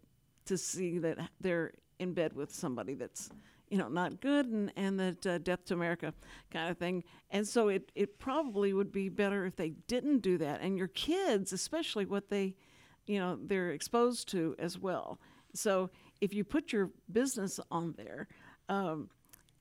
to 0.47 0.59
see 0.59 0.99
that 0.99 1.19
they're 1.41 1.73
in 1.99 2.13
bed 2.13 2.35
with 2.35 2.55
somebody 2.55 2.95
that's 2.95 3.31
you 3.75 3.81
know 3.81 3.89
not 3.89 4.21
good 4.21 4.47
and 4.47 4.73
and 4.77 5.01
that 5.01 5.27
uh, 5.27 5.39
death 5.39 5.65
to 5.65 5.75
America 5.75 6.15
kind 6.53 6.71
of 6.71 6.79
thing. 6.79 7.03
And 7.31 7.47
so 7.47 7.67
it 7.67 7.91
it 7.97 8.21
probably 8.21 8.73
would 8.73 8.93
be 8.93 9.09
better 9.09 9.45
if 9.47 9.57
they 9.57 9.71
didn't 9.89 10.21
do 10.21 10.39
that, 10.39 10.61
and 10.61 10.79
your 10.79 10.87
kids, 10.89 11.53
especially 11.53 12.07
what 12.07 12.29
they, 12.31 12.55
you 13.07 13.19
know, 13.19 13.37
they're 13.43 13.71
exposed 13.71 14.29
to 14.29 14.55
as 14.61 14.79
well. 14.79 15.19
So 15.55 15.91
if 16.21 16.33
you 16.33 16.45
put 16.45 16.73
your 16.73 16.91
business 17.11 17.59
on 17.71 17.95
there. 17.97 18.29
Um, 18.69 19.11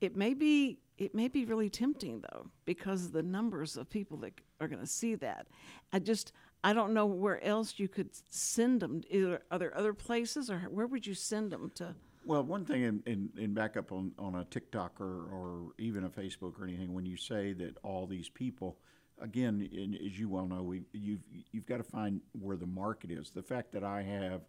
it 0.00 0.16
may 0.16 0.34
be 0.34 0.78
it 0.98 1.14
may 1.14 1.28
be 1.28 1.44
really 1.44 1.70
tempting 1.70 2.20
though 2.20 2.46
because 2.64 3.06
of 3.06 3.12
the 3.12 3.22
numbers 3.22 3.76
of 3.76 3.88
people 3.90 4.16
that 4.18 4.32
are 4.60 4.68
going 4.68 4.80
to 4.80 4.86
see 4.86 5.14
that. 5.16 5.46
I 5.92 5.98
just 5.98 6.32
I 6.62 6.72
don't 6.72 6.94
know 6.94 7.06
where 7.06 7.42
else 7.44 7.74
you 7.76 7.88
could 7.88 8.10
send 8.30 8.80
them. 8.80 9.02
Either, 9.10 9.42
are 9.50 9.58
there 9.58 9.76
other 9.76 9.92
places, 9.92 10.50
or 10.50 10.60
where 10.70 10.86
would 10.86 11.06
you 11.06 11.14
send 11.14 11.50
them 11.50 11.70
to? 11.76 11.94
Well, 12.26 12.42
one 12.42 12.64
thing 12.64 12.82
in, 12.82 13.02
in, 13.06 13.30
in 13.36 13.52
back 13.54 13.76
up 13.76 13.92
on, 13.92 14.12
on 14.18 14.34
a 14.34 14.44
TikTok 14.44 15.00
or, 15.00 15.24
or 15.24 15.72
even 15.78 16.04
a 16.04 16.08
Facebook 16.08 16.58
or 16.58 16.64
anything, 16.64 16.94
when 16.94 17.04
you 17.04 17.16
say 17.16 17.52
that 17.54 17.76
all 17.82 18.06
these 18.06 18.30
people, 18.30 18.78
again, 19.20 19.68
and 19.72 19.94
as 19.94 20.18
you 20.18 20.28
well 20.30 20.46
know, 20.46 20.62
we, 20.62 20.82
you've, 20.92 21.20
you've 21.52 21.66
got 21.66 21.76
to 21.78 21.82
find 21.82 22.22
where 22.32 22.56
the 22.56 22.66
market 22.66 23.10
is. 23.10 23.30
The 23.30 23.42
fact 23.42 23.72
that 23.72 23.84
I 23.84 24.02
have 24.02 24.40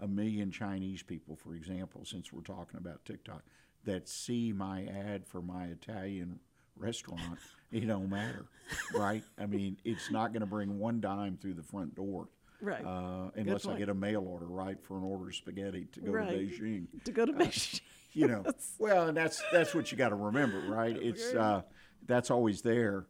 a 0.00 0.08
million 0.08 0.50
Chinese 0.50 1.02
people, 1.02 1.36
for 1.36 1.54
example, 1.54 2.06
since 2.06 2.32
we're 2.32 2.40
talking 2.40 2.78
about 2.78 3.04
TikTok, 3.04 3.42
that 3.84 4.08
see 4.08 4.52
my 4.52 4.84
ad 4.84 5.26
for 5.26 5.42
my 5.42 5.64
Italian 5.66 6.40
restaurant, 6.76 7.38
it 7.70 7.86
don't 7.86 8.08
matter, 8.08 8.46
right? 8.94 9.22
I 9.38 9.44
mean, 9.44 9.76
it's 9.84 10.10
not 10.10 10.32
going 10.32 10.40
to 10.40 10.46
bring 10.46 10.78
one 10.78 11.00
dime 11.00 11.36
through 11.36 11.54
the 11.54 11.62
front 11.62 11.94
door. 11.94 12.28
Right. 12.60 12.84
Uh, 12.84 13.30
unless 13.36 13.66
I 13.66 13.78
get 13.78 13.88
a 13.88 13.94
mail 13.94 14.22
order, 14.26 14.46
right, 14.46 14.76
for 14.82 14.96
an 14.98 15.04
order 15.04 15.28
of 15.28 15.34
spaghetti 15.34 15.86
to 15.92 16.00
go 16.00 16.12
Right. 16.12 16.30
to 16.30 16.36
Beijing. 16.36 16.86
To 17.04 17.12
go 17.12 17.24
to 17.24 17.32
Beijing. 17.32 17.80
you 18.12 18.26
know 18.26 18.44
well 18.80 19.06
and 19.06 19.16
that's 19.16 19.40
that's 19.52 19.72
what 19.72 19.92
you 19.92 19.96
got 19.96 20.08
to 20.08 20.16
remember 20.16 20.58
right? 20.68 20.96
It's 21.00 21.32
uh, 21.32 21.62
that's 22.06 22.28
always 22.30 22.60
there. 22.62 23.06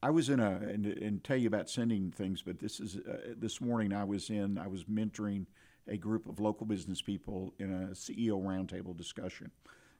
I 0.00 0.10
was 0.10 0.28
in 0.28 0.38
a 0.38 0.50
and, 0.50 0.86
and 0.86 1.24
tell 1.24 1.36
you 1.36 1.48
about 1.48 1.68
sending 1.68 2.12
things 2.12 2.42
but 2.42 2.60
this 2.60 2.78
is 2.78 2.96
uh, 2.96 3.34
this 3.36 3.60
morning 3.60 3.92
i 3.92 4.04
was 4.04 4.30
in 4.30 4.56
i 4.58 4.66
was 4.68 4.84
mentoring 4.84 5.46
a 5.88 5.96
group 5.96 6.28
of 6.28 6.38
local 6.38 6.64
business 6.66 7.02
people 7.02 7.54
in 7.58 7.72
a 7.72 7.88
ceo 7.88 8.40
roundtable 8.40 8.96
discussion. 8.96 9.50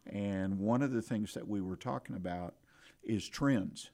And 0.06 0.58
one 0.58 0.82
of 0.82 0.92
the 0.92 1.02
things 1.02 1.34
that 1.34 1.46
we 1.46 1.60
were 1.60 1.76
talking 1.76 2.14
about 2.16 2.54
is 3.04 3.28
trends 3.28 3.90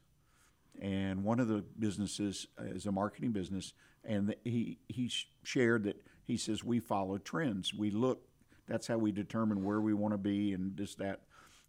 and 0.80 1.24
one 1.24 1.40
of 1.40 1.48
the 1.48 1.64
businesses 1.78 2.46
is 2.60 2.86
a 2.86 2.92
marketing 2.92 3.32
business 3.32 3.72
and 4.04 4.34
he 4.44 4.78
he 4.88 5.10
shared 5.42 5.84
that 5.84 6.02
he 6.24 6.36
says 6.36 6.62
we 6.64 6.80
follow 6.80 7.18
trends. 7.18 7.74
We 7.74 7.90
look 7.90 8.22
that's 8.66 8.86
how 8.86 8.98
we 8.98 9.12
determine 9.12 9.64
where 9.64 9.80
we 9.80 9.94
want 9.94 10.12
to 10.14 10.18
be 10.18 10.52
and 10.52 10.76
this 10.76 10.94
that. 10.96 11.20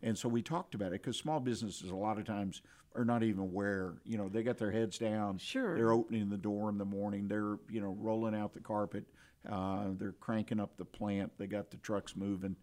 And 0.01 0.17
so 0.17 0.29
we 0.29 0.41
talked 0.41 0.75
about 0.75 0.87
it 0.87 1.01
because 1.03 1.17
small 1.17 1.39
businesses 1.39 1.89
a 1.89 1.95
lot 1.95 2.17
of 2.17 2.25
times 2.25 2.61
are 2.95 3.05
not 3.05 3.21
even 3.21 3.39
aware 3.39 3.93
you 4.03 4.17
know 4.17 4.29
they 4.29 4.43
got 4.43 4.57
their 4.57 4.71
heads 4.71 4.97
down. 4.97 5.37
Sure. 5.37 5.75
they're 5.75 5.91
opening 5.91 6.29
the 6.29 6.37
door 6.37 6.69
in 6.69 6.77
the 6.77 6.85
morning. 6.85 7.27
They're 7.27 7.57
you 7.69 7.81
know 7.81 7.95
rolling 7.99 8.35
out 8.35 8.53
the 8.53 8.61
carpet 8.61 9.05
uh, 9.49 9.85
they're 9.97 10.15
cranking 10.19 10.59
up 10.59 10.75
the 10.77 10.85
plant. 10.85 11.31
They 11.37 11.47
got 11.47 11.71
the 11.71 11.77
trucks 11.77 12.15
moving 12.15 12.57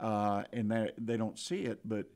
uh, 0.00 0.44
and 0.52 0.70
that 0.70 0.94
they 0.98 1.16
don't 1.16 1.38
see 1.38 1.62
it 1.62 1.80
but 1.84 2.06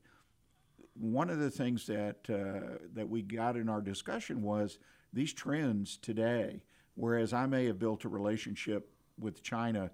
one 0.94 1.30
of 1.30 1.38
the 1.38 1.50
things 1.50 1.86
that 1.86 2.18
uh, 2.28 2.78
that 2.94 3.08
we 3.08 3.22
got 3.22 3.56
in 3.56 3.68
our 3.68 3.80
discussion 3.80 4.42
was 4.42 4.78
these 5.12 5.32
trends 5.32 5.96
today. 5.96 6.62
Whereas 6.94 7.32
I 7.32 7.46
may 7.46 7.64
have 7.66 7.78
built 7.78 8.04
a 8.04 8.08
relationship 8.08 8.90
with 9.18 9.42
China 9.42 9.90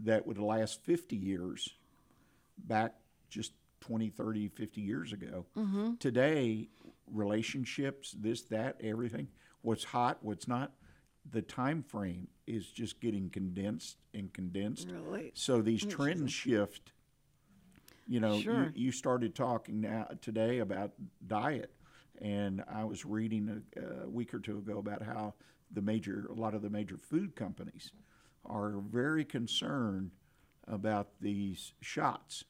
that 0.00 0.26
would 0.26 0.38
last 0.38 0.84
50 0.84 1.16
years 1.16 1.70
back 2.58 2.94
just 3.30 3.52
20, 3.80 4.10
30, 4.10 4.48
50 4.48 4.80
years 4.80 5.12
ago. 5.12 5.46
Today, 5.98 6.68
relationships, 7.10 8.14
this, 8.18 8.42
that, 8.42 8.76
everything, 8.82 9.28
what's 9.62 9.84
hot, 9.84 10.18
what's 10.22 10.46
not, 10.48 10.72
the 11.30 11.42
time 11.42 11.82
frame 11.82 12.28
is 12.46 12.66
just 12.66 13.00
getting 13.00 13.30
condensed 13.30 13.96
and 14.12 14.32
condensed. 14.32 14.88
Really? 14.90 15.32
So 15.34 15.62
these 15.62 15.84
trends 15.84 16.30
shift. 16.32 16.92
You 18.06 18.20
know, 18.20 18.38
Sure. 18.40 18.64
you, 18.74 18.86
you 18.86 18.92
started 18.92 19.34
talking 19.34 19.80
now 19.80 20.08
today 20.20 20.58
about 20.58 20.92
diet, 21.26 21.72
and 22.20 22.62
I 22.68 22.84
was 22.84 23.04
reading 23.04 23.62
a, 23.76 24.04
a 24.04 24.08
week 24.08 24.34
or 24.34 24.38
two 24.38 24.58
ago 24.58 24.78
about 24.78 25.02
how 25.02 25.34
the 25.70 25.80
major, 25.82 26.26
a 26.30 26.34
lot 26.34 26.54
of 26.54 26.62
the 26.62 26.70
major 26.70 26.96
food 26.98 27.34
companies 27.34 27.92
are 28.44 28.74
very 28.90 29.24
concerned 29.24 30.10
about 30.68 31.08
these 31.20 31.72
shots 31.80 32.44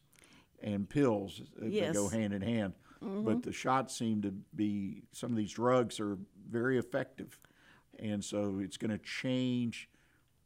and 0.62 0.88
pills 0.88 1.42
that 1.58 1.70
Yes. 1.70 1.94
go 1.94 2.08
hand 2.08 2.32
in 2.32 2.42
hand. 2.42 2.74
But 3.00 3.08
mm-hmm. 3.08 3.40
the 3.40 3.52
shots 3.52 3.94
seem 3.96 4.22
to 4.22 4.30
be 4.56 5.02
some 5.12 5.30
of 5.30 5.36
these 5.36 5.52
drugs 5.52 6.00
are 6.00 6.16
very 6.50 6.78
effective, 6.78 7.38
and 7.98 8.24
so 8.24 8.60
it's 8.60 8.76
going 8.78 8.90
to 8.92 8.98
change. 8.98 9.88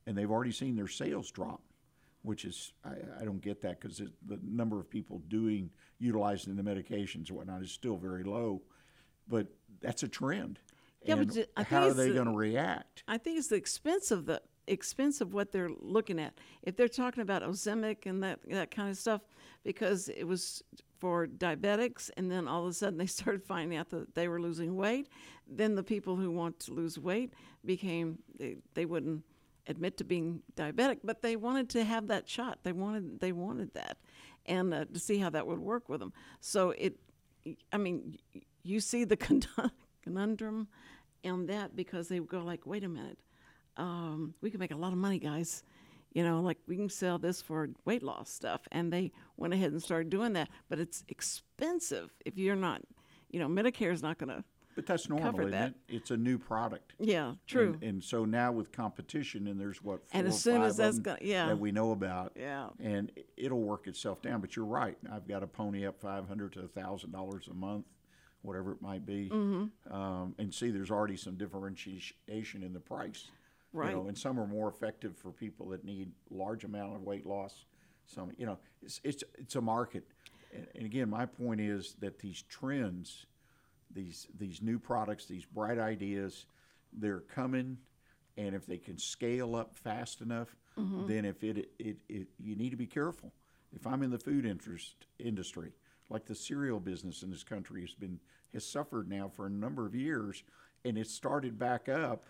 And 0.07 0.17
they've 0.19 0.31
already 0.31 0.51
seen 0.53 0.75
their 0.75 0.89
sales 0.89 1.31
drop, 1.31 1.61
which 2.29 2.45
is 2.45 2.75
I, 2.85 2.91
I 3.21 3.25
don't 3.25 3.41
get 3.41 3.63
that 3.63 3.81
because 3.81 3.97
the 3.99 4.39
number 4.45 4.79
of 4.79 4.91
people 4.91 5.23
doing 5.29 5.71
utilizing 5.99 6.55
the 6.57 6.63
medications 6.63 7.29
and 7.29 7.31
whatnot 7.31 7.63
is 7.63 7.73
still 7.73 7.97
very 7.97 8.23
low, 8.23 8.61
but 9.27 9.47
that's 9.81 10.03
a 10.03 10.09
trend. 10.09 10.59
Yeah, 11.03 11.15
but 11.15 11.21
And 11.23 11.33
ju- 11.33 11.45
I 11.57 11.63
how 11.63 11.89
are 11.89 11.95
they 11.95 12.09
the- 12.09 12.15
going 12.15 12.27
to 12.31 12.37
react? 12.37 13.03
I 13.09 13.17
think 13.17 13.39
it's 13.39 13.49
the 13.49 13.57
expense 13.57 14.11
of 14.11 14.27
the 14.27 14.43
expense 14.67 15.23
of 15.23 15.33
what 15.33 15.53
they're 15.53 15.71
looking 15.81 16.19
at. 16.21 16.35
If 16.63 16.77
they're 16.77 16.89
talking 16.89 17.23
about 17.23 17.43
Ozempic 17.43 18.05
and 18.05 18.23
that 18.23 18.41
that 18.51 18.71
kind 18.71 18.91
of 18.91 18.99
stuff, 18.99 19.23
because 19.65 20.11
it 20.11 20.25
was 20.25 20.63
for 20.99 21.27
diabetics, 21.27 22.11
and 22.19 22.31
then 22.31 22.47
all 22.47 22.65
of 22.65 22.69
a 22.69 22.75
sudden 22.75 22.99
they 22.99 23.07
started 23.21 23.43
finding 23.43 23.79
out 23.79 23.89
that 23.89 24.15
they 24.15 24.29
were 24.29 24.39
losing 24.41 24.77
weight, 24.77 25.09
then 25.47 25.75
the 25.77 25.83
people 25.83 26.15
who 26.17 26.31
want 26.31 26.59
to 26.61 26.75
lose 26.75 26.99
weight 26.99 27.33
became 27.65 28.19
they, 28.39 28.57
they 28.75 28.85
wouldn't 28.85 29.23
admit 29.69 29.97
to 29.99 30.05
being 30.05 30.43
diabetic, 30.57 30.99
but 31.05 31.23
they 31.23 31.37
wanted 31.37 31.69
to 31.71 31.85
have 31.85 32.09
that 32.09 32.29
shot. 32.29 32.59
They 32.65 32.73
wanted 32.73 33.21
they 33.21 33.33
wanted 33.33 33.75
that, 33.75 33.99
and 34.47 34.75
uh, 34.75 34.87
to 34.87 34.99
see 34.99 35.19
how 35.19 35.31
that 35.31 35.47
would 35.47 35.61
work 35.61 35.89
with 35.89 36.01
them. 36.01 36.13
So 36.41 36.71
it, 36.71 36.97
I 37.73 37.77
mean, 37.77 38.19
you 38.63 38.81
see 38.81 39.05
the 39.05 39.17
conundrum 40.03 40.69
in 41.23 41.47
that 41.47 41.77
because 41.77 42.09
they 42.09 42.19
go 42.19 42.41
like, 42.41 42.67
wait 42.67 42.85
a 42.85 42.89
minute, 42.89 43.19
um, 43.77 44.35
we 44.41 44.51
can 44.51 44.61
make 44.61 44.73
a 44.73 44.77
lot 44.77 44.93
of 44.93 44.99
money, 44.99 45.19
guys. 45.19 45.63
You 46.13 46.25
know, 46.25 46.41
like 46.41 46.59
we 46.67 46.77
can 46.77 46.89
sell 46.89 47.19
this 47.19 47.43
for 47.43 47.69
weight 47.85 48.03
loss 48.03 48.31
stuff, 48.31 48.63
and 48.73 48.93
they 48.93 49.13
went 49.37 49.55
ahead 49.55 49.73
and 49.73 49.83
started 49.83 50.11
doing 50.11 50.33
that. 50.33 50.49
But 50.69 50.79
it's 50.79 51.05
expensive 51.09 52.11
if 52.25 52.39
you're 52.39 52.57
not, 52.57 52.81
you 53.31 53.39
know, 53.39 53.47
Medicare 53.47 53.93
is 53.93 54.03
not 54.03 54.19
going 54.19 54.31
to. 54.31 54.43
But 54.79 54.87
that's 54.87 55.09
normal, 55.09 55.41
isn't 55.41 55.51
that. 55.51 55.71
it? 55.89 55.97
It's 55.97 56.13
a 56.13 56.17
new 56.17 56.39
product. 56.39 56.93
Yeah, 57.01 57.33
true. 57.49 57.73
And, 57.73 57.83
and 57.83 58.05
so 58.05 58.25
now 58.25 58.53
with 58.53 58.71
competition, 58.71 59.49
and 59.49 59.61
there's 59.61 59.83
what 59.83 60.07
four 60.07 60.17
And 60.21 60.29
as 60.29 60.41
soon 60.41 60.59
five 60.61 60.69
as 60.69 60.77
that's 60.77 60.99
of 60.99 61.03
them 61.03 61.17
go- 61.19 61.27
yeah. 61.27 61.47
that 61.49 61.59
we 61.59 61.73
know 61.73 61.91
about, 61.91 62.31
Yeah. 62.37 62.69
and 62.79 63.11
it'll 63.37 63.61
work 63.63 63.89
itself 63.89 64.23
down. 64.23 64.41
But 64.41 64.55
you're 64.55 64.65
right. 64.65 64.97
I've 65.13 65.27
got 65.27 65.41
to 65.41 65.49
pony 65.49 65.85
up 65.85 66.01
five 66.01 66.29
hundred 66.29 66.53
to 66.53 66.69
thousand 66.69 67.11
dollars 67.11 67.49
a 67.51 67.55
month, 67.55 67.87
whatever 68.43 68.71
it 68.71 68.81
might 68.81 69.05
be, 69.05 69.29
Mm-hmm. 69.31 69.93
um, 69.93 70.37
and 70.39 70.55
see 70.55 70.71
there's 70.71 70.93
already 70.93 71.17
some 71.17 71.35
differentiation 71.37 72.63
in 72.63 72.73
the 72.73 72.79
price. 72.79 73.27
Right. 73.73 73.91
You 73.91 73.97
know, 73.97 74.07
and 74.07 74.17
some 74.17 74.39
are 74.39 74.47
more 74.47 74.69
effective 74.69 75.17
for 75.17 75.33
people 75.33 75.71
that 75.71 75.85
need 75.85 76.13
large 76.31 76.63
amount 76.63 76.95
of 76.95 77.03
weight 77.03 77.27
loss. 77.27 77.65
Some, 78.07 78.31
you 78.39 78.47
know, 78.47 78.59
it's 78.81 79.01
it's 79.03 79.25
it's 79.37 79.57
a 79.57 79.61
market. 79.61 80.05
And, 80.55 80.69
and 80.77 80.87
again, 80.87 81.11
my 81.11 81.27
point 81.27 81.61
is 81.61 81.97
that 81.99 82.21
these 82.21 82.43
trends 82.49 83.27
these 83.95 84.27
these 84.39 84.61
new 84.63 84.79
products, 84.79 85.27
these 85.27 85.45
bright 85.45 85.79
ideas, 85.79 86.47
they're 86.93 87.21
coming, 87.21 87.79
and 88.37 88.55
if 88.55 88.67
they 88.67 88.79
can 88.79 88.99
scale 88.99 89.57
up 89.57 89.77
fast 89.77 90.21
enough, 90.21 90.55
then 91.09 91.25
if 91.25 91.43
it, 91.43 91.71
it 91.79 91.97
it 92.09 92.29
you 92.39 92.55
need 92.57 92.71
to 92.71 92.77
be 92.77 92.87
careful. 92.87 93.33
If 93.75 93.87
I'm 93.87 94.03
in 94.03 94.11
the 94.11 94.19
food 94.19 94.47
interest 94.47 95.07
industry, 95.19 95.73
like 96.09 96.25
the 96.27 96.35
cereal 96.35 96.81
business 96.81 97.23
in 97.23 97.31
this 97.31 97.43
country 97.45 97.81
has 97.83 97.95
been 97.95 98.19
has 98.55 98.65
suffered 98.67 99.09
now 99.09 99.29
for 99.29 99.47
a 99.47 99.51
number 99.51 99.85
of 99.87 99.95
years, 99.95 100.43
and 100.85 100.97
it 100.97 101.07
started 101.09 101.59
back 101.59 101.89
up, 101.89 102.25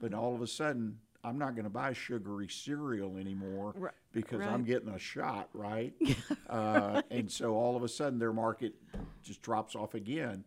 but 0.00 0.12
all 0.14 0.34
of 0.34 0.42
a 0.42 0.46
sudden. 0.46 0.98
I'm 1.26 1.38
not 1.38 1.54
going 1.54 1.64
to 1.64 1.70
buy 1.70 1.94
sugary 1.94 2.48
cereal 2.48 3.16
anymore 3.16 3.72
because 4.12 4.40
I'm 4.52 4.62
getting 4.62 4.90
a 4.90 4.98
shot, 4.98 5.48
right? 5.54 5.94
uh, 6.50 7.00
and 7.10 7.30
so 7.32 7.54
all 7.54 7.76
of 7.76 7.82
a 7.82 7.88
sudden 7.88 8.18
their 8.18 8.34
market 8.34 8.74
just 9.22 9.40
drops 9.40 9.74
off 9.74 9.94
again. 9.94 10.44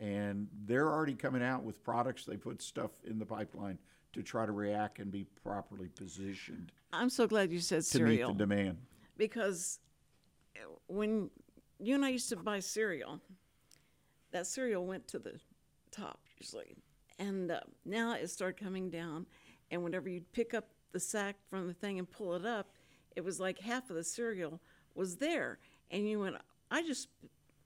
And 0.00 0.48
they're 0.66 0.90
already 0.90 1.14
coming 1.14 1.42
out 1.42 1.62
with 1.64 1.82
products. 1.82 2.24
They 2.24 2.36
put 2.36 2.60
stuff 2.62 2.90
in 3.04 3.18
the 3.18 3.26
pipeline 3.26 3.78
to 4.12 4.22
try 4.22 4.46
to 4.46 4.52
react 4.52 4.98
and 4.98 5.10
be 5.10 5.24
properly 5.42 5.88
positioned 5.88 6.72
I'm 6.92 7.10
so 7.10 7.26
glad 7.26 7.50
you 7.52 7.58
said 7.60 7.78
to 7.78 7.82
cereal 7.82 8.28
To 8.28 8.32
meet 8.34 8.38
the 8.38 8.46
demand. 8.56 8.78
because 9.18 9.78
uh, 10.56 10.60
when 10.86 11.28
you 11.78 11.94
and 11.94 12.04
I 12.04 12.08
used 12.10 12.30
to 12.30 12.36
buy 12.36 12.60
cereal, 12.60 13.20
that 14.32 14.46
cereal 14.46 14.86
went 14.86 15.06
to 15.08 15.18
the 15.18 15.38
top 15.90 16.20
usually, 16.40 16.76
and 17.18 17.50
uh, 17.50 17.60
now 17.84 18.14
it 18.14 18.28
started 18.30 18.58
coming 18.62 18.88
down. 18.88 19.26
And 19.70 19.82
whenever 19.82 20.08
you'd 20.08 20.30
pick 20.32 20.54
up 20.54 20.68
the 20.92 21.00
sack 21.00 21.36
from 21.50 21.66
the 21.66 21.74
thing 21.74 21.98
and 21.98 22.10
pull 22.10 22.34
it 22.34 22.46
up, 22.46 22.70
it 23.16 23.24
was 23.24 23.38
like 23.40 23.58
half 23.58 23.90
of 23.90 23.96
the 23.96 24.04
cereal 24.04 24.60
was 24.94 25.16
there, 25.16 25.58
and 25.90 26.08
you 26.08 26.20
went, 26.20 26.36
"I 26.70 26.82
just 26.82 27.08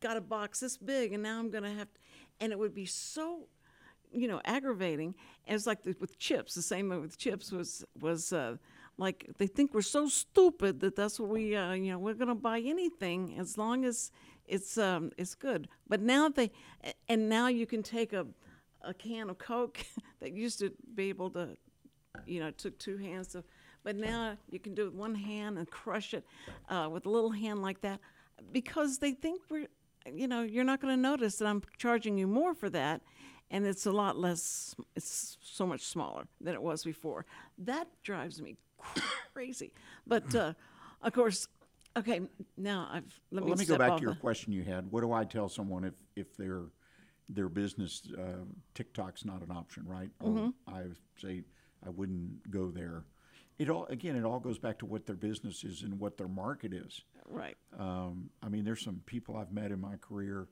got 0.01 0.16
a 0.16 0.20
box 0.20 0.61
this 0.61 0.76
big, 0.76 1.12
and 1.12 1.22
now 1.22 1.38
I'm 1.38 1.51
gonna 1.51 1.74
have," 1.74 1.92
to, 1.92 2.01
and 2.40 2.53
it 2.53 2.59
would 2.59 2.74
be 2.74 2.86
so 2.86 3.46
you 4.12 4.28
know 4.28 4.40
aggravating. 4.44 5.14
And 5.46 5.55
it's 5.55 5.66
like 5.66 5.82
the, 5.82 5.94
with 6.01 6.18
chips 6.18 6.55
the 6.55 6.62
same 6.62 6.88
with 6.88 7.18
chips 7.18 7.53
was 7.53 7.84
was 8.01 8.32
uh, 8.32 8.57
like 8.98 9.26
they 9.38 9.46
think 9.46 9.74
we're 9.74 9.82
so 9.82 10.09
stupid 10.09 10.80
that 10.80 10.96
that's 10.96 11.18
what 11.18 11.28
we 11.28 11.57
uh, 11.57 11.72
you 11.72 11.92
know 11.92 11.98
we're 11.98 12.14
going 12.14 12.28
to 12.28 12.34
buy 12.34 12.61
anything 12.61 13.36
as 13.38 13.57
long 13.57 13.84
as 13.84 14.11
it's 14.46 14.78
um, 14.78 15.12
it's 15.16 15.34
good. 15.34 15.68
But 15.88 16.01
now 16.01 16.28
they 16.28 16.51
and 17.09 17.28
now 17.28 17.48
you 17.48 17.66
can 17.66 17.82
take 17.82 18.12
a 18.12 18.26
a 18.82 18.94
can 18.94 19.30
of 19.30 19.38
coke 19.38 19.84
that 20.20 20.32
used 20.32 20.59
to 20.61 20.72
be 20.94 21.09
able 21.09 21.30
to 21.30 21.57
you 22.26 22.40
know 22.40 22.48
it 22.48 22.59
took 22.59 22.78
two 22.78 22.96
hands 22.96 23.28
to 23.28 23.44
but 23.82 23.96
now 23.96 24.36
you 24.51 24.59
can 24.59 24.74
do 24.74 24.82
it 24.82 24.86
with 24.86 24.94
one 24.94 25.14
hand 25.14 25.59
and 25.59 25.70
crush 25.70 26.12
it 26.12 26.24
uh, 26.68 26.88
with 26.90 27.07
a 27.07 27.09
little 27.09 27.30
hand 27.30 27.62
like 27.62 27.80
that 27.80 28.01
because 28.53 28.98
they 28.98 29.12
think 29.12 29.40
we're 29.48 29.68
you 30.12 30.26
know 30.28 30.42
you're 30.42 30.64
not 30.64 30.80
going 30.80 30.94
to 30.94 31.01
notice 31.01 31.36
that 31.36 31.46
i'm 31.46 31.62
charging 31.78 32.16
you 32.18 32.26
more 32.26 32.55
for 32.55 32.70
that 32.70 33.01
and 33.51 33.66
it's 33.66 33.86
a 33.86 33.90
lot 33.92 34.16
less 34.18 34.74
it's 34.96 35.36
so 35.42 35.66
much 35.66 35.82
smaller 35.82 36.24
than 36.40 36.55
it 36.55 36.62
was 36.62 36.84
before 36.84 37.26
that 37.59 37.86
drives 38.03 38.40
me 38.40 38.57
crazy 39.32 39.72
but 40.07 40.34
uh, 40.34 40.53
of 41.03 41.12
course 41.12 41.46
okay 41.96 42.20
now 42.57 42.88
i've 42.92 43.20
let 43.30 43.42
me, 43.42 43.51
Well, 43.51 43.51
let 43.51 43.59
me 43.59 43.64
go 43.64 43.74
step 43.74 43.78
back 43.80 43.90
off 43.92 43.98
to 43.98 44.03
your 44.05 44.14
the- 44.14 44.20
question 44.20 44.53
you 44.53 44.62
had. 44.62 44.90
What 44.90 45.01
do 45.03 45.12
I 45.12 45.24
tell 45.24 45.48
someone 45.48 45.84
if, 45.84 45.94
if 46.16 46.36
their 46.36 46.62
their 47.28 47.48
business 47.48 48.03
uh, 48.18 48.44
TikTok's 48.74 49.24
not 49.24 49.40
an 49.42 49.51
option, 49.53 49.86
right? 49.86 50.11
Or 50.20 50.30
Mm-hmm. 50.30 50.74
I 50.74 50.82
say 51.20 51.42
I 51.86 51.90
wouldn't 51.90 52.51
go 52.51 52.70
there. 52.70 53.05
It 53.61 53.68
all 53.68 53.84
again, 53.90 54.16
it 54.16 54.24
all 54.24 54.40
goes 54.40 54.58
back 54.58 54.78
to 54.78 54.86
what 54.86 55.04
their 55.04 55.14
business 55.14 55.64
is 55.64 55.82
and 55.82 56.00
what 56.00 56.16
their 56.16 56.28
market 56.28 56.72
is. 56.72 57.02
right 57.28 57.58
Um, 57.78 58.30
I 58.42 58.48
mean, 58.48 58.64
there's 58.64 58.82
some 58.82 59.02
people 59.04 59.36
I've 59.36 59.52
met 59.52 59.70
in 59.70 59.78
my 59.78 59.96
career 59.96 60.48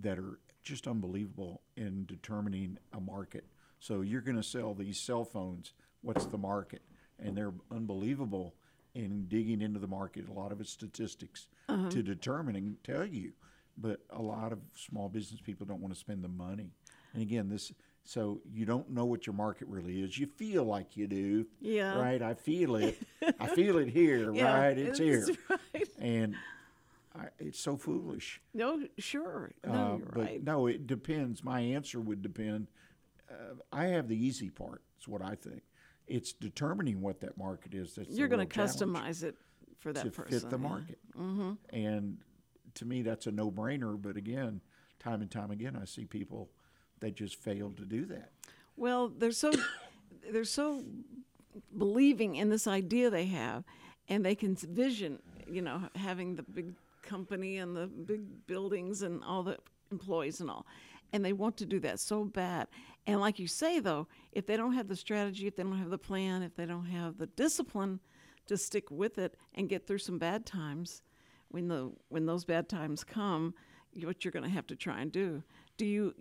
that 0.00 0.18
are 0.18 0.40
just 0.64 0.88
unbelievable 0.88 1.62
in 1.76 2.06
determining 2.06 2.76
a 2.92 3.00
market. 3.00 3.44
So 3.78 4.00
you're 4.00 4.20
going 4.20 4.36
to 4.36 4.42
sell 4.42 4.74
these 4.74 4.98
cell 4.98 5.24
phones. 5.24 5.74
What's 6.02 6.26
the 6.26 6.38
market? 6.38 6.82
And 7.20 7.36
they're 7.36 7.54
unbelievable 7.70 8.56
in 8.94 9.26
digging 9.28 9.62
into 9.62 9.78
the 9.78 9.86
market. 9.86 10.28
A 10.28 10.32
lot 10.32 10.50
of 10.50 10.60
it's 10.60 10.70
statistics 10.70 11.46
to 11.68 12.02
determine 12.02 12.56
and 12.56 12.82
tell 12.82 13.06
you. 13.06 13.32
But 13.78 14.00
a 14.10 14.20
lot 14.20 14.50
of 14.52 14.58
small 14.74 15.08
business 15.08 15.40
people 15.40 15.66
don't 15.66 15.80
want 15.80 15.94
to 15.94 16.00
spend 16.00 16.24
the 16.24 16.28
money. 16.28 16.72
And 17.14 17.22
again, 17.22 17.48
this 17.48 17.72
so 18.10 18.40
you 18.52 18.64
don't 18.66 18.90
know 18.90 19.04
what 19.04 19.24
your 19.24 19.34
market 19.34 19.68
really 19.68 20.02
is. 20.02 20.18
You 20.18 20.26
feel 20.26 20.64
like 20.64 20.96
you 20.96 21.06
do. 21.06 21.46
Yeah. 21.60 21.96
Right. 21.96 22.20
I 22.20 22.34
feel 22.34 22.74
it. 22.74 22.98
I 23.38 23.46
feel 23.46 23.78
it 23.78 23.88
here. 23.88 24.34
Yeah, 24.34 24.58
right. 24.58 24.76
It's 24.76 24.98
here 24.98 25.24
right. 25.48 25.88
and 26.00 26.34
I, 27.14 27.26
it's 27.38 27.60
so 27.60 27.76
foolish. 27.76 28.40
no 28.52 28.82
sure 28.98 29.52
no 29.64 29.72
Uh, 29.72 29.96
you're 29.96 30.06
but 30.12 30.24
right 30.24 30.42
no, 30.42 30.66
it 30.66 30.88
depends. 30.88 31.44
My 31.44 31.60
answer 31.60 32.00
would 32.00 32.20
depend. 32.20 32.66
Uh, 33.30 33.54
I 33.72 33.84
have 33.86 34.08
the 34.08 34.16
easy 34.16 34.50
part. 34.50 34.82
It's 34.98 35.06
what 35.06 35.22
I 35.22 35.36
think. 35.36 35.62
It's 36.08 36.32
determining 36.32 37.00
what 37.02 37.20
that 37.20 37.38
market 37.38 37.74
is. 37.74 37.94
That's 37.94 38.10
you're 38.10 38.26
going 38.26 38.44
to 38.44 38.58
customize 38.58 39.22
it 39.22 39.36
for 39.78 39.92
that 39.92 40.02
to 40.02 40.10
person 40.10 40.40
fit 40.40 40.50
the 40.50 40.58
yeah. 40.58 40.68
market. 40.68 40.98
Mm-hmm. 41.16 41.52
And 41.72 42.18
to 42.74 42.84
me, 42.84 43.02
that's 43.02 43.28
a 43.28 43.30
no-brainer. 43.30 44.02
But 44.02 44.16
again, 44.16 44.62
time 44.98 45.20
and 45.20 45.30
time 45.30 45.52
again, 45.52 45.78
I 45.80 45.84
see 45.84 46.06
people 46.06 46.50
they 47.00 47.10
just 47.10 47.36
fail 47.36 47.70
to 47.76 47.84
do 47.84 48.04
that. 48.06 48.30
Well, 48.76 49.08
they're 49.08 49.32
so 49.32 49.52
they're 50.32 50.44
so 50.44 50.84
believing 51.76 52.36
in 52.36 52.50
this 52.50 52.66
idea 52.66 53.10
they 53.10 53.26
have, 53.26 53.64
and 54.08 54.24
they 54.24 54.34
can 54.34 54.54
vision, 54.54 55.18
you 55.50 55.62
know, 55.62 55.82
having 55.96 56.36
the 56.36 56.42
big 56.42 56.74
company 57.02 57.58
and 57.58 57.76
the 57.76 57.86
big 57.86 58.46
buildings 58.46 59.02
and 59.02 59.22
all 59.24 59.42
the 59.42 59.58
employees 59.90 60.40
and 60.40 60.50
all. 60.50 60.66
And 61.12 61.24
they 61.24 61.32
want 61.32 61.56
to 61.56 61.66
do 61.66 61.80
that 61.80 61.98
so 61.98 62.24
bad. 62.24 62.68
And 63.06 63.20
like 63.20 63.40
you 63.40 63.48
say, 63.48 63.80
though, 63.80 64.06
if 64.30 64.46
they 64.46 64.56
don't 64.56 64.74
have 64.74 64.86
the 64.86 64.94
strategy, 64.94 65.48
if 65.48 65.56
they 65.56 65.64
don't 65.64 65.78
have 65.78 65.90
the 65.90 65.98
plan, 65.98 66.42
if 66.42 66.54
they 66.54 66.66
don't 66.66 66.86
have 66.86 67.18
the 67.18 67.26
discipline 67.26 67.98
to 68.46 68.56
stick 68.56 68.90
with 68.90 69.18
it 69.18 69.36
and 69.54 69.68
get 69.68 69.86
through 69.86 69.98
some 69.98 70.18
bad 70.18 70.46
times, 70.46 71.02
when 71.48 71.66
the 71.66 71.90
when 72.08 72.26
those 72.26 72.44
bad 72.44 72.68
times 72.68 73.02
come, 73.02 73.54
what 74.02 74.24
you're 74.24 74.32
going 74.32 74.44
to 74.44 74.50
have 74.50 74.66
to 74.68 74.76
try 74.76 75.00
and 75.00 75.10
do. 75.10 75.42
Do 75.76 75.84
you 75.84 76.14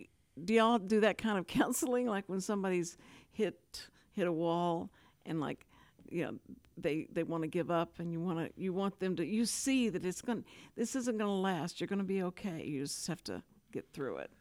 do 0.46 0.54
y'all 0.54 0.80
do 0.80 1.02
that 1.02 1.18
kind 1.18 1.38
of 1.38 1.48
counseling, 1.48 2.08
like 2.08 2.26
when 2.28 2.42
somebody's 2.42 2.98
hit 3.32 3.88
hit 4.14 4.28
a 4.28 4.32
wall 4.32 4.90
and 5.26 5.40
like 5.40 5.66
you 6.10 6.24
know 6.24 6.36
they 6.78 7.08
they 7.12 7.24
want 7.24 7.44
to 7.44 7.48
give 7.48 7.70
up 7.72 8.00
and 8.00 8.12
you 8.12 8.20
want 8.20 8.40
to 8.40 8.62
you 8.62 8.74
want 8.74 9.00
them 9.00 9.16
to 9.16 9.26
you 9.26 9.46
see 9.46 9.90
that 9.90 10.06
it's 10.06 10.22
going 10.22 10.44
this 10.76 10.96
isn't 10.96 11.18
going 11.18 11.30
to 11.30 11.34
last. 11.34 11.80
You're 11.80 11.88
going 11.88 12.00
to 12.00 12.06
be 12.06 12.24
okay. 12.24 12.64
You 12.66 12.82
just 12.84 13.08
have 13.08 13.24
to 13.26 13.44
get 13.72 13.86
through 13.94 14.18
it. 14.18 14.32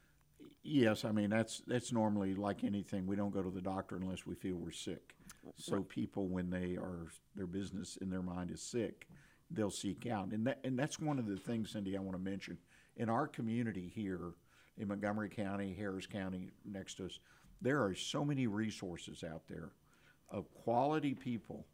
Yes, 0.62 1.04
I 1.04 1.12
mean 1.12 1.30
that's 1.30 1.62
that's 1.66 1.92
normally 1.92 2.34
like 2.34 2.64
anything. 2.64 3.06
We 3.06 3.16
don't 3.16 3.32
go 3.32 3.42
to 3.42 3.50
the 3.50 3.60
doctor 3.60 3.96
unless 3.96 4.26
we 4.26 4.34
feel 4.34 4.56
we're 4.56 4.70
sick. 4.70 5.14
So 5.56 5.82
people, 5.82 6.28
when 6.28 6.50
they 6.50 6.76
are 6.76 7.06
their 7.34 7.46
business 7.46 7.96
in 8.00 8.10
their 8.10 8.22
mind 8.22 8.50
is 8.50 8.62
sick, 8.62 9.06
they'll 9.50 9.70
seek 9.70 10.06
out, 10.06 10.32
and 10.32 10.46
that 10.46 10.60
and 10.64 10.78
that's 10.78 10.98
one 10.98 11.18
of 11.18 11.26
the 11.26 11.36
things, 11.36 11.70
Cindy, 11.70 11.96
I 11.96 12.00
want 12.00 12.16
to 12.16 12.22
mention 12.22 12.58
in 12.96 13.08
our 13.08 13.26
community 13.26 13.90
here 13.94 14.34
in 14.78 14.88
Montgomery 14.88 15.28
County, 15.28 15.74
Harris 15.76 16.06
County, 16.06 16.50
next 16.64 16.94
to 16.94 17.06
us. 17.06 17.18
There 17.60 17.82
are 17.82 17.94
so 17.94 18.24
many 18.24 18.46
resources 18.46 19.24
out 19.24 19.42
there 19.48 19.70
of 20.30 20.52
quality 20.54 21.14
people 21.14 21.66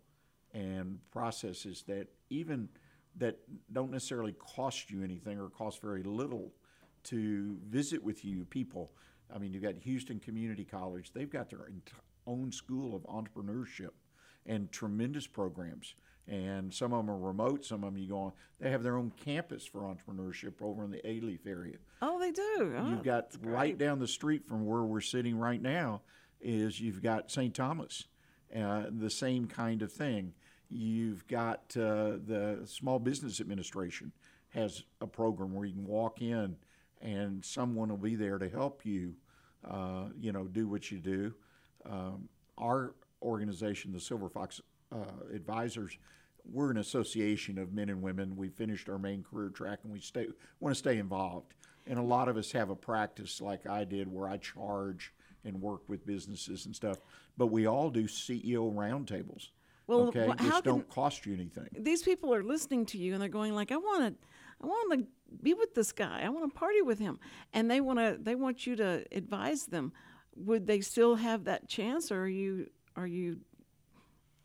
and 0.53 0.99
processes 1.11 1.85
that 1.89 2.07
even 2.31 2.69
that 3.17 3.39
don't 3.73 3.91
necessarily 3.91 4.33
cost 4.33 4.91
you 4.91 5.03
anything 5.05 5.39
or 5.39 5.49
cost 5.49 5.81
very 5.81 6.03
little 6.03 6.53
to 7.05 7.59
visit 7.69 8.03
with 8.03 8.25
you 8.25 8.45
people. 8.47 8.91
I 9.35 9.39
mean, 9.39 9.53
you've 9.53 9.63
got 9.63 9.75
Houston 9.83 10.19
Community 10.19 10.65
College. 10.65 11.13
They've 11.13 11.31
got 11.31 11.51
their 11.51 11.69
own 12.27 12.51
school 12.51 12.97
of 12.97 13.03
entrepreneurship 13.03 13.91
and 14.47 14.71
tremendous 14.73 15.27
programs. 15.27 15.95
And 16.27 16.73
some 16.73 16.93
of 16.95 17.05
them 17.05 17.15
are 17.15 17.19
remote. 17.19 17.65
Some 17.65 17.85
of 17.85 17.93
them 17.93 18.03
you 18.03 18.09
go 18.09 18.19
on. 18.19 18.33
They 18.59 18.71
have 18.71 18.83
their 18.83 18.97
own 18.97 19.13
campus 19.23 19.67
for 19.67 19.81
entrepreneurship 19.83 20.55
over 20.63 20.83
in 20.83 20.91
the 20.91 21.03
Alief 21.05 21.47
area. 21.47 21.77
Oh, 22.01 22.19
they 22.19 22.31
do. 22.31 22.75
Oh, 22.79 22.89
You've 22.89 23.03
got 23.03 23.33
right 23.43 23.77
down 23.77 23.99
the 23.99 24.09
street 24.09 24.47
from 24.47 24.65
where 24.65 24.83
we're 24.83 25.03
sitting 25.03 25.37
right 25.37 25.61
now 25.61 26.01
is 26.41 26.81
you've 26.81 27.03
got 27.03 27.31
St. 27.31 27.55
Thomas, 27.55 28.05
uh, 28.57 28.85
the 28.91 29.11
same 29.11 29.47
kind 29.47 29.83
of 29.83 29.93
thing. 29.93 30.33
You've 30.71 31.27
got 31.27 31.77
uh, 31.77 32.17
the 32.27 32.63
Small 32.65 32.99
Business 32.99 33.41
Administration 33.41 34.13
has 34.51 34.85
a 35.01 35.07
program 35.07 35.53
where 35.55 35.67
you 35.67 35.75
can 35.75 35.87
walk 35.87 36.23
in 36.23 36.57
and 37.03 37.45
someone 37.45 37.89
will 37.91 37.97
be 37.97 38.15
there 38.15 38.39
to 38.39 38.49
help 38.49 38.85
you, 38.85 39.15
uh, 39.69 40.07
you 40.19 40.33
know, 40.33 40.45
do 40.45 40.69
what 40.69 40.91
you 40.91 40.99
do. 40.99 41.35
Um, 41.85 42.29
our 42.57 42.95
organization, 43.23 43.93
the 43.93 44.01
Silver 44.01 44.29
Fox 44.29 44.61
uh, 44.95 45.35
Advisors, 45.35 45.99
we're 46.51 46.71
an 46.71 46.77
association 46.79 47.59
of 47.59 47.73
men 47.73 47.89
and 47.89 48.03
women. 48.03 48.37
We 48.37 48.49
finished 48.49 48.89
our 48.89 48.99
main 48.99 49.23
career 49.23 49.49
track 49.49 49.81
and 49.85 49.93
we 49.93 50.01
stay 50.01 50.27
want 50.61 50.75
to 50.75 50.79
stay 50.79 50.99
involved. 50.99 51.55
And 51.87 51.99
a 51.99 52.03
lot 52.03 52.29
of 52.29 52.37
us 52.37 52.53
have 52.53 52.71
a 52.71 52.77
practice 52.77 53.41
like 53.41 53.67
I 53.67 53.85
did 53.85 54.11
where 54.13 54.29
I 54.29 54.39
charge 54.39 55.13
and 55.45 55.61
work 55.61 55.83
with 55.89 56.07
businesses 56.07 56.65
and 56.67 56.75
stuff. 56.75 56.99
But 57.37 57.49
we 57.49 57.67
all 57.67 57.91
do 57.91 58.05
CEO 58.05 58.73
roundtables. 58.75 59.49
Well, 59.87 60.09
okay, 60.09 60.25
wh- 60.27 60.31
which 60.31 60.41
how 60.41 60.61
can- 60.61 60.73
don't 60.73 60.89
cost 60.89 61.27
you 61.27 61.35
anything. 61.35 61.69
these 61.79 62.03
people 62.03 62.35
are 62.35 62.43
listening 62.43 62.87
to 62.87 62.99
you 62.99 63.13
and 63.13 63.21
they're 63.21 63.29
going 63.29 63.55
like, 63.55 63.71
I 63.71 63.77
want 63.77 64.19
to, 64.19 64.27
I 64.63 64.67
want 64.67 64.93
to 65.01 65.07
be 65.43 65.53
with 65.53 65.75
this 65.75 65.93
guy. 65.93 66.23
I 66.25 66.29
want 66.31 66.51
to 66.51 66.59
party 66.59 66.81
with 66.81 66.99
him, 66.99 67.19
and 67.53 67.71
they 67.71 67.81
want 67.83 67.99
to, 67.99 68.17
they 68.19 68.35
want 68.35 68.67
you 68.67 68.77
to 68.77 69.05
advise 69.13 69.67
them. 69.67 69.93
Would 70.37 70.67
they 70.67 70.81
still 70.81 71.17
have 71.17 71.45
that 71.45 71.69
chance, 71.69 72.11
or 72.11 72.23
are 72.23 72.29
you, 72.29 72.71
are 72.97 73.07
you 73.07 73.41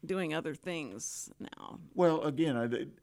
doing 0.05 0.33
other 0.33 0.55
things 0.55 1.29
now? 1.39 1.79
Well, 1.93 2.21
again, 2.23 2.55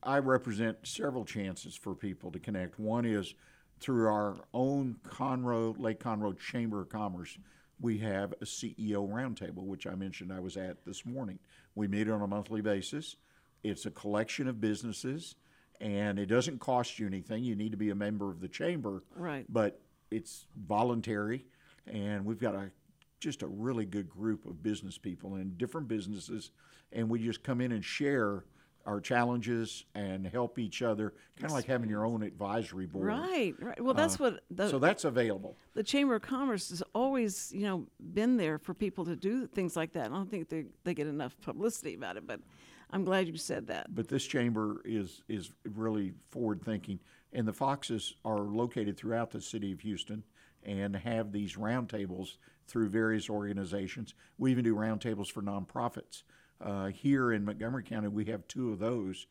I, 0.03 0.17
I 0.17 0.19
represent 0.19 0.79
several 0.87 1.25
chances 1.25 1.77
for 1.77 1.95
people 1.95 2.31
to 2.33 2.39
connect. 2.39 2.79
One 2.79 3.05
is 3.05 3.35
through 3.81 4.09
our 4.09 4.37
own 4.55 4.97
Conroe, 5.09 5.79
Lake 5.79 6.01
Conroe 6.01 6.39
Chamber 6.39 6.81
of 6.81 6.89
Commerce. 6.89 7.37
We 7.81 7.99
have 7.99 8.33
a 8.41 8.45
CEO 8.47 9.07
roundtable, 9.09 9.65
which 9.65 9.87
I 9.87 9.95
mentioned 9.95 10.33
I 10.33 10.41
was 10.41 10.57
at 10.57 10.85
this 10.87 11.05
morning. 11.05 11.39
We 11.75 11.87
meet 11.89 12.09
on 12.09 12.23
a 12.23 12.27
monthly 12.27 12.63
basis. 12.63 13.17
It's 13.63 13.85
a 13.85 13.91
collection 13.91 14.49
of 14.49 14.61
businesses, 14.61 15.35
and 15.81 16.19
it 16.19 16.27
doesn't 16.27 16.61
cost 16.61 16.99
you 16.99 17.07
anything. 17.07 17.45
You 17.45 17.55
need 17.55 17.73
to 17.73 17.77
be 17.77 17.91
a 17.91 17.95
member 17.95 18.31
of 18.31 18.41
the 18.41 18.49
chamber, 18.49 19.03
Right. 19.15 19.45
but 19.51 19.79
it's 20.11 20.47
voluntary, 20.57 21.45
and 21.87 22.25
we've 22.25 22.41
got 22.41 22.55
a 22.55 22.71
just 23.19 23.43
a 23.43 23.47
really 23.47 23.87
good 23.87 24.09
group 24.09 24.45
of 24.47 24.63
business 24.63 24.99
people 24.99 25.37
in 25.37 25.57
different 25.57 25.89
businesses, 25.89 26.51
and 26.93 27.09
we 27.09 27.19
just 27.19 27.43
come 27.43 27.61
in 27.61 27.73
and 27.73 27.85
share 27.85 28.45
our 28.87 29.01
challenges 29.01 29.85
and 29.95 30.27
help 30.27 30.59
each 30.59 30.81
other, 30.81 31.13
kind 31.37 31.51
of 31.51 31.57
like 31.57 31.65
having 31.67 31.91
your 31.91 32.07
own 32.07 32.23
advisory 32.23 32.87
board. 32.87 33.07
Right, 33.07 33.55
right. 33.61 33.81
Well, 33.81 33.95
that's 33.95 34.15
uh, 34.15 34.19
what 34.19 34.41
the 34.51 34.69
So 34.69 34.79
that's 34.79 35.05
available. 35.05 35.57
the 35.75 35.83
Chamber 35.83 36.15
of 36.15 36.23
Commerce 36.23 36.71
has 36.71 36.83
always, 36.95 37.51
you 37.53 37.63
know, 37.63 37.87
been 38.15 38.37
there 38.37 38.59
for 38.59 38.75
people 38.75 39.05
to 39.07 39.17
do 39.17 39.47
things 39.49 39.77
like 39.77 39.93
that. 39.95 40.07
I 40.07 40.15
don't 40.15 40.31
think 40.31 40.49
they 40.49 40.67
they 40.85 40.95
get 40.95 41.09
enough 41.09 41.37
publicity 41.41 41.95
about 41.95 42.17
it, 42.17 42.27
but 42.27 42.41
I'm 42.91 43.05
glad 43.05 43.27
you 43.27 43.37
said 43.37 43.67
that. 43.67 43.93
But 43.95 44.09
this 44.09 44.25
chamber 44.25 44.83
is 44.85 45.23
is 45.29 45.51
really 45.75 46.13
forward 46.31 46.63
thinking, 46.63 47.01
and 47.33 47.47
the 47.47 47.53
Foxes 47.53 48.15
are 48.25 48.39
located 48.39 48.97
throughout 48.97 49.33
the 49.33 49.41
city 49.41 49.73
of 49.73 49.81
Houston 49.81 50.23
and 50.63 50.95
have 50.95 51.33
these 51.33 51.55
roundtables 51.55 52.37
through 52.69 52.89
various 52.89 53.29
organizations. 53.31 54.15
We 54.39 54.51
even 54.51 54.65
do 54.65 54.75
roundtables 54.75 55.31
for 55.31 55.43
nonprofits. 55.43 56.23
Uh, 56.61 56.87
here 56.87 57.33
in 57.33 57.45
Montgomery 57.45 57.83
County, 57.83 58.09
we 58.09 58.25
have 58.27 58.47
two 58.49 58.73
of 58.73 58.79
those, 58.79 59.27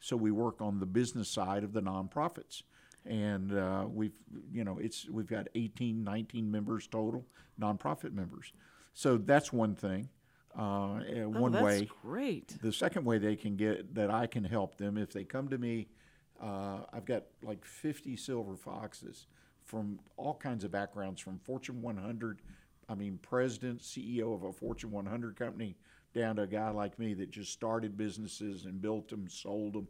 so 0.00 0.16
we 0.16 0.30
work 0.30 0.60
on 0.60 0.78
the 0.78 0.86
business 0.86 1.28
side 1.28 1.64
of 1.64 1.72
the 1.72 1.80
nonprofits. 1.82 2.62
And 3.04 3.56
uh, 3.56 3.86
we've, 3.88 4.12
you 4.52 4.64
know, 4.64 4.78
it's 4.80 5.08
we've 5.08 5.28
got 5.28 5.48
18, 5.54 6.02
19 6.02 6.50
members 6.50 6.86
total, 6.86 7.24
nonprofit 7.60 8.12
members. 8.12 8.52
So 8.94 9.16
that's 9.16 9.52
one 9.52 9.74
thing. 9.74 10.08
Uh, 10.58 10.62
uh, 10.62 11.00
Oh, 11.24 11.28
one 11.28 11.52
that's 11.52 11.64
way. 11.64 11.88
great. 12.02 12.56
The 12.62 12.72
second 12.72 13.04
way 13.04 13.18
they 13.18 13.36
can 13.36 13.56
get 13.56 13.94
that 13.94 14.10
I 14.10 14.26
can 14.26 14.42
help 14.44 14.76
them 14.76 14.96
if 14.98 15.12
they 15.12 15.22
come 15.24 15.48
to 15.48 15.58
me, 15.58 15.88
uh, 16.42 16.80
I've 16.92 17.04
got 17.04 17.24
like 17.42 17.64
50 17.64 18.16
silver 18.16 18.56
foxes 18.56 19.26
from 19.64 19.98
all 20.16 20.34
kinds 20.34 20.64
of 20.64 20.70
backgrounds, 20.70 21.20
from 21.20 21.38
Fortune 21.38 21.82
100, 21.82 22.40
I 22.88 22.94
mean, 22.94 23.18
president, 23.20 23.80
CEO 23.80 24.34
of 24.34 24.44
a 24.44 24.52
Fortune 24.52 24.90
100 24.92 25.36
company, 25.36 25.76
down 26.16 26.36
to 26.36 26.42
a 26.42 26.46
guy 26.46 26.70
like 26.70 26.98
me 26.98 27.14
that 27.14 27.30
just 27.30 27.52
started 27.52 27.96
businesses 27.96 28.64
and 28.64 28.80
built 28.80 29.08
them, 29.08 29.28
sold 29.28 29.74
them, 29.74 29.88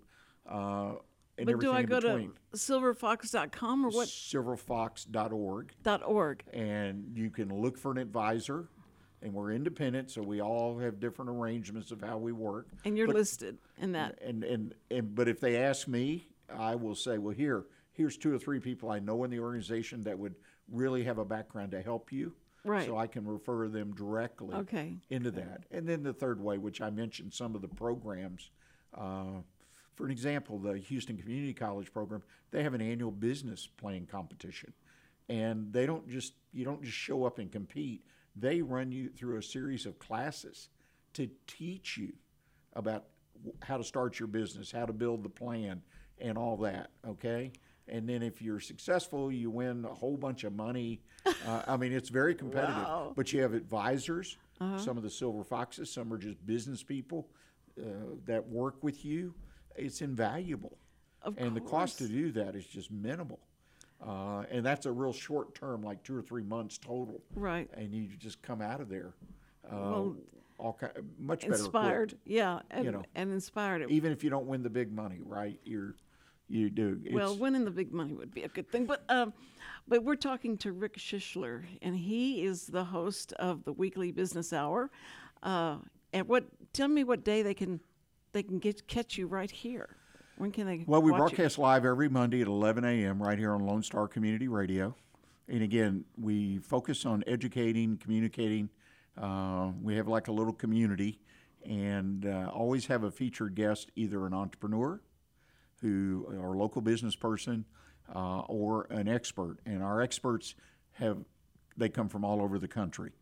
uh, 0.51 0.95
and 1.39 1.47
But 1.47 1.61
do 1.61 1.71
I 1.71 1.83
go 1.83 2.01
between. 2.01 2.33
to 2.53 2.57
silverfox.com 2.57 3.85
or 3.85 3.91
what? 3.91 4.09
Silverfox.org 4.09 5.73
org. 6.03 6.43
and 6.53 7.13
you 7.15 7.31
can 7.31 7.49
look 7.55 7.79
for 7.79 7.91
an 7.93 7.99
advisor. 7.99 8.69
And 9.23 9.33
we're 9.33 9.53
independent, 9.53 10.11
so 10.11 10.23
we 10.23 10.41
all 10.43 10.79
have 10.79 11.01
different 11.01 11.31
arrangements 11.31 11.91
of 11.91 12.03
how 12.03 12.19
we 12.19 12.33
work. 12.33 12.69
And 12.85 12.97
you're 12.99 13.07
But- 13.07 13.17
listed 13.17 13.59
in 13.79 13.93
that. 13.93 14.19
And, 14.23 14.45
and, 14.45 14.75
and, 14.91 15.15
but 15.15 15.27
if 15.27 15.41
they 15.41 15.57
ask 15.57 15.89
me, 15.89 16.29
I 16.55 16.75
will 16.75 16.95
say, 16.95 17.17
well, 17.19 17.35
here, 17.35 17.65
here's 17.93 18.17
two 18.19 18.33
or 18.35 18.39
three 18.39 18.61
people 18.61 18.91
I 18.91 18.99
know 18.99 19.25
in 19.25 19.31
the 19.31 19.41
organization 19.41 20.03
that 20.03 20.19
would 20.19 20.35
really 20.71 21.03
have 21.05 21.17
a 21.19 21.25
background 21.25 21.71
to 21.73 21.81
help 21.83 22.13
you. 22.13 22.35
Right. 22.67 22.87
So 22.87 22.97
I 22.97 23.07
can 23.07 23.27
refer 23.27 23.69
them 23.69 23.95
directly 23.95 24.55
Okay. 24.55 24.99
into 25.09 25.31
that. 25.31 25.65
And 25.71 25.89
then 25.89 26.03
the 26.03 26.13
third 26.13 26.41
way, 26.41 26.59
which 26.59 26.81
I 26.81 26.91
mentioned 26.91 27.33
some 27.33 27.55
of 27.55 27.63
the 27.63 27.69
programs, 27.69 28.51
uh, 28.93 29.41
for 29.95 30.05
an 30.05 30.11
example, 30.11 30.59
the 30.59 30.77
Houston 30.77 31.17
Community 31.17 31.55
College 31.55 31.93
program, 31.93 32.23
they 32.51 32.63
have 32.63 32.75
an 32.75 32.81
annual 32.83 33.13
business 33.13 33.67
plan 33.67 34.07
competition. 34.07 34.73
And 35.29 35.73
they 35.73 35.87
don't 35.87 36.09
just, 36.09 36.35
you 36.53 36.65
don't 36.65 36.83
just 36.83 36.97
show 36.97 37.25
up 37.25 37.39
and 37.39 37.51
compete. 37.51 38.05
They 38.35 38.63
run 38.63 38.93
you 38.93 39.09
through 39.09 39.39
a 39.39 39.43
series 39.43 39.87
of 39.87 39.99
classes 39.99 40.69
to 41.15 41.31
teach 41.47 41.97
you 41.97 42.13
about 42.75 43.07
how 43.63 43.77
to 43.77 43.85
start 43.85 44.19
your 44.19 44.29
business, 44.29 44.71
how 44.73 44.87
to 44.87 44.93
build 44.93 45.23
the 45.23 45.29
plan, 45.29 45.83
and 46.19 46.37
all 46.37 46.57
that. 46.59 46.91
Okay. 47.07 47.53
And 47.89 48.09
then 48.09 48.23
if 48.23 48.43
you're 48.43 48.61
successful, 48.61 49.31
you 49.31 49.49
win 49.51 49.85
a 49.85 49.95
whole 49.95 50.17
bunch 50.17 50.45
of 50.45 50.53
money. 50.55 51.01
Uh, 51.25 51.63
I 51.69 51.77
mean, 51.77 51.93
it's 51.93 52.09
very 52.09 52.35
competitive. 52.43 52.75
Wow. 52.77 53.13
But 53.15 53.33
you 53.33 53.43
have 53.43 53.55
advisors. 53.55 54.37
Some 54.79 54.97
of 54.97 55.03
the 55.03 55.11
silver 55.11 55.45
foxes. 55.45 55.93
Some 55.93 56.11
are 56.13 56.17
just 56.19 56.45
business 56.47 56.83
people 56.83 57.29
uh, 57.79 57.85
that 58.25 58.47
work 58.49 58.83
with 58.83 59.05
you. 59.05 59.35
It's 59.77 60.01
invaluable. 60.01 60.79
Of 61.23 61.37
and 61.39 61.55
the 61.55 61.61
cost 61.61 61.99
to 61.99 62.09
do 62.09 62.33
that 62.33 62.55
is 62.57 62.65
just 62.65 62.91
minimal. 62.91 63.39
Uh, 64.05 64.45
and 64.51 64.65
that's 64.65 64.87
a 64.87 64.93
real 64.93 65.13
short 65.13 65.55
term, 65.55 65.83
like 65.83 66.03
two 66.03 66.17
or 66.17 66.23
three 66.23 66.43
months 66.43 66.79
total. 66.79 67.21
Right. 67.35 67.69
And 67.75 67.93
you 67.93 68.09
just 68.19 68.41
come 68.43 68.63
out 68.63 68.81
of 68.81 68.89
there. 68.89 69.13
Uh, 69.71 69.77
Well, 69.77 70.17
all 70.59 70.73
kind, 70.73 70.93
much 71.19 71.41
better 71.41 71.55
equipped. 71.55 71.61
inspired. 71.67 72.19
Yeah, 72.25 72.61
and, 72.71 72.93
know. 72.93 73.03
and 73.15 73.31
inspired. 73.33 73.91
Even 73.91 74.11
if 74.13 74.25
you 74.25 74.31
don't 74.31 74.47
win 74.47 74.63
the 74.63 74.71
big 74.71 74.91
money, 74.91 75.21
right? 75.23 75.59
You're 75.65 75.95
you 76.49 76.71
do. 76.71 77.01
well, 77.13 77.37
winning 77.37 77.65
the 77.65 77.71
big 77.71 77.93
money 77.93 78.15
would 78.15 78.33
be 78.33 78.45
a 78.45 78.49
good 78.49 78.71
thing, 78.71 78.87
but 78.87 79.03
um, 79.09 79.33
but 79.89 80.05
we're 80.05 80.17
talking 80.17 80.57
to 80.59 80.73
Rick 80.73 80.97
Schischler, 80.99 81.65
and 81.83 81.97
he 81.97 82.45
is 82.45 82.67
the 82.67 82.85
host 82.85 83.33
of 83.35 83.65
the 83.65 83.73
weekly 83.73 84.13
Business 84.13 84.53
Hour. 84.53 84.91
Uh, 85.43 85.79
and 86.13 86.29
what? 86.29 86.45
Tell 86.73 86.89
me 86.89 87.05
what 87.05 87.25
day 87.25 87.43
they 87.43 87.55
can 87.55 87.81
they 88.33 88.43
can 88.43 88.59
get 88.59 88.87
catch 88.87 89.19
you 89.19 89.27
right 89.27 89.51
here. 89.51 89.97
When 90.37 90.53
can 90.53 90.67
they? 90.67 90.85
Well, 90.87 91.03
we 91.03 91.11
watch 91.11 91.19
you? 91.19 91.37
broadcast 91.37 91.59
live 91.59 91.85
every 91.85 92.09
Monday 92.09 92.43
at 92.43 92.47
11 92.47 92.85
a.m. 92.85 93.23
right 93.23 93.39
here 93.39 93.53
on 93.53 93.67
Lone 93.67 93.83
Star 93.83 94.07
Community 94.07 94.49
Radio. 94.49 94.95
And 95.49 95.63
again, 95.63 96.05
we 96.21 96.59
focus 96.59 97.07
on 97.07 97.23
educating, 97.27 97.97
communicating. 97.97 98.69
Uh, 99.17 99.71
we 99.81 99.97
have 99.97 100.09
like 100.09 100.29
a 100.29 100.33
little 100.33 100.53
community 100.53 101.21
and 101.65 102.27
uh, 102.27 102.51
always 102.53 102.87
have 102.87 103.05
a 103.05 103.11
featured 103.11 103.55
guest, 103.55 103.91
either 103.97 104.27
an 104.27 104.35
entrepreneur 104.35 105.01
who 105.87 106.27
or 106.41 106.55
a 106.55 106.59
local 106.59 106.83
business 106.83 107.15
person 107.15 107.65
uh, 108.15 108.41
or 108.41 108.87
an 108.91 109.09
expert. 109.09 109.59
And 109.65 109.83
our 109.83 110.03
experts 110.03 110.55
have 110.93 111.19
they 111.77 111.89
come 111.89 112.09
from 112.09 112.25
all 112.25 112.43
over 112.43 112.59
the 112.59 112.69
country, 112.69 113.13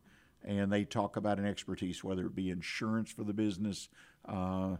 and 0.43 0.71
they 0.71 0.85
talk 0.85 1.17
about 1.17 1.39
an 1.39 1.45
expertise, 1.45 2.03
whether 2.03 2.25
it 2.25 2.35
be 2.35 2.49
insurance 2.49 3.11
for 3.11 3.23
the 3.23 3.33
business. 3.33 3.89
Uh, 4.27 4.77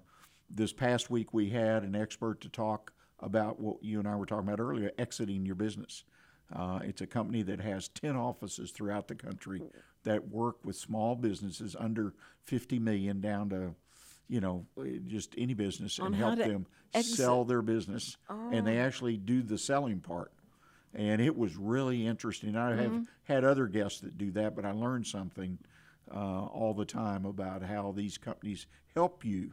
this 0.49 0.71
past 0.71 1.09
week, 1.09 1.33
we 1.33 1.49
had 1.49 1.83
an 1.83 1.95
expert 1.95 2.39
to 2.41 2.49
talk 2.49 2.93
about 3.19 3.59
what 3.59 3.83
you 3.83 3.99
and 3.99 4.07
I 4.07 4.15
were 4.15 4.25
talking 4.25 4.47
about 4.47 4.61
earlier: 4.61 4.91
exiting 4.97 5.45
your 5.45 5.55
business. 5.55 6.03
Uh, 6.53 6.79
it's 6.83 7.01
a 7.01 7.07
company 7.07 7.41
that 7.41 7.59
has 7.59 7.87
10 7.89 8.15
offices 8.15 8.71
throughout 8.71 9.07
the 9.07 9.15
country 9.15 9.63
that 10.03 10.29
work 10.29 10.57
with 10.63 10.75
small 10.75 11.15
businesses 11.15 11.75
under 11.79 12.13
50 12.43 12.77
million 12.77 13.19
down 13.19 13.49
to, 13.49 13.73
you 14.27 14.41
know, 14.41 14.65
just 15.07 15.33
any 15.37 15.53
business 15.53 15.99
and 15.99 16.15
help 16.15 16.37
them 16.37 16.65
exit. 16.93 17.17
sell 17.17 17.43
their 17.43 17.61
business. 17.61 18.17
And 18.29 18.65
they 18.65 18.79
actually 18.79 19.17
do 19.17 19.41
the 19.41 19.57
selling 19.57 19.99
part. 19.99 20.31
And 20.93 21.21
it 21.21 21.37
was 21.37 21.57
really 21.57 22.07
interesting. 22.07 22.55
I 22.55 22.75
have 22.75 23.05
had 23.23 23.43
other 23.43 23.67
guests 23.67 23.99
that 23.99 24.17
do 24.17 24.31
that, 24.31 24.55
but 24.55 24.65
I 24.65 24.71
learned 24.71 25.05
something 25.05 25.57
uh, 26.13 26.45
all 26.45 26.73
the 26.73 26.85
time 26.85 27.25
about 27.25 27.61
how 27.63 27.91
these 27.91 28.17
companies 28.17 28.65
help 28.95 29.25
you. 29.25 29.51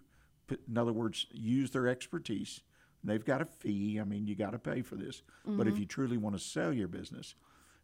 In 0.51 0.79
other 0.79 0.93
words, 0.93 1.27
use 1.33 1.70
their 1.70 1.89
expertise. 1.89 2.61
They've 3.03 3.25
got 3.25 3.43
a 3.43 3.45
fee. 3.45 3.99
I 4.01 4.05
mean, 4.05 4.27
you 4.27 4.37
got 4.37 4.53
to 4.53 4.59
pay 4.59 4.83
for 4.83 4.95
this. 4.95 5.23
But 5.57 5.66
if 5.66 5.79
you 5.79 5.87
truly 5.87 6.16
want 6.16 6.37
to 6.37 6.43
sell 6.43 6.73
your 6.73 6.89
business, 6.89 7.35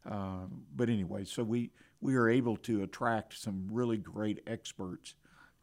uh, 0.08 0.46
but 0.76 0.88
anyway, 0.88 1.24
so 1.24 1.42
we 1.42 1.70
we 2.00 2.14
are 2.14 2.28
able 2.28 2.56
to 2.58 2.84
attract 2.84 3.36
some 3.36 3.66
really 3.70 3.96
great 3.96 4.40
experts 4.46 5.14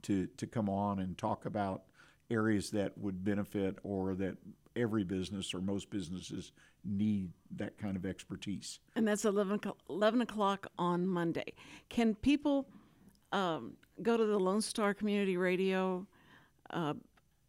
to 0.06 0.28
to 0.38 0.48
come 0.48 0.70
on 0.70 1.00
and 1.00 1.18
talk 1.18 1.46
about 1.46 1.84
areas 2.30 2.72
that 2.72 2.98
would 2.98 3.24
benefit 3.24 3.78
or 3.84 4.16
that 4.16 4.38
every 4.76 5.04
business 5.04 5.54
or 5.54 5.62
most 5.62 5.90
businesses 5.90 6.52
need 6.84 7.30
that 7.56 7.78
kind 7.78 7.96
of 7.96 8.06
expertise. 8.06 8.80
And 8.96 9.08
that's 9.08 9.26
11, 9.26 9.56
o'clock- 9.56 9.78
11 9.90 10.22
o'clock 10.22 10.68
on 10.78 11.08
Monday. 11.08 11.54
Can 11.90 12.16
people 12.16 12.68
um, 13.32 13.74
go 14.02 14.18
to 14.18 14.26
the 14.26 14.40
Lone 14.40 14.62
Star 14.62 14.94
Community 14.94 15.38
Radio 15.38 16.06
uh, 16.72 16.94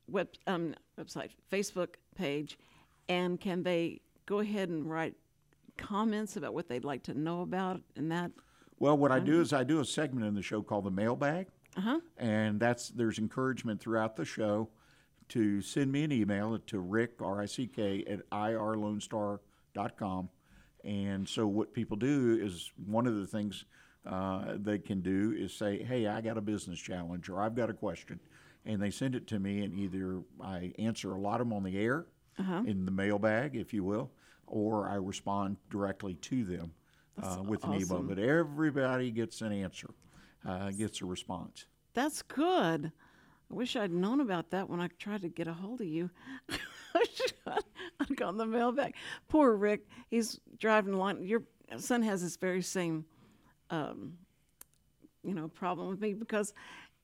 web, 0.09 0.29
um, 0.47 0.75
website, 0.99 1.31
Facebook 1.51 1.95
page, 2.15 2.59
and 3.09 3.41
can 3.41 3.63
they 3.63 4.01
go 4.27 4.41
ahead 4.41 4.69
and 4.69 4.89
write 4.89 5.15
comments 5.77 6.37
about 6.37 6.55
what 6.55 6.69
they'd 6.69 6.85
like 6.85 7.03
to 7.05 7.15
know 7.15 7.43
about 7.43 7.81
and 7.97 8.11
that? 8.13 8.31
Well, 8.79 8.97
what 8.97 9.11
I 9.11 9.21
do 9.21 9.41
is 9.41 9.53
I 9.53 9.65
do 9.65 9.81
a 9.81 9.85
segment 9.85 10.27
in 10.27 10.35
the 10.35 10.43
show 10.43 10.63
called 10.63 10.85
the 10.85 10.91
mailbag, 10.91 11.47
and 12.18 12.59
that's 12.61 12.89
there's 12.91 13.18
encouragement 13.18 13.81
throughout 13.81 14.16
the 14.16 14.24
show 14.24 14.68
to 15.29 15.61
send 15.61 15.91
me 15.93 16.05
an 16.05 16.12
email 16.12 16.59
to 16.59 16.79
Rick 16.81 17.20
R 17.20 17.43
I 17.43 17.47
C 17.47 17.66
K 17.66 18.05
at 18.09 18.29
irlonestar.com. 18.31 20.29
And 20.85 21.29
so 21.29 21.47
what 21.47 21.72
people 21.74 21.97
do 21.97 22.39
is 22.41 22.70
one 22.87 23.07
of 23.07 23.16
the 23.16 23.27
things 23.27 23.64
uh, 24.07 24.55
they 24.57 24.79
can 24.79 25.01
do 25.01 25.35
is 25.37 25.53
say, 25.53 25.83
"Hey, 25.83 26.07
I 26.07 26.20
got 26.20 26.39
a 26.39 26.41
business 26.41 26.79
challenge, 26.79 27.29
or 27.29 27.43
I've 27.43 27.57
got 27.57 27.70
a 27.70 27.74
question," 27.74 28.20
and 28.64 28.81
they 28.81 28.91
send 28.91 29.14
it 29.16 29.27
to 29.29 29.39
me, 29.41 29.62
and 29.64 29.74
either 29.74 30.22
I 30.41 30.72
answer 30.79 31.12
a 31.12 31.18
lot 31.20 31.41
of 31.41 31.49
them 31.49 31.53
on 31.57 31.64
the 31.64 31.77
air 31.79 32.07
in 32.66 32.85
the 32.85 32.93
mailbag, 32.93 33.57
if 33.57 33.72
you 33.74 33.83
will, 33.83 34.12
or 34.47 34.89
I 34.89 34.95
respond 34.95 35.57
directly 35.70 36.14
to 36.14 36.45
them 36.45 36.72
uh, 37.20 37.43
with 37.43 37.64
an 37.64 37.70
email. 37.74 38.03
But 38.09 38.18
everybody 38.20 39.11
gets 39.11 39.41
an 39.41 39.51
answer, 39.53 39.91
uh, 40.45 40.70
gets 40.70 41.03
a 41.03 41.07
response. 41.07 41.66
That's 41.95 42.22
good. 42.22 42.93
I 43.51 43.55
wish 43.55 43.76
I'd 43.76 43.93
known 43.93 44.20
about 44.20 44.51
that 44.51 44.68
when 44.68 44.80
I 44.80 44.89
tried 44.99 45.22
to 45.22 45.28
get 45.28 45.47
a 45.47 45.53
hold 45.53 45.80
of 45.80 45.87
you. 45.87 46.11
I'd 48.01 48.16
gone 48.16 48.37
the 48.37 48.72
back. 48.76 48.95
Poor 49.28 49.55
Rick. 49.55 49.87
He's 50.11 50.41
driving 50.59 50.95
along. 50.95 51.24
Your 51.24 51.43
son 51.78 52.03
has 52.03 52.22
this 52.22 52.37
very 52.37 52.62
same, 52.62 53.05
um, 53.70 54.14
you 55.22 55.34
know, 55.34 55.49
problem 55.49 55.89
with 55.89 56.01
me 56.01 56.14
because 56.14 56.53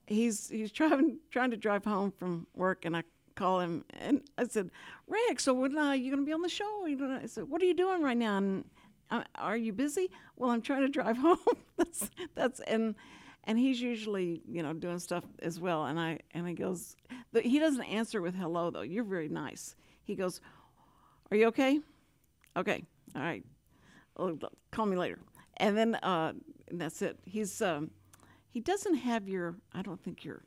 he's 0.06 0.48
he's 0.48 0.72
driving 0.72 1.18
trying 1.30 1.50
to 1.50 1.56
drive 1.56 1.84
home 1.84 2.10
from 2.10 2.46
work, 2.54 2.84
and 2.84 2.96
I 2.96 3.04
call 3.34 3.60
him 3.60 3.84
and 4.00 4.22
I 4.38 4.46
said, 4.46 4.70
Rick, 5.06 5.40
so 5.40 5.54
when 5.54 5.76
are 5.78 5.96
you 5.96 6.10
going 6.10 6.22
to 6.22 6.26
be 6.26 6.32
on 6.32 6.42
the 6.42 6.48
show? 6.48 6.86
You 6.86 6.96
know, 6.96 7.20
I 7.22 7.26
said, 7.26 7.48
what 7.48 7.62
are 7.62 7.64
you 7.64 7.74
doing 7.74 8.02
right 8.02 8.16
now? 8.16 8.36
And 8.36 8.64
uh, 9.10 9.22
are 9.36 9.56
you 9.56 9.72
busy? 9.72 10.10
Well, 10.36 10.50
I'm 10.50 10.62
trying 10.62 10.82
to 10.82 10.88
drive 10.88 11.16
home. 11.18 11.38
that's 11.76 12.10
that's 12.34 12.60
and 12.60 12.94
and 13.44 13.58
he's 13.58 13.80
usually 13.80 14.42
you 14.48 14.62
know 14.62 14.72
doing 14.72 14.98
stuff 14.98 15.24
as 15.40 15.60
well. 15.60 15.84
And 15.86 15.98
I 15.98 16.20
and 16.32 16.46
he 16.46 16.54
goes, 16.54 16.96
he 17.42 17.58
doesn't 17.58 17.82
answer 17.82 18.20
with 18.22 18.34
hello 18.34 18.70
though. 18.70 18.82
You're 18.82 19.04
very 19.04 19.28
nice. 19.28 19.74
He 20.04 20.14
goes, 20.14 20.40
are 21.30 21.36
you 21.36 21.46
okay? 21.46 21.80
Okay, 22.56 22.84
all 23.14 23.22
right. 23.22 23.44
Well, 24.16 24.38
call 24.70 24.86
me 24.86 24.96
later. 24.96 25.18
And 25.56 25.76
then 25.76 25.94
uh, 25.96 26.32
and 26.68 26.80
that's 26.80 27.02
it. 27.02 27.18
He's 27.24 27.62
um, 27.62 27.90
he 28.50 28.60
doesn't 28.60 28.94
have 28.94 29.28
your 29.28 29.56
I 29.72 29.82
don't 29.82 30.02
think 30.02 30.24
your 30.24 30.44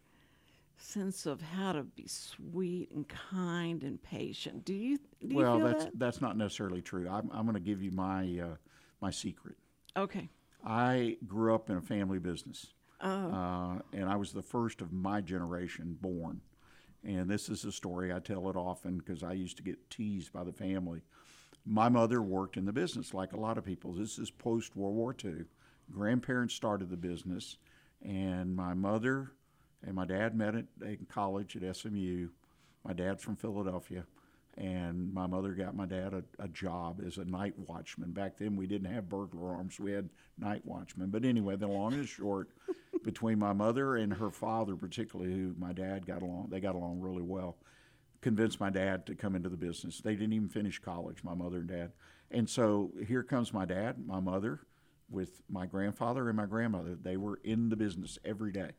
sense 0.77 1.25
of 1.25 1.41
how 1.41 1.71
to 1.71 1.83
be 1.83 2.07
sweet 2.07 2.91
and 2.91 3.05
kind 3.07 3.83
and 3.83 4.01
patient. 4.01 4.65
Do 4.65 4.73
you? 4.73 4.97
Do 4.97 5.27
you 5.27 5.37
well, 5.37 5.57
feel 5.57 5.67
that's 5.67 5.85
that? 5.85 5.99
that's 5.99 6.21
not 6.21 6.37
necessarily 6.37 6.81
true. 6.81 7.07
I'm, 7.09 7.29
I'm 7.33 7.43
going 7.43 7.55
to 7.55 7.59
give 7.59 7.81
you 7.81 7.91
my 7.91 8.39
uh, 8.41 8.55
my 9.01 9.11
secret. 9.11 9.55
Okay. 9.97 10.29
I 10.65 11.17
grew 11.27 11.53
up 11.53 11.69
in 11.69 11.77
a 11.77 11.81
family 11.81 12.17
business, 12.17 12.73
uh, 13.01 13.79
and 13.93 14.09
I 14.09 14.15
was 14.15 14.31
the 14.31 14.41
first 14.41 14.81
of 14.81 14.91
my 14.91 15.21
generation 15.21 15.97
born. 15.99 16.41
And 17.03 17.29
this 17.29 17.49
is 17.49 17.63
a 17.65 17.71
story 17.71 18.11
I 18.11 18.19
tell 18.19 18.49
it 18.49 18.55
often 18.55 18.97
because 18.97 19.21
I 19.21 19.33
used 19.33 19.57
to 19.57 19.63
get 19.63 19.89
teased 19.89 20.33
by 20.33 20.43
the 20.43 20.53
family. 20.53 21.01
My 21.65 21.89
mother 21.89 22.21
worked 22.21 22.57
in 22.57 22.65
the 22.65 22.73
business 22.73 23.13
like 23.13 23.33
a 23.33 23.39
lot 23.39 23.57
of 23.57 23.65
people. 23.65 23.93
This 23.93 24.17
is 24.17 24.31
post 24.31 24.75
World 24.75 24.95
War 24.95 25.15
II. 25.23 25.45
Grandparents 25.91 26.55
started 26.55 26.89
the 26.89 26.97
business, 26.97 27.57
and 28.03 28.55
my 28.55 28.73
mother 28.73 29.31
and 29.85 29.95
my 29.95 30.05
dad 30.05 30.35
met 30.35 30.55
in 30.55 31.07
college 31.09 31.55
at 31.55 31.75
SMU. 31.75 32.29
My 32.83 32.93
dad's 32.93 33.23
from 33.23 33.35
Philadelphia, 33.35 34.05
and 34.57 35.13
my 35.13 35.27
mother 35.27 35.53
got 35.53 35.75
my 35.75 35.85
dad 35.85 36.13
a, 36.13 36.23
a 36.39 36.47
job 36.47 37.01
as 37.05 37.17
a 37.17 37.25
night 37.25 37.53
watchman. 37.57 38.11
Back 38.11 38.37
then, 38.37 38.55
we 38.55 38.67
didn't 38.67 38.91
have 38.91 39.09
burglar 39.09 39.49
alarms; 39.49 39.79
we 39.79 39.91
had 39.91 40.09
night 40.37 40.65
watchmen. 40.65 41.09
But 41.09 41.25
anyway, 41.25 41.57
the 41.57 41.67
long 41.67 41.93
and 41.93 42.07
short, 42.07 42.49
between 43.03 43.37
my 43.37 43.53
mother 43.53 43.97
and 43.97 44.13
her 44.13 44.31
father, 44.31 44.75
particularly, 44.75 45.33
who 45.33 45.55
my 45.57 45.73
dad 45.73 46.05
got 46.05 46.21
along, 46.21 46.47
they 46.49 46.59
got 46.59 46.75
along 46.75 47.01
really 47.01 47.21
well. 47.21 47.57
Convinced 48.21 48.59
my 48.59 48.69
dad 48.69 49.05
to 49.07 49.15
come 49.15 49.35
into 49.35 49.49
the 49.49 49.57
business. 49.57 49.99
They 49.99 50.13
didn't 50.15 50.33
even 50.33 50.49
finish 50.49 50.79
college, 50.79 51.23
my 51.23 51.35
mother 51.35 51.57
and 51.57 51.67
dad. 51.67 51.91
And 52.31 52.49
so 52.49 52.91
here 53.05 53.23
comes 53.23 53.53
my 53.53 53.65
dad, 53.65 54.07
my 54.07 54.19
mother, 54.19 54.61
with 55.09 55.41
my 55.49 55.65
grandfather 55.65 56.27
and 56.27 56.37
my 56.37 56.45
grandmother. 56.47 56.95
They 56.95 57.17
were 57.17 57.39
in 57.43 57.69
the 57.69 57.75
business 57.75 58.17
every 58.25 58.51
day. 58.51 58.71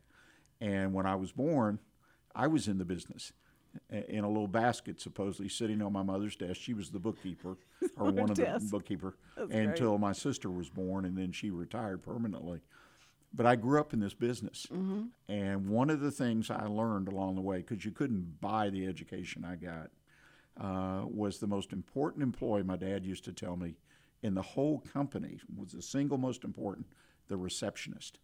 And 0.59 0.93
when 0.93 1.05
I 1.05 1.15
was 1.15 1.31
born, 1.31 1.79
I 2.35 2.47
was 2.47 2.67
in 2.67 2.77
the 2.77 2.85
business 2.85 3.31
in 3.89 4.23
a 4.23 4.27
little 4.27 4.47
basket, 4.47 4.99
supposedly 4.99 5.49
sitting 5.49 5.81
on 5.81 5.93
my 5.93 6.03
mother's 6.03 6.35
desk. 6.35 6.59
She 6.61 6.73
was 6.73 6.89
the 6.89 6.99
bookkeeper, 6.99 7.57
or 7.97 8.11
one 8.11 8.29
of 8.31 8.35
the 8.37 8.67
bookkeeper, 8.71 9.15
That's 9.35 9.47
great. 9.51 9.65
until 9.65 9.97
my 9.97 10.13
sister 10.13 10.49
was 10.49 10.69
born, 10.69 11.05
and 11.05 11.17
then 11.17 11.31
she 11.31 11.49
retired 11.51 12.01
permanently. 12.03 12.61
But 13.33 13.45
I 13.45 13.55
grew 13.55 13.79
up 13.79 13.93
in 13.93 13.99
this 13.99 14.13
business, 14.13 14.65
Mm-hmm. 14.71 15.03
and 15.29 15.67
one 15.69 15.89
of 15.89 15.99
the 15.99 16.11
things 16.11 16.49
I 16.49 16.65
learned 16.65 17.07
along 17.07 17.35
the 17.35 17.41
way, 17.41 17.57
because 17.57 17.83
you 17.85 17.91
couldn't 17.91 18.39
buy 18.41 18.69
the 18.69 18.85
education 18.87 19.45
I 19.45 19.55
got, 19.55 19.89
uh, 20.59 21.05
was 21.05 21.37
the 21.39 21.47
most 21.47 21.71
important 21.73 22.23
employee. 22.23 22.63
My 22.63 22.77
dad 22.77 23.05
used 23.05 23.23
to 23.25 23.33
tell 23.33 23.55
me, 23.57 23.75
in 24.23 24.33
the 24.33 24.41
whole 24.41 24.79
company, 24.79 25.39
was 25.55 25.73
the 25.73 25.81
single 25.81 26.17
most 26.17 26.43
important, 26.43 26.87
the 27.27 27.37
receptionist 27.37 28.19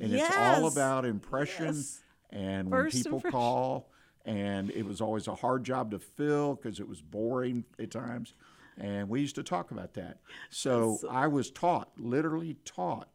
and 0.00 0.12
it's 0.12 0.36
all 0.36 0.68
about 0.68 1.04
impression 1.04 1.66
Yes. 1.74 2.00
and 2.30 2.70
when 2.70 2.90
people 2.90 3.14
impression. 3.16 3.30
call 3.32 3.90
and 4.24 4.70
it 4.70 4.84
was 4.84 5.00
always 5.00 5.26
a 5.28 5.34
hard 5.34 5.64
job 5.64 5.90
to 5.90 5.98
fill 5.98 6.54
because 6.54 6.78
it 6.80 6.88
was 6.88 7.00
boring 7.00 7.64
at 7.78 7.90
times 7.90 8.34
and 8.78 9.08
we 9.08 9.20
used 9.20 9.34
to 9.34 9.42
talk 9.42 9.70
about 9.70 9.94
that 9.94 10.18
so 10.50 10.98
i 11.10 11.26
was 11.26 11.50
taught 11.50 11.90
literally 11.98 12.56
taught 12.64 13.08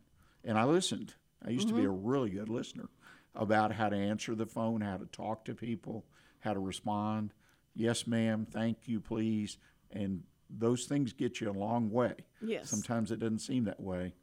and 0.44 0.58
i 0.58 0.64
listened 0.64 1.14
i 1.46 1.50
used 1.50 1.68
to 1.68 1.74
be 1.74 1.84
a 1.84 1.88
Mm-hmm. 1.88 2.08
really 2.08 2.30
good 2.32 2.50
listener 2.50 2.90
about 3.36 3.72
how 3.74 3.90
to 3.90 3.96
answer 3.98 4.34
the 4.34 4.46
phone, 4.46 4.80
how 4.80 4.96
to 4.96 5.06
talk 5.08 5.44
to 5.44 5.54
people, 5.54 6.06
how 6.40 6.54
to 6.54 6.60
respond. 6.62 7.34
Yes, 7.76 8.08
ma'am. 8.08 8.48
Thank 8.50 8.88
you, 8.88 9.02
please. 9.02 9.58
And 9.92 10.24
those 10.50 10.86
things 10.86 11.12
get 11.12 11.42
you 11.42 11.50
a 11.50 11.52
long 11.52 11.92
way. 11.92 12.14
Yes. 12.42 12.70
Sometimes 12.70 13.12
it 13.12 13.20
doesn't 13.20 13.40
seem 13.40 13.66
that 13.66 13.82
way. 13.82 14.14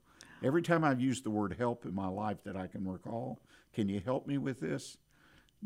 Every 0.43 0.63
time 0.63 0.83
I've 0.83 0.99
used 0.99 1.25
the 1.25 1.31
word 1.31 1.57
help 1.59 1.85
in 1.85 1.95
my 1.95 2.09
life 2.09 2.39
that 2.45 2.57
I 2.57 2.69
can 2.69 2.89
recall, 2.89 3.39
can 3.75 3.87
you 3.91 4.01
help 4.01 4.27
me 4.27 4.39
with 4.39 4.61
this? 4.61 4.97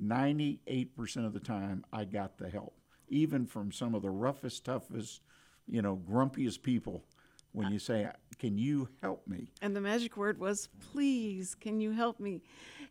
98% 0.00 1.24
of 1.26 1.32
the 1.32 1.40
time, 1.40 1.84
I 1.92 2.04
got 2.04 2.38
the 2.38 2.48
help, 2.50 2.74
even 3.08 3.46
from 3.46 3.72
some 3.72 3.94
of 3.94 4.02
the 4.02 4.10
roughest, 4.10 4.64
toughest, 4.64 5.22
you 5.66 5.82
know, 5.82 6.00
grumpiest 6.08 6.62
people. 6.62 7.04
When 7.52 7.72
you 7.72 7.78
say, 7.78 8.06
Can 8.38 8.58
you 8.58 8.86
help 9.00 9.26
me? 9.26 9.50
And 9.62 9.74
the 9.74 9.80
magic 9.80 10.18
word 10.18 10.38
was, 10.38 10.68
please, 10.92 11.54
can 11.54 11.80
you 11.80 11.92
help 11.92 12.20
me? 12.20 12.42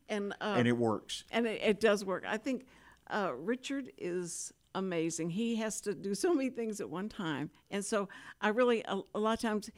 And, 0.10 0.34
uh, 0.42 0.56
And 0.58 0.68
it 0.68 0.76
works. 0.76 1.24
and 1.30 1.46
it, 1.46 1.62
it 1.62 1.80
does 1.80 2.04
work. 2.04 2.24
I 2.28 2.38
think 2.38 2.66
uh, 3.12 3.32
Richard 3.36 3.92
is 4.00 4.52
amazing. 4.74 5.30
He 5.30 5.56
has 5.58 5.82
to 5.82 5.94
do 5.94 6.16
so 6.16 6.34
many 6.34 6.50
things 6.50 6.82
at 6.82 6.90
one 6.90 7.10
time, 7.10 7.52
and 7.70 7.86
so 7.86 8.10
I 8.42 8.48
really 8.50 8.84
a, 8.88 9.02
a 9.14 9.20
lot 9.20 9.34
of 9.34 9.40
times, 9.40 9.70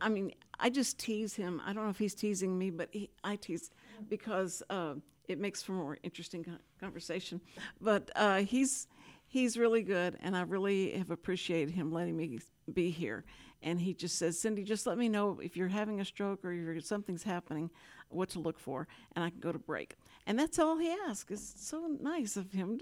I 0.00 0.08
mean, 0.08 0.30
I 0.60 0.70
just 0.70 0.98
tease 0.98 1.34
him. 1.34 1.60
I 1.66 1.72
don't 1.72 1.82
know 1.82 1.90
if 1.90 1.98
he's 1.98 2.14
teasing 2.14 2.56
me, 2.56 2.70
but 2.70 2.88
he, 2.92 3.10
I 3.24 3.34
tease 3.34 3.70
because 4.08 4.62
uh, 4.70 4.94
it 5.30 5.38
makes 5.38 5.62
for 5.62 5.72
more 5.72 5.96
interesting 6.02 6.44
con- 6.44 6.58
conversation. 6.80 7.40
But 7.80 8.10
uh, 8.16 8.38
he's 8.38 8.88
he's 9.26 9.56
really 9.56 9.82
good, 9.82 10.18
and 10.20 10.36
I 10.36 10.42
really 10.42 10.92
have 10.98 11.10
appreciated 11.10 11.72
him 11.74 11.92
letting 11.92 12.16
me 12.16 12.40
be 12.72 12.90
here. 12.90 13.24
And 13.62 13.80
he 13.80 13.92
just 13.92 14.18
says, 14.18 14.38
Cindy, 14.38 14.64
just 14.64 14.86
let 14.86 14.96
me 14.96 15.08
know 15.08 15.38
if 15.42 15.56
you're 15.56 15.68
having 15.68 16.00
a 16.00 16.04
stroke 16.04 16.44
or 16.44 16.52
if 16.72 16.84
something's 16.84 17.22
happening, 17.22 17.70
what 18.08 18.30
to 18.30 18.38
look 18.40 18.58
for, 18.58 18.88
and 19.14 19.22
I 19.24 19.28
can 19.30 19.38
go 19.38 19.52
to 19.52 19.58
break. 19.58 19.96
And 20.26 20.38
that's 20.38 20.58
all 20.58 20.78
he 20.78 20.90
asks. 21.08 21.30
It's 21.30 21.54
so 21.68 21.86
nice 22.00 22.36
of 22.36 22.50
him 22.52 22.80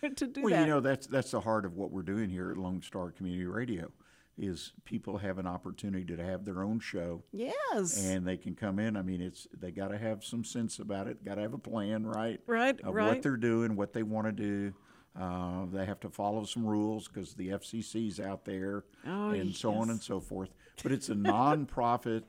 to, 0.00 0.10
to 0.14 0.26
do 0.26 0.42
Well, 0.42 0.50
that. 0.50 0.56
Well, 0.56 0.60
you 0.62 0.66
know, 0.66 0.80
that's 0.80 1.06
that's 1.06 1.30
the 1.30 1.40
heart 1.40 1.64
of 1.64 1.76
what 1.76 1.90
we're 1.92 2.02
doing 2.02 2.30
here 2.30 2.50
at 2.50 2.56
Lone 2.56 2.82
Star 2.82 3.10
Community 3.10 3.44
Radio, 3.46 3.92
is 4.38 4.72
people 4.84 5.18
have 5.18 5.38
an 5.38 5.46
opportunity 5.46 6.16
to 6.16 6.24
have 6.24 6.44
their 6.44 6.62
own 6.62 6.78
show, 6.78 7.22
yes. 7.32 8.04
and 8.04 8.26
they 8.26 8.36
can 8.36 8.54
come 8.54 8.78
in. 8.78 8.96
I 8.96 9.02
mean, 9.02 9.20
it's 9.20 9.46
they 9.58 9.70
got 9.70 9.88
to 9.88 9.98
have 9.98 10.22
some 10.24 10.44
sense 10.44 10.78
about 10.78 11.08
it. 11.08 11.24
Got 11.24 11.36
to 11.36 11.42
have 11.42 11.54
a 11.54 11.58
plan, 11.58 12.06
right? 12.06 12.40
Right, 12.46 12.78
Of 12.80 12.94
right. 12.94 13.08
what 13.08 13.22
they're 13.22 13.36
doing, 13.36 13.76
what 13.76 13.92
they 13.92 14.02
want 14.02 14.26
to 14.26 14.32
do. 14.32 14.74
Uh, 15.18 15.64
they 15.72 15.86
have 15.86 15.98
to 16.00 16.10
follow 16.10 16.44
some 16.44 16.66
rules 16.66 17.08
because 17.08 17.32
the 17.34 17.48
FCC's 17.48 18.20
out 18.20 18.44
there, 18.44 18.84
Oh, 19.06 19.30
and 19.30 19.54
so 19.54 19.72
on 19.72 19.88
and 19.88 20.02
so 20.02 20.20
forth. 20.20 20.50
But 20.82 20.92
it's 20.92 21.08
a 21.08 21.14
nonprofit 21.14 22.24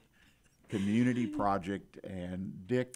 community 0.69 1.27
project, 1.27 1.99
and 2.05 2.65
Dick 2.65 2.95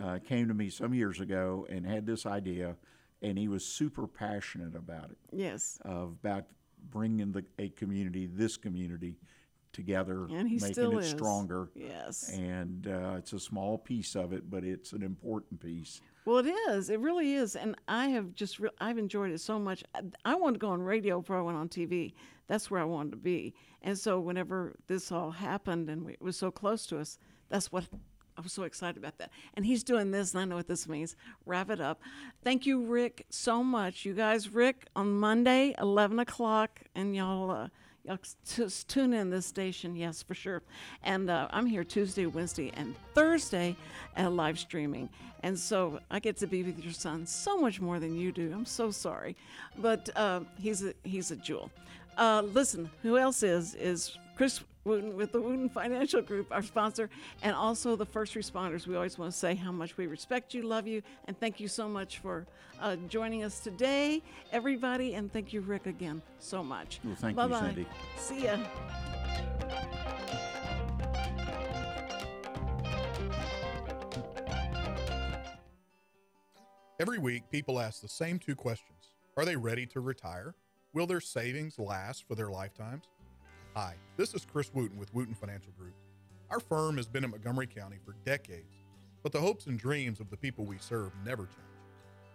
uh, 0.00 0.18
came 0.18 0.48
to 0.48 0.54
me 0.54 0.68
some 0.68 0.94
years 0.94 1.20
ago 1.20 1.66
and 1.70 1.86
had 1.86 2.06
this 2.06 2.26
idea, 2.26 2.76
and 3.22 3.38
he 3.38 3.46
was 3.46 3.64
super 3.64 4.08
passionate 4.08 4.74
about 4.74 5.10
it 5.10 5.18
yes. 5.32 5.78
of 5.84 6.16
about 6.24 6.46
bringing 6.90 7.32
the 7.32 7.44
a 7.58 7.68
community, 7.70 8.26
this 8.26 8.56
community, 8.56 9.16
together, 9.72 10.26
And 10.30 10.48
he 10.48 10.56
making 10.56 10.72
still 10.74 10.98
it 10.98 11.04
is. 11.04 11.10
stronger. 11.10 11.70
Yes. 11.74 12.30
And 12.32 12.86
uh, 12.88 13.14
it's 13.18 13.32
a 13.32 13.38
small 13.38 13.78
piece 13.78 14.16
of 14.16 14.32
it, 14.32 14.50
but 14.50 14.64
it's 14.64 14.92
an 14.92 15.02
important 15.02 15.60
piece. 15.60 16.00
Well, 16.24 16.38
it 16.38 16.52
is. 16.70 16.90
It 16.90 17.00
really 17.00 17.34
is, 17.34 17.56
and 17.56 17.76
I 17.88 18.08
have 18.08 18.34
just 18.34 18.58
re- 18.58 18.70
I've 18.78 18.98
enjoyed 18.98 19.30
it 19.30 19.40
so 19.40 19.58
much. 19.58 19.82
I, 19.94 20.00
I 20.24 20.34
wanted 20.34 20.54
to 20.54 20.58
go 20.58 20.70
on 20.70 20.82
radio 20.82 21.20
before 21.20 21.38
I 21.38 21.42
went 21.42 21.56
on 21.56 21.68
TV. 21.68 22.12
That's 22.46 22.70
where 22.70 22.80
I 22.80 22.84
wanted 22.84 23.12
to 23.12 23.16
be. 23.16 23.54
And 23.82 23.96
so 23.98 24.20
whenever 24.20 24.74
this 24.86 25.10
all 25.12 25.30
happened 25.30 25.88
and 25.88 26.04
we, 26.04 26.12
it 26.14 26.20
was 26.22 26.36
so 26.36 26.50
close 26.50 26.84
to 26.86 26.98
us, 26.98 27.18
that's 27.48 27.72
what 27.72 27.84
I 28.36 28.40
was 28.40 28.52
so 28.52 28.62
excited 28.62 28.96
about 28.96 29.18
that. 29.18 29.30
And 29.54 29.66
he's 29.66 29.82
doing 29.82 30.10
this, 30.10 30.32
and 30.32 30.40
I 30.40 30.44
know 30.44 30.56
what 30.56 30.68
this 30.68 30.88
means. 30.88 31.16
Wrap 31.46 31.70
it 31.70 31.80
up. 31.80 32.00
Thank 32.42 32.66
you, 32.66 32.84
Rick, 32.84 33.26
so 33.30 33.62
much. 33.62 34.04
You 34.04 34.14
guys, 34.14 34.48
Rick, 34.48 34.86
on 34.96 35.12
Monday, 35.12 35.74
eleven 35.78 36.18
o'clock, 36.18 36.80
and 36.94 37.14
y'all. 37.14 37.50
Uh, 37.50 37.68
Y'all 38.06 38.18
just 38.56 38.88
tune 38.88 39.12
in 39.12 39.28
this 39.28 39.44
station, 39.44 39.94
yes, 39.94 40.22
for 40.22 40.32
sure. 40.32 40.62
And 41.02 41.28
uh, 41.28 41.48
I'm 41.50 41.66
here 41.66 41.84
Tuesday, 41.84 42.24
Wednesday, 42.24 42.72
and 42.74 42.94
Thursday 43.12 43.76
at 44.16 44.32
live 44.32 44.58
streaming. 44.58 45.10
And 45.42 45.58
so 45.58 46.00
I 46.10 46.18
get 46.18 46.38
to 46.38 46.46
be 46.46 46.62
with 46.62 46.82
your 46.82 46.94
son 46.94 47.26
so 47.26 47.58
much 47.58 47.78
more 47.78 48.00
than 48.00 48.16
you 48.16 48.32
do. 48.32 48.52
I'm 48.54 48.64
so 48.64 48.90
sorry, 48.90 49.36
but 49.76 50.08
uh, 50.16 50.40
he's 50.58 50.82
a 50.82 50.94
he's 51.04 51.30
a 51.30 51.36
jewel. 51.36 51.70
Uh, 52.16 52.40
listen, 52.40 52.90
who 53.02 53.18
else 53.18 53.42
is 53.42 53.74
is 53.74 54.16
Chris 54.34 54.62
Wootton 54.84 55.16
with 55.16 55.32
the 55.32 55.40
Wootton 55.40 55.68
Financial 55.68 56.22
Group, 56.22 56.48
our 56.50 56.62
sponsor, 56.62 57.10
and 57.42 57.54
also 57.54 57.96
the 57.96 58.06
first 58.06 58.34
responders. 58.34 58.86
We 58.86 58.96
always 58.96 59.18
want 59.18 59.32
to 59.32 59.38
say 59.38 59.54
how 59.54 59.72
much 59.72 59.96
we 59.96 60.06
respect 60.06 60.54
you, 60.54 60.62
love 60.62 60.86
you, 60.86 61.02
and 61.26 61.38
thank 61.38 61.60
you 61.60 61.68
so 61.68 61.88
much 61.88 62.18
for 62.18 62.46
uh, 62.80 62.96
joining 63.08 63.44
us 63.44 63.60
today, 63.60 64.22
everybody. 64.52 65.14
And 65.14 65.32
thank 65.32 65.52
you, 65.52 65.60
Rick, 65.60 65.86
again 65.86 66.22
so 66.38 66.64
much. 66.64 67.00
Well, 67.04 67.14
thank 67.16 67.32
you, 67.32 67.36
Bye-bye. 67.36 67.66
Cindy. 67.66 67.86
See 68.16 68.44
ya. 68.44 68.56
Every 76.98 77.18
week, 77.18 77.44
people 77.50 77.80
ask 77.80 78.02
the 78.02 78.08
same 78.08 78.38
two 78.38 78.54
questions 78.54 79.14
Are 79.36 79.44
they 79.44 79.56
ready 79.56 79.86
to 79.86 80.00
retire? 80.00 80.54
Will 80.92 81.06
their 81.06 81.20
savings 81.20 81.78
last 81.78 82.26
for 82.26 82.34
their 82.34 82.50
lifetimes? 82.50 83.04
Hi, 83.76 83.94
this 84.16 84.34
is 84.34 84.44
Chris 84.44 84.74
Wootton 84.74 84.98
with 84.98 85.14
Wootton 85.14 85.36
Financial 85.36 85.70
Group. 85.78 85.94
Our 86.50 86.58
firm 86.58 86.96
has 86.96 87.06
been 87.06 87.22
in 87.22 87.30
Montgomery 87.30 87.68
County 87.68 87.98
for 88.04 88.16
decades, 88.24 88.74
but 89.22 89.30
the 89.30 89.38
hopes 89.38 89.66
and 89.66 89.78
dreams 89.78 90.18
of 90.18 90.28
the 90.28 90.36
people 90.36 90.64
we 90.64 90.78
serve 90.78 91.12
never 91.24 91.44
change. 91.44 91.56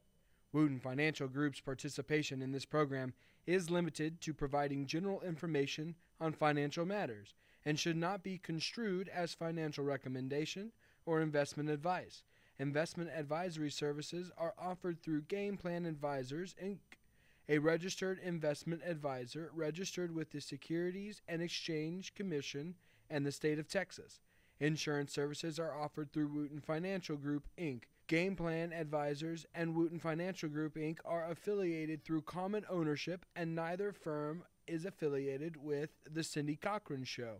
Wootton 0.54 0.80
Financial 0.80 1.28
Group's 1.28 1.60
participation 1.60 2.40
in 2.40 2.52
this 2.52 2.64
program 2.64 3.12
is 3.46 3.68
limited 3.68 4.22
to 4.22 4.32
providing 4.32 4.86
general 4.86 5.20
information 5.20 5.94
on 6.18 6.32
financial 6.32 6.86
matters 6.86 7.34
and 7.64 7.78
should 7.78 7.96
not 7.96 8.22
be 8.22 8.38
construed 8.38 9.08
as 9.08 9.34
financial 9.34 9.84
recommendation 9.84 10.72
or 11.06 11.20
investment 11.20 11.70
advice. 11.70 12.24
Investment 12.58 13.10
advisory 13.16 13.70
services 13.70 14.30
are 14.36 14.54
offered 14.58 15.00
through 15.00 15.22
Game 15.22 15.56
Plan 15.56 15.86
Advisors 15.86 16.54
Inc., 16.62 16.78
a 17.48 17.58
registered 17.58 18.18
investment 18.20 18.82
advisor 18.86 19.50
registered 19.54 20.14
with 20.14 20.30
the 20.30 20.40
Securities 20.40 21.20
and 21.26 21.42
Exchange 21.42 22.14
Commission 22.14 22.74
and 23.10 23.26
the 23.26 23.32
state 23.32 23.58
of 23.58 23.68
Texas. 23.68 24.20
Insurance 24.60 25.12
services 25.12 25.58
are 25.58 25.76
offered 25.76 26.12
through 26.12 26.28
Wootton 26.28 26.60
Financial 26.60 27.16
Group 27.16 27.48
Inc. 27.58 27.82
Game 28.06 28.36
Plan 28.36 28.72
Advisors 28.72 29.46
and 29.54 29.74
Wootton 29.74 29.98
Financial 29.98 30.48
Group 30.48 30.76
Inc. 30.76 30.98
are 31.04 31.28
affiliated 31.30 32.04
through 32.04 32.22
common 32.22 32.64
ownership, 32.68 33.26
and 33.34 33.54
neither 33.56 33.92
firm 33.92 34.44
is 34.66 34.84
affiliated 34.84 35.56
with 35.56 35.90
The 36.08 36.22
Cindy 36.22 36.56
Cochran 36.56 37.04
Show. 37.04 37.38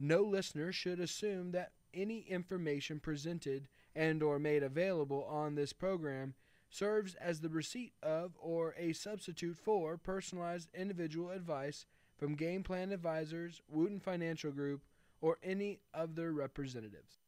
No 0.00 0.22
listener 0.22 0.72
should 0.72 1.00
assume 1.00 1.52
that 1.52 1.72
any 1.92 2.20
information 2.20 3.00
presented 3.00 3.68
and 3.96 4.22
or 4.22 4.38
made 4.38 4.62
available 4.62 5.24
on 5.24 5.54
this 5.54 5.72
program 5.72 6.34
serves 6.70 7.14
as 7.14 7.40
the 7.40 7.48
receipt 7.48 7.92
of 8.02 8.32
or 8.38 8.74
a 8.78 8.92
substitute 8.92 9.56
for 9.56 9.96
personalized 9.96 10.68
individual 10.74 11.30
advice 11.30 11.86
from 12.16 12.34
Game 12.34 12.62
Plan 12.62 12.92
Advisors, 12.92 13.62
Wootton 13.68 14.00
Financial 14.00 14.52
Group, 14.52 14.82
or 15.20 15.38
any 15.42 15.80
of 15.94 16.14
their 16.14 16.32
representatives. 16.32 17.18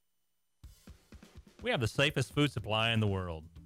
We 1.62 1.70
have 1.70 1.80
the 1.80 1.88
safest 1.88 2.34
food 2.34 2.52
supply 2.52 2.90
in 2.90 3.00
the 3.00 3.06
world. 3.06 3.44